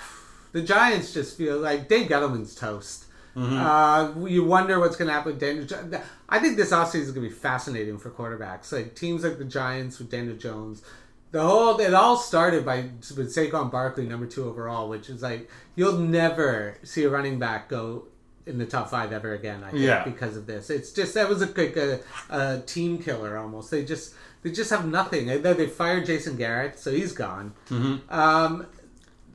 the 0.51 0.61
Giants 0.61 1.13
just 1.13 1.37
feel 1.37 1.57
like 1.57 1.87
Dave 1.87 2.07
Gettleman's 2.07 2.53
toast. 2.53 3.02
Mm-hmm. 3.35 3.57
Uh, 3.57 4.27
you 4.27 4.43
wonder 4.43 4.79
what's 4.79 4.95
going 4.95 5.07
to 5.07 5.13
happen 5.13 5.33
with 5.33 5.39
Daniel. 5.39 6.01
I 6.29 6.39
think 6.39 6.55
this 6.57 6.71
offseason 6.71 6.95
is 7.01 7.11
going 7.11 7.27
to 7.27 7.33
be 7.33 7.35
fascinating 7.35 7.97
for 7.97 8.11
quarterbacks. 8.11 8.71
Like 8.71 8.95
teams 8.95 9.23
like 9.23 9.37
the 9.39 9.45
Giants 9.45 9.97
with 9.99 10.11
Daniel 10.11 10.35
Jones. 10.37 10.83
The 11.31 11.41
whole 11.41 11.79
it 11.79 11.95
all 11.95 12.15
started 12.17 12.63
by 12.63 12.81
with 13.17 13.35
Saquon 13.35 13.71
Barkley, 13.71 14.05
number 14.05 14.27
two 14.27 14.47
overall, 14.47 14.87
which 14.87 15.09
is 15.09 15.23
like 15.23 15.49
you'll 15.75 15.97
never 15.97 16.77
see 16.83 17.03
a 17.05 17.09
running 17.09 17.39
back 17.39 17.69
go 17.69 18.05
in 18.45 18.59
the 18.59 18.65
top 18.67 18.89
five 18.91 19.11
ever 19.11 19.33
again. 19.33 19.63
I 19.63 19.71
think 19.71 19.81
Yeah. 19.83 20.03
because 20.03 20.37
of 20.37 20.45
this. 20.45 20.69
It's 20.69 20.91
just 20.91 21.15
that 21.15 21.27
was 21.27 21.41
a 21.41 21.47
like 21.47 21.75
a, 21.75 22.01
a 22.29 22.59
team 22.67 22.99
killer 23.01 23.35
almost. 23.37 23.71
They 23.71 23.83
just 23.83 24.13
they 24.43 24.51
just 24.51 24.69
have 24.69 24.85
nothing. 24.85 25.25
They, 25.25 25.37
they 25.37 25.65
fired 25.65 26.05
Jason 26.05 26.35
Garrett, 26.37 26.77
so 26.77 26.91
he's 26.91 27.13
gone. 27.13 27.53
Mm-hmm. 27.69 28.13
Um, 28.13 28.67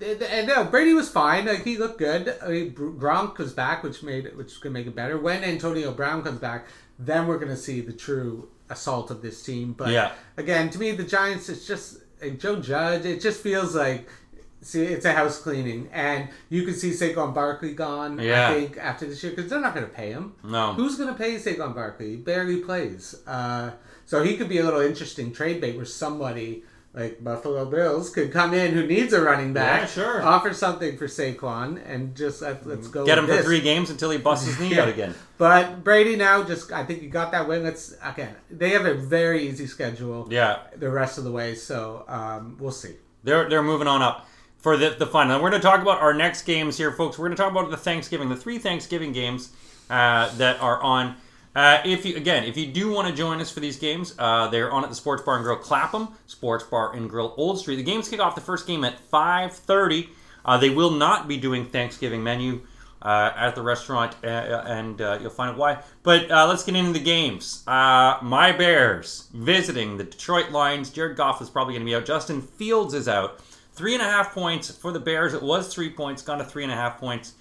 And, 0.00 0.46
no, 0.48 0.64
Brady 0.64 0.94
was 0.94 1.08
fine. 1.08 1.46
Like 1.46 1.64
he 1.64 1.76
looked 1.76 1.98
good. 1.98 2.36
I 2.42 2.48
mean, 2.48 2.72
Gronk 2.72 3.38
was 3.38 3.52
back, 3.52 3.82
which 3.82 4.02
made 4.02 4.26
it, 4.26 4.36
which 4.36 4.60
could 4.60 4.72
make 4.72 4.86
it 4.86 4.94
better. 4.94 5.18
When 5.18 5.42
Antonio 5.44 5.92
Brown 5.92 6.22
comes 6.22 6.38
back, 6.38 6.66
then 6.98 7.26
we're 7.26 7.38
going 7.38 7.50
to 7.50 7.56
see 7.56 7.80
the 7.80 7.92
true 7.92 8.48
assault 8.70 9.10
of 9.10 9.22
this 9.22 9.42
team. 9.42 9.72
But 9.72 9.90
Yeah. 9.90 10.12
again, 10.36 10.70
to 10.70 10.78
me, 10.78 10.92
the 10.92 11.04
Giants, 11.04 11.48
it's 11.48 11.66
just 11.66 11.98
like 12.22 12.38
Joe 12.38 12.60
Judge. 12.60 13.04
It 13.04 13.20
just 13.20 13.40
feels 13.42 13.74
like. 13.74 14.08
See, 14.60 14.82
it's 14.82 15.04
a 15.04 15.12
house 15.12 15.40
cleaning, 15.40 15.88
and 15.92 16.28
you 16.48 16.64
can 16.64 16.74
see 16.74 16.90
Saquon 16.90 17.32
Barkley 17.32 17.74
gone. 17.74 18.18
Yeah. 18.18 18.48
I 18.50 18.54
think 18.54 18.76
after 18.76 19.06
this 19.06 19.22
year 19.22 19.32
because 19.32 19.48
they're 19.48 19.60
not 19.60 19.72
going 19.72 19.86
to 19.86 19.92
pay 19.92 20.10
him. 20.10 20.32
No. 20.42 20.72
Who's 20.72 20.96
going 20.96 21.08
to 21.08 21.14
pay 21.14 21.36
Saquon 21.36 21.76
Barkley? 21.76 22.10
He 22.10 22.16
barely 22.16 22.56
plays. 22.56 23.14
Uh, 23.24 23.70
so 24.04 24.20
he 24.24 24.36
could 24.36 24.48
be 24.48 24.58
a 24.58 24.64
little 24.64 24.80
interesting 24.80 25.32
trade 25.32 25.60
bait 25.60 25.76
where 25.76 25.84
somebody 25.84 26.64
like 26.94 27.22
Buffalo 27.22 27.64
Bills 27.66 28.10
could 28.10 28.32
come 28.32 28.54
in 28.54 28.72
who 28.72 28.86
needs 28.86 29.12
a 29.12 29.20
running 29.22 29.52
back, 29.52 29.82
Yeah, 29.82 29.86
sure. 29.86 30.22
offer 30.22 30.52
something 30.54 30.96
for 30.96 31.06
Saquon, 31.06 31.80
and 31.86 32.16
just 32.16 32.40
let, 32.42 32.66
let's 32.66 32.88
go. 32.88 33.04
Get 33.04 33.16
with 33.16 33.24
him 33.24 33.30
for 33.30 33.36
this. 33.36 33.44
three 33.44 33.60
games 33.60 33.90
until 33.90 34.10
he 34.10 34.18
busts 34.18 34.46
his 34.46 34.58
knee 34.58 34.68
Yeah. 34.74 34.82
out 34.82 34.88
again. 34.88 35.14
But 35.36 35.84
Brady 35.84 36.16
now 36.16 36.42
just 36.42 36.72
I 36.72 36.84
think 36.84 37.00
he 37.00 37.06
got 37.08 37.30
that 37.32 37.46
win. 37.46 37.62
Let's 37.62 37.94
again 38.02 38.34
they 38.50 38.70
have 38.70 38.86
a 38.86 38.94
very 38.94 39.46
easy 39.48 39.66
schedule. 39.66 40.26
Yeah, 40.30 40.58
The 40.76 40.90
rest 40.90 41.18
of 41.18 41.24
the 41.24 41.30
way, 41.32 41.54
so 41.54 42.04
um, 42.08 42.56
we'll 42.58 42.72
see. 42.72 42.96
they're 43.22 43.48
they're 43.48 43.62
moving 43.62 43.86
on 43.86 44.02
up 44.02 44.26
for 44.56 44.76
the 44.76 44.90
the 44.90 45.06
fun. 45.06 45.28
Now 45.28 45.40
we're 45.42 45.50
going 45.50 45.60
to 45.62 45.66
talk 45.68 45.80
about 45.82 46.00
our 46.00 46.14
next 46.14 46.42
games 46.42 46.76
here, 46.78 46.90
folks. 46.92 47.18
We're 47.18 47.26
going 47.28 47.36
to 47.36 47.42
talk 47.42 47.52
about 47.52 47.70
the 47.70 47.76
Thanksgiving, 47.76 48.28
the 48.28 48.36
three 48.36 48.58
Thanksgiving 48.58 49.12
games 49.12 49.50
uh, 49.90 50.34
that 50.38 50.60
are 50.60 50.82
on. 50.82 51.16
Uh, 51.56 51.80
if 51.84 52.04
you 52.04 52.16
again, 52.16 52.44
if 52.44 52.56
you 52.56 52.66
do 52.66 52.92
want 52.92 53.08
to 53.08 53.14
join 53.14 53.40
us 53.40 53.50
for 53.50 53.60
these 53.60 53.78
games, 53.78 54.14
uh, 54.18 54.48
they're 54.48 54.70
on 54.70 54.84
at 54.84 54.90
the 54.90 54.96
Sports 54.96 55.22
Bar 55.22 55.36
and 55.36 55.44
Grill 55.44 55.56
Clapham, 55.56 56.08
Sports 56.26 56.64
Bar 56.64 56.94
and 56.94 57.10
Grill 57.10 57.34
Old 57.36 57.58
Street. 57.58 57.76
The 57.76 57.82
games 57.82 58.08
kick 58.08 58.20
off 58.20 58.34
the 58.34 58.40
first 58.40 58.66
game 58.66 58.84
at 58.84 58.98
five 58.98 59.52
thirty. 59.52 60.10
Uh, 60.44 60.56
they 60.58 60.70
will 60.70 60.90
not 60.90 61.26
be 61.26 61.36
doing 61.36 61.66
Thanksgiving 61.66 62.22
menu 62.22 62.60
uh, 63.02 63.32
at 63.36 63.54
the 63.54 63.62
restaurant, 63.62 64.14
uh, 64.22 64.26
and 64.26 65.00
uh, 65.00 65.18
you'll 65.20 65.30
find 65.30 65.50
out 65.50 65.56
why. 65.56 65.82
But 66.02 66.28
let's 66.28 66.64
get 66.64 66.76
into 66.76 66.92
the 66.92 67.04
games. 67.04 67.62
My 67.66 68.54
Bears 68.56 69.28
visiting 69.32 69.96
the 69.96 70.04
Detroit 70.04 70.50
Lions. 70.50 70.90
Jared 70.90 71.16
Goff 71.16 71.42
is 71.42 71.50
probably 71.50 71.74
going 71.74 71.84
to 71.84 71.90
be 71.90 71.94
out. 71.94 72.04
Justin 72.04 72.40
Fields 72.40 72.94
is 72.94 73.08
out. 73.08 73.40
Three 73.72 73.94
and 73.94 74.02
a 74.02 74.06
half 74.06 74.32
points 74.32 74.70
for 74.70 74.92
the 74.92 75.00
Bears. 75.00 75.34
It 75.34 75.42
was 75.42 75.72
three 75.72 75.90
points, 75.90 76.22
gone 76.22 76.38
to 76.38 76.44
three 76.44 76.62
and 76.62 76.72
a 76.72 76.76
half 76.76 76.98
points. 76.98 77.34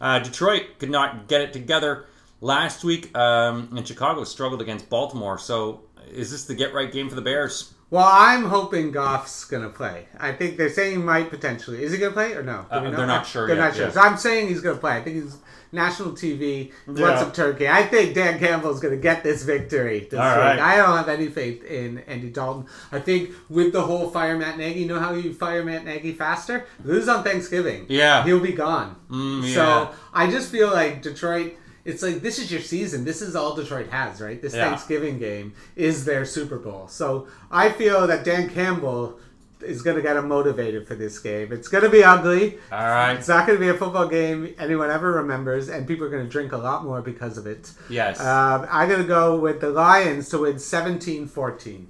Detroit 0.00 0.78
could 0.78 0.90
not 0.90 1.28
get 1.28 1.40
it 1.40 1.52
together 1.52 2.06
last 2.40 2.84
week, 2.84 3.16
um, 3.16 3.68
and 3.76 3.86
Chicago 3.86 4.24
struggled 4.24 4.60
against 4.62 4.88
Baltimore. 4.90 5.38
So, 5.38 5.82
is 6.12 6.30
this 6.30 6.44
the 6.44 6.54
get 6.54 6.74
right 6.74 6.90
game 6.92 7.08
for 7.08 7.14
the 7.14 7.22
Bears? 7.22 7.72
Well, 7.90 8.08
I'm 8.10 8.44
hoping 8.46 8.90
Goff's 8.90 9.44
gonna 9.44 9.68
play. 9.68 10.06
I 10.18 10.32
think 10.32 10.56
they're 10.56 10.68
saying 10.70 10.92
he 10.92 10.98
might 11.02 11.30
potentially. 11.30 11.82
Is 11.84 11.92
he 11.92 11.98
gonna 11.98 12.12
play 12.12 12.32
or 12.32 12.42
no? 12.42 12.66
Uh, 12.70 12.80
they're 12.90 13.06
not 13.06 13.26
sure 13.26 13.46
They're 13.46 13.56
yet, 13.56 13.62
not 13.66 13.76
sure. 13.76 13.84
yeah. 13.86 13.92
So 13.92 14.00
I'm 14.00 14.16
saying 14.16 14.48
he's 14.48 14.60
gonna 14.60 14.78
play. 14.78 14.96
I 14.96 15.02
think 15.02 15.22
he's 15.22 15.36
national 15.70 16.12
TV. 16.12 16.38
He 16.40 16.72
Yeah. 16.88 17.02
wants 17.02 17.20
some 17.22 17.30
turkey. 17.32 17.68
I 17.68 17.84
think 17.84 18.14
Dan 18.14 18.38
Campbell's 18.40 18.80
gonna 18.80 18.96
get 18.96 19.22
this 19.22 19.44
victory. 19.44 20.08
This 20.10 20.18
All 20.18 20.26
week. 20.28 20.38
right. 20.38 20.58
I 20.58 20.76
don't 20.76 20.96
have 20.96 21.08
any 21.08 21.28
faith 21.28 21.62
in 21.64 21.98
Andy 22.08 22.30
Dalton. 22.30 22.66
I 22.90 22.98
think 22.98 23.30
with 23.48 23.72
the 23.72 23.82
whole 23.82 24.10
fire 24.10 24.36
Matt 24.36 24.58
Nagy, 24.58 24.80
you 24.80 24.86
know 24.86 24.98
how 24.98 25.12
you 25.12 25.32
fire 25.32 25.62
Matt 25.64 25.84
Nagy 25.84 26.12
faster? 26.14 26.64
Lose 26.84 27.06
on 27.08 27.22
Thanksgiving. 27.22 27.86
Yeah. 27.88 28.24
he'll 28.24 28.40
be 28.40 28.52
gone. 28.52 28.96
Mm, 29.08 29.42
yeah. 29.46 29.54
So 29.54 29.90
I 30.12 30.28
just 30.30 30.50
feel 30.50 30.68
like 30.72 31.02
Detroit. 31.02 31.54
It's 31.84 32.02
like 32.02 32.22
this 32.22 32.38
is 32.38 32.50
your 32.50 32.60
season. 32.62 33.04
This 33.04 33.20
is 33.20 33.36
all 33.36 33.54
Detroit 33.54 33.88
has, 33.90 34.20
right? 34.20 34.40
This 34.40 34.54
Yeah. 34.54 34.68
Thanksgiving 34.68 35.18
game 35.18 35.54
is 35.76 36.04
their 36.04 36.24
Super 36.24 36.58
Bowl. 36.58 36.88
So 36.88 37.28
I 37.50 37.70
feel 37.70 38.06
that 38.06 38.24
Dan 38.24 38.48
Campbell 38.48 39.18
is 39.60 39.82
going 39.82 39.96
to 39.96 40.02
get 40.02 40.16
him 40.16 40.28
motivated 40.28 40.86
for 40.86 40.94
this 40.94 41.18
game. 41.18 41.52
It's 41.52 41.68
going 41.68 41.84
to 41.84 41.90
be 41.90 42.04
ugly. 42.04 42.58
All 42.70 42.78
right. 42.78 43.14
It's 43.14 43.28
not 43.28 43.46
going 43.46 43.58
to 43.58 43.64
be 43.64 43.70
a 43.70 43.74
football 43.74 44.08
game 44.08 44.54
anyone 44.58 44.90
ever 44.90 45.12
remembers, 45.12 45.68
and 45.68 45.86
people 45.86 46.06
are 46.06 46.10
going 46.10 46.24
to 46.24 46.28
drink 46.30 46.52
a 46.52 46.56
lot 46.56 46.84
more 46.84 47.02
because 47.02 47.38
of 47.38 47.46
it. 47.46 47.72
Yes. 47.88 48.20
Um, 48.20 48.66
I'm 48.70 48.88
going 48.88 49.00
to 49.00 49.08
go 49.08 49.38
with 49.38 49.60
the 49.60 49.70
Lions 49.70 50.28
to 50.30 50.38
win 50.38 50.58
17 50.58 51.26
14. 51.26 51.88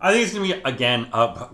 I 0.00 0.12
think 0.12 0.24
it's 0.24 0.34
going 0.34 0.48
to 0.48 0.56
be, 0.56 0.62
again, 0.62 1.08
a, 1.12 1.48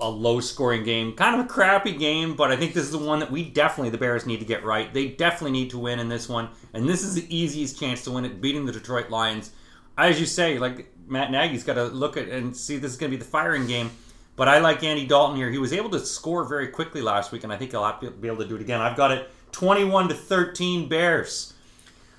a 0.00 0.08
low 0.08 0.40
scoring 0.40 0.84
game. 0.84 1.12
Kind 1.12 1.38
of 1.38 1.44
a 1.44 1.48
crappy 1.48 1.92
game, 1.92 2.34
but 2.34 2.50
I 2.50 2.56
think 2.56 2.74
this 2.74 2.84
is 2.84 2.92
the 2.92 2.98
one 2.98 3.18
that 3.20 3.30
we 3.30 3.44
definitely, 3.44 3.90
the 3.90 3.98
Bears, 3.98 4.26
need 4.26 4.40
to 4.40 4.46
get 4.46 4.64
right. 4.64 4.92
They 4.92 5.08
definitely 5.08 5.52
need 5.52 5.70
to 5.70 5.78
win 5.78 5.98
in 5.98 6.08
this 6.08 6.28
one. 6.28 6.50
And 6.72 6.88
this 6.88 7.02
is 7.02 7.14
the 7.14 7.36
easiest 7.36 7.78
chance 7.78 8.04
to 8.04 8.10
win 8.10 8.24
it, 8.24 8.40
beating 8.40 8.66
the 8.66 8.72
Detroit 8.72 9.10
Lions. 9.10 9.50
As 9.96 10.20
you 10.20 10.26
say, 10.26 10.58
like 10.58 10.92
Matt 11.08 11.30
Nagy's 11.30 11.64
got 11.64 11.74
to 11.74 11.84
look 11.84 12.16
at 12.16 12.28
and 12.28 12.56
see 12.56 12.76
this 12.76 12.92
is 12.92 12.96
going 12.96 13.10
to 13.10 13.16
be 13.16 13.22
the 13.22 13.28
firing 13.28 13.66
game. 13.66 13.90
But 14.36 14.46
I 14.46 14.58
like 14.58 14.84
Andy 14.84 15.04
Dalton 15.04 15.36
here. 15.36 15.50
He 15.50 15.58
was 15.58 15.72
able 15.72 15.90
to 15.90 15.98
score 15.98 16.44
very 16.44 16.68
quickly 16.68 17.00
last 17.00 17.32
week, 17.32 17.42
and 17.42 17.52
I 17.52 17.56
think 17.56 17.72
he'll 17.72 17.92
be 18.20 18.28
able 18.28 18.38
to 18.38 18.46
do 18.46 18.54
it 18.54 18.60
again. 18.60 18.80
I've 18.80 18.96
got 18.96 19.10
it 19.10 19.28
21 19.50 20.08
to 20.08 20.14
13 20.14 20.88
Bears. 20.88 21.54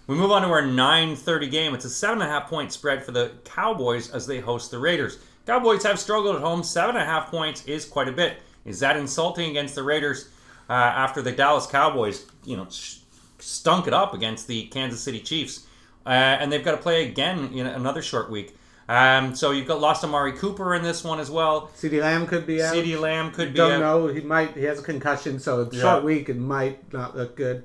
We 0.08 0.16
move 0.16 0.32
on 0.32 0.42
to 0.42 0.48
our 0.50 0.64
9:30 0.64 1.52
game. 1.52 1.74
It's 1.74 1.86
a 1.86 1.90
seven 1.90 2.22
and 2.22 2.30
a 2.30 2.34
half 2.34 2.50
point 2.50 2.74
spread 2.74 3.06
for 3.06 3.12
the 3.12 3.32
Cowboys 3.46 4.10
as 4.10 4.26
they 4.26 4.40
host 4.40 4.72
the 4.72 4.80
Raiders. 4.80 5.20
Cowboys 5.50 5.82
have 5.84 5.98
struggled 6.00 6.36
at 6.36 6.44
home. 6.44 6.62
Seven 6.62 6.96
and 6.96 7.02
a 7.02 7.06
half 7.08 7.32
points 7.32 7.66
is 7.66 7.84
quite 7.84 8.08
a 8.08 8.12
bit. 8.12 8.38
Is 8.66 8.80
that 8.82 8.96
insulting 8.96 9.50
against 9.50 9.74
the 9.74 9.82
Raiders 9.82 10.30
uh, 10.70 10.74
after 10.74 11.24
the 11.24 11.32
Dallas 11.32 11.66
Cowboys, 11.66 12.28
you 12.46 12.56
know, 12.56 12.68
sh- 12.70 12.98
stunk 13.40 13.88
it 13.88 13.94
up 13.94 14.14
against 14.14 14.48
the 14.48 14.66
Kansas 14.68 15.02
City 15.02 15.20
Chiefs, 15.20 15.66
uh, 16.06 16.10
and 16.10 16.52
they've 16.54 16.64
got 16.64 16.74
to 16.74 16.78
play 16.78 17.10
again 17.10 17.52
in 17.52 17.66
another 17.66 18.04
short 18.04 18.30
week. 18.30 18.56
Um, 18.88 19.34
so 19.34 19.50
you've 19.50 19.66
got 19.68 19.82
lost 19.82 20.04
Amari 20.04 20.34
Cooper 20.34 20.76
in 20.76 20.84
this 20.84 21.04
one 21.04 21.20
as 21.20 21.32
well. 21.32 21.72
CeeDee 21.76 22.00
Lamb 22.00 22.28
could 22.28 22.46
be 22.46 22.62
out. 22.62 22.76
CeeDee 22.76 23.00
Lamb 23.00 23.32
could 23.32 23.52
be 23.54 23.58
Don't 23.58 23.72
out. 23.72 23.80
know. 23.80 24.08
He 24.08 24.22
might. 24.22 24.56
He 24.56 24.66
has 24.66 24.78
a 24.80 24.84
concussion, 24.84 25.40
so 25.40 25.68
Yeah. 25.72 25.82
short 25.82 26.04
week. 26.04 26.30
It 26.30 26.38
might 26.38 26.94
not 26.94 27.18
look 27.18 27.36
good. 27.36 27.64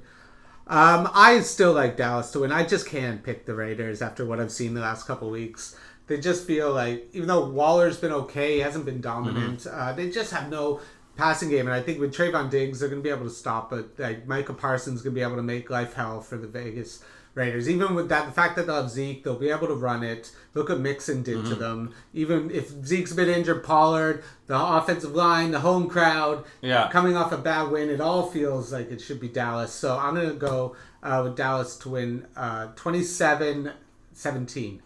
Um, 0.66 1.10
I 1.12 1.40
still 1.40 1.74
like 1.74 1.98
Dallas 1.98 2.30
to 2.30 2.40
win. 2.40 2.50
I 2.50 2.64
just 2.64 2.86
can't 2.88 3.22
pick 3.22 3.44
the 3.44 3.54
Raiders 3.54 4.00
after 4.00 4.24
what 4.24 4.40
I've 4.40 4.52
seen 4.52 4.72
the 4.72 4.80
last 4.80 5.06
couple 5.06 5.28
weeks. 5.28 5.76
They 6.06 6.18
just 6.20 6.46
feel 6.46 6.72
like, 6.72 7.08
even 7.12 7.28
though 7.28 7.48
Waller's 7.48 7.96
been 7.98 8.12
okay, 8.12 8.54
he 8.56 8.60
hasn't 8.60 8.84
been 8.84 9.00
dominant. 9.00 9.60
Mm-hmm. 9.60 9.80
Uh, 9.80 9.92
they 9.94 10.10
just 10.10 10.32
have 10.32 10.50
no 10.50 10.80
passing 11.16 11.48
game, 11.48 11.66
and 11.66 11.74
I 11.74 11.80
think 11.80 11.98
with 12.00 12.14
Trevon 12.14 12.50
Diggs, 12.50 12.80
they're 12.80 12.88
going 12.90 13.00
to 13.00 13.04
be 13.04 13.10
able 13.14 13.24
to 13.24 13.30
stop 13.34 13.72
it. 13.72 13.98
Like 13.98 14.26
Micah 14.26 14.52
Parsons 14.52 15.00
going 15.02 15.14
to 15.14 15.18
be 15.18 15.22
able 15.22 15.36
to 15.36 15.42
make 15.42 15.70
life 15.70 15.94
hell 15.94 16.20
for 16.20 16.36
the 16.36 16.46
Vegas 16.48 17.02
Raiders. 17.34 17.68
Even 17.70 17.94
with 17.94 18.08
that, 18.10 18.26
the 18.26 18.32
fact 18.32 18.54
that 18.56 18.66
they'll 18.66 18.82
have 18.82 18.90
Zeke, 18.90 19.24
they'll 19.24 19.34
be 19.38 19.48
able 19.50 19.66
to 19.68 19.74
run 19.74 20.02
it. 20.04 20.30
Look 20.54 20.68
what 20.68 20.80
Mixon 20.80 21.22
did 21.22 21.38
Mm-hmm. 21.38 21.48
to 21.48 21.54
them. 21.54 21.94
Even 22.12 22.50
if 22.50 22.68
Zeke's 22.84 23.12
been 23.12 23.28
injured, 23.28 23.64
Pollard, 23.64 24.22
the 24.46 24.56
offensive 24.60 25.14
line, 25.14 25.50
the 25.52 25.60
home 25.60 25.88
crowd, 25.88 26.44
Yeah. 26.60 26.88
coming 26.92 27.16
off 27.16 27.32
a 27.32 27.38
bad 27.38 27.70
win, 27.70 27.88
it 27.90 28.00
all 28.00 28.28
feels 28.30 28.72
like 28.72 28.90
it 28.92 29.00
should 29.00 29.20
be 29.20 29.28
Dallas. 29.28 29.72
So 29.72 29.98
I'm 29.98 30.14
going 30.14 30.28
to 30.28 30.34
go 30.34 30.76
uh, 31.02 31.22
with 31.24 31.36
Dallas 31.36 31.76
to 31.78 31.88
win 31.88 32.26
uh, 32.36 32.68
27 32.76 33.72
17. 34.12 34.82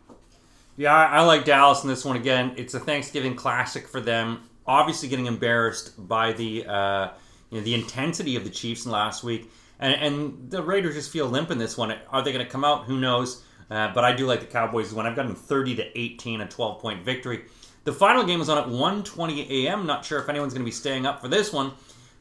Yeah, 0.79 0.95
I 0.95 1.19
I 1.19 1.21
like 1.23 1.45
Dallas 1.45 1.83
in 1.83 1.89
this 1.89 2.05
one 2.05 2.17
again. 2.17 2.55
It's 2.57 2.73
a 2.75 2.81
Thanksgiving 2.81 3.35
classic 3.35 3.87
for 3.89 4.01
them. 4.01 4.43
Obviously, 4.67 5.09
getting 5.09 5.27
embarrassed 5.27 5.93
by 6.09 6.33
the 6.33 6.65
uh, 6.67 7.09
you 7.51 7.59
know 7.59 7.65
the 7.65 7.75
intensity 7.75 8.37
of 8.37 8.45
the 8.45 8.51
Chiefs 8.51 8.87
in 8.87 8.93
last 8.93 9.25
week, 9.25 9.51
and, 9.81 9.95
and 9.95 10.51
the 10.51 10.63
Raiders 10.63 10.95
just 10.95 11.11
feel 11.11 11.27
limp 11.27 11.51
in 11.51 11.59
this 11.59 11.77
one. 11.77 11.93
Are 12.11 12.23
they 12.23 12.33
going 12.33 12.45
to 12.45 12.51
come 12.51 12.65
out? 12.65 12.85
Who 12.85 12.99
knows? 13.01 13.43
Uh, 13.71 13.93
but 13.93 14.05
I 14.05 14.15
do 14.15 14.25
like 14.27 14.41
the 14.41 14.47
Cowboys 14.47 14.95
one. 14.95 15.05
I've 15.07 15.17
got 15.17 15.27
them 15.27 15.35
thirty 15.35 15.75
to 15.77 15.99
eighteen, 15.99 16.41
a 16.43 16.47
twelve 16.49 16.81
point 16.81 17.05
victory. 17.05 17.45
The 17.85 17.93
final 17.93 18.25
game 18.25 18.41
is 18.43 18.49
on 18.51 18.59
at 18.59 18.67
1.20 18.67 19.49
a.m. 19.65 19.87
Not 19.87 20.05
sure 20.05 20.19
if 20.21 20.29
anyone's 20.29 20.53
going 20.53 20.63
to 20.63 20.67
be 20.67 20.71
staying 20.71 21.07
up 21.07 21.23
for 21.23 21.29
this 21.29 21.53
one. 21.55 21.73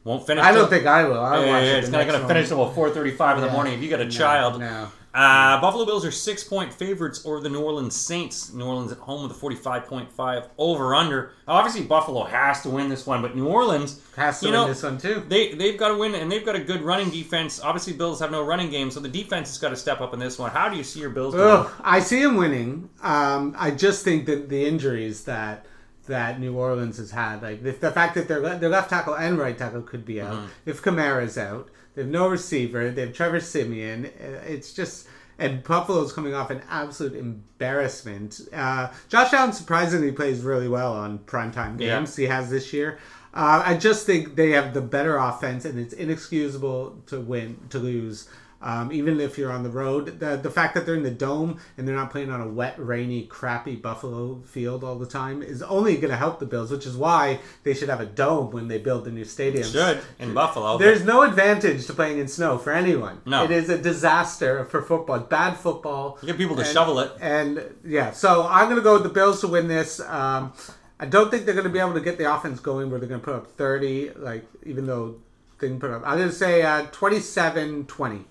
Won't 0.02 0.26
finish. 0.26 0.42
I 0.42 0.50
don't 0.52 0.62
till- 0.62 0.68
think 0.68 0.86
I 0.86 1.04
will. 1.04 1.20
I'll 1.20 1.44
Yeah, 1.44 1.52
watch 1.52 1.62
yeah, 1.64 1.72
it 1.72 1.78
it's 1.80 1.88
not 1.90 2.06
going 2.06 2.18
to 2.20 2.26
finish 2.26 2.50
until 2.50 2.72
4:35 2.72 3.36
in 3.36 3.40
the 3.42 3.50
morning. 3.50 3.74
If 3.74 3.82
you 3.82 3.90
got 3.90 4.00
a 4.00 4.04
No, 4.04 4.10
child, 4.10 4.60
no. 4.60 4.88
Uh, 5.14 5.60
Buffalo 5.60 5.86
Bills 5.86 6.04
are 6.04 6.10
six 6.10 6.44
point 6.44 6.72
favorites 6.72 7.24
over 7.24 7.40
the 7.40 7.48
New 7.48 7.60
Orleans 7.60 7.96
Saints. 7.96 8.52
New 8.52 8.64
Orleans 8.64 8.92
at 8.92 8.98
home 8.98 9.26
with 9.26 9.36
a 9.36 9.40
45.5 9.40 10.48
over 10.58 10.94
under. 10.94 11.32
Obviously, 11.46 11.82
Buffalo 11.82 12.24
has 12.24 12.62
to 12.62 12.70
win 12.70 12.88
this 12.88 13.06
one, 13.06 13.22
but 13.22 13.34
New 13.34 13.46
Orleans 13.46 14.00
Has 14.16 14.40
to 14.40 14.46
win 14.46 14.52
know, 14.52 14.68
this 14.68 14.82
one 14.82 14.98
too. 14.98 15.24
They 15.26 15.54
they've 15.54 15.78
got 15.78 15.88
to 15.88 15.96
win, 15.96 16.14
and 16.14 16.30
they've 16.30 16.44
got 16.44 16.56
a 16.56 16.60
good 16.60 16.82
running 16.82 17.10
defense. 17.10 17.60
Obviously, 17.60 17.94
Bills 17.94 18.20
have 18.20 18.30
no 18.30 18.44
running 18.44 18.70
game, 18.70 18.90
so 18.90 19.00
the 19.00 19.08
defense 19.08 19.48
has 19.48 19.58
got 19.58 19.70
to 19.70 19.76
step 19.76 20.00
up 20.00 20.12
in 20.12 20.20
this 20.20 20.38
one. 20.38 20.50
How 20.50 20.68
do 20.68 20.76
you 20.76 20.84
see 20.84 21.00
your 21.00 21.10
Bills? 21.10 21.34
Ugh, 21.34 21.70
I 21.80 22.00
see 22.00 22.22
them 22.22 22.36
winning. 22.36 22.90
Um, 23.02 23.54
I 23.58 23.70
just 23.70 24.04
think 24.04 24.26
that 24.26 24.48
the 24.50 24.66
injuries 24.66 25.24
that 25.24 25.64
that 26.06 26.40
New 26.40 26.56
Orleans 26.56 26.98
has 26.98 27.10
had, 27.12 27.42
like 27.42 27.62
the, 27.62 27.72
the 27.72 27.92
fact 27.92 28.14
that 28.16 28.28
their 28.28 28.40
their 28.58 28.68
left 28.68 28.90
tackle 28.90 29.14
and 29.14 29.38
right 29.38 29.56
tackle 29.56 29.82
could 29.82 30.04
be 30.04 30.20
out. 30.20 30.48
If 30.66 30.82
Kamara's 30.82 31.38
out, 31.38 31.70
they 31.98 32.04
have 32.04 32.10
no 32.12 32.28
receiver. 32.28 32.90
They 32.90 33.00
have 33.02 33.12
Trevor 33.12 33.40
Siemian. 33.40 34.06
Uh, 34.06 34.40
It's 34.46 34.72
just. 34.72 35.08
And 35.40 35.62
Buffalo's 35.62 36.12
coming 36.12 36.34
off 36.34 36.50
an 36.50 36.62
absolute 36.68 37.14
embarrassment. 37.14 38.40
Uh, 38.52 38.88
Josh 39.08 39.32
Allen 39.32 39.52
surprisingly 39.52 40.10
plays 40.12 40.40
really 40.42 40.66
well 40.68 40.92
on 40.94 41.18
primetime 41.20 41.78
Yeah. 41.80 41.98
games. 41.98 42.16
He 42.16 42.24
has 42.26 42.50
this 42.50 42.72
year. 42.72 42.98
Uh, 43.34 43.62
I 43.64 43.76
just 43.76 44.04
think 44.06 44.34
they 44.36 44.50
have 44.52 44.74
the 44.74 44.80
better 44.80 45.16
offense, 45.16 45.64
and 45.64 45.78
it's 45.78 45.92
inexcusable 45.94 47.02
to 47.06 47.20
win 47.20 47.56
to 47.70 47.78
lose 47.78 48.28
Um, 48.60 48.90
even 48.90 49.20
if 49.20 49.38
you're 49.38 49.52
on 49.52 49.62
the 49.62 49.70
road, 49.70 50.18
the 50.18 50.36
the 50.36 50.50
fact 50.50 50.74
that 50.74 50.84
they're 50.84 50.96
in 50.96 51.04
the 51.04 51.12
dome 51.12 51.60
and 51.76 51.86
they're 51.86 51.94
not 51.94 52.10
playing 52.10 52.30
on 52.30 52.40
a 52.40 52.48
wet, 52.48 52.74
rainy, 52.76 53.22
crappy 53.24 53.76
Buffalo 53.76 54.40
field 54.46 54.82
all 54.82 54.96
the 54.96 55.06
time 55.06 55.42
is 55.42 55.62
only 55.62 55.94
going 55.96 56.10
to 56.10 56.16
help 56.16 56.40
the 56.40 56.46
Bills, 56.46 56.72
which 56.72 56.84
is 56.84 56.96
why 56.96 57.38
they 57.62 57.72
should 57.72 57.88
have 57.88 58.00
a 58.00 58.06
dome 58.06 58.50
when 58.50 58.66
they 58.66 58.78
build 58.78 59.04
the 59.04 59.12
new 59.12 59.24
stadium. 59.24 59.62
Should 59.64 60.00
in 60.18 60.34
Buffalo. 60.34 60.76
There's 60.76 61.04
no 61.04 61.22
advantage 61.22 61.86
to 61.86 61.92
playing 61.92 62.18
in 62.18 62.26
snow 62.26 62.58
for 62.58 62.72
anyone. 62.72 63.20
No. 63.24 63.44
It 63.44 63.52
is 63.52 63.68
a 63.68 63.78
disaster 63.78 64.64
for 64.64 64.82
football. 64.82 65.20
Bad 65.20 65.56
football. 65.56 66.18
You 66.22 66.26
get 66.26 66.36
people 66.36 66.56
to 66.56 66.62
And- 66.62 66.70
shovel 66.72 66.98
it. 66.98 67.12
And 67.20 67.62
yeah, 67.84 68.10
so 68.10 68.44
I'm 68.50 68.64
going 68.64 68.76
to 68.76 68.82
go 68.82 68.94
with 68.94 69.04
the 69.04 69.08
Bills 69.08 69.40
to 69.42 69.46
win 69.48 69.68
this. 69.68 70.00
Um, 70.00 70.52
I 70.98 71.06
don't 71.06 71.30
think 71.30 71.44
they're 71.44 71.54
going 71.54 71.66
to 71.66 71.72
be 71.72 71.78
able 71.78 71.94
to 71.94 72.00
get 72.00 72.18
the 72.18 72.34
offense 72.34 72.58
going 72.58 72.90
where 72.90 72.98
they're 72.98 73.08
going 73.08 73.20
to 73.20 73.24
put 73.24 73.36
up 73.36 73.46
30, 73.52 74.14
like, 74.16 74.44
even 74.66 74.84
though 74.86 75.20
they 75.60 75.68
can 75.68 75.78
put 75.78 75.92
up. 75.92 76.02
I'm 76.04 76.16
going 76.18 76.28
to 76.28 76.34
say 76.34 76.62
uh, 76.62 76.86
27 76.90 77.86
20 77.86 78.24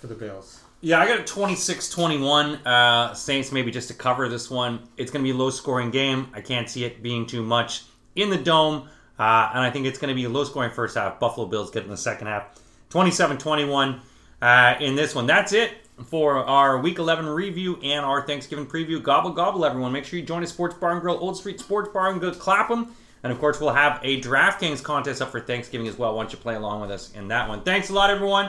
for 0.00 0.06
the 0.06 0.14
Bills. 0.14 0.62
Yeah, 0.80 0.98
I 0.98 1.06
got 1.06 1.20
a 1.20 1.22
26-21. 1.22 2.66
Uh, 2.66 3.14
Saints 3.14 3.52
maybe 3.52 3.70
just 3.70 3.88
to 3.88 3.94
cover 3.94 4.28
this 4.28 4.50
one. 4.50 4.88
It's 4.96 5.10
going 5.10 5.22
to 5.22 5.30
be 5.30 5.36
a 5.36 5.38
low-scoring 5.38 5.90
game. 5.90 6.28
I 6.32 6.40
can't 6.40 6.68
see 6.70 6.84
it 6.84 7.02
being 7.02 7.26
too 7.26 7.42
much 7.42 7.84
in 8.16 8.30
the 8.30 8.38
dome, 8.38 8.88
uh, 9.18 9.50
and 9.52 9.60
I 9.60 9.70
think 9.70 9.86
it's 9.86 9.98
going 9.98 10.08
to 10.08 10.14
be 10.14 10.24
a 10.24 10.30
low-scoring 10.30 10.70
first 10.70 10.96
half. 10.96 11.20
Buffalo 11.20 11.46
Bills 11.46 11.70
get 11.70 11.84
in 11.84 11.90
the 11.90 11.98
second 11.98 12.28
half. 12.28 12.58
27-21 12.90 14.00
uh, 14.40 14.74
in 14.80 14.96
this 14.96 15.14
one. 15.14 15.26
That's 15.26 15.52
it 15.52 15.72
for 16.06 16.36
our 16.36 16.78
Week 16.78 16.98
11 16.98 17.26
review 17.26 17.78
and 17.82 18.04
our 18.04 18.26
Thanksgiving 18.26 18.66
preview. 18.66 19.02
Gobble 19.02 19.32
gobble, 19.32 19.66
everyone! 19.66 19.92
Make 19.92 20.06
sure 20.06 20.18
you 20.18 20.24
join 20.24 20.42
us, 20.42 20.48
Sports 20.48 20.76
Bar 20.76 20.92
and 20.92 21.00
Grill, 21.02 21.18
Old 21.18 21.36
Street 21.36 21.60
Sports 21.60 21.90
Bar 21.92 22.10
and 22.10 22.20
Grill, 22.20 22.34
Clapham. 22.34 22.94
And 23.22 23.30
of 23.30 23.38
course, 23.38 23.60
we'll 23.60 23.74
have 23.74 24.00
a 24.02 24.18
DraftKings 24.22 24.82
contest 24.82 25.20
up 25.20 25.30
for 25.30 25.40
Thanksgiving 25.40 25.86
as 25.86 25.98
well. 25.98 26.16
Once 26.16 26.32
you 26.32 26.38
play 26.38 26.54
along 26.54 26.80
with 26.80 26.90
us 26.90 27.12
in 27.12 27.28
that 27.28 27.50
one. 27.50 27.62
Thanks 27.62 27.90
a 27.90 27.92
lot, 27.92 28.08
everyone. 28.08 28.48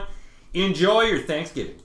Enjoy 0.54 1.02
your 1.04 1.20
Thanksgiving. 1.20 1.81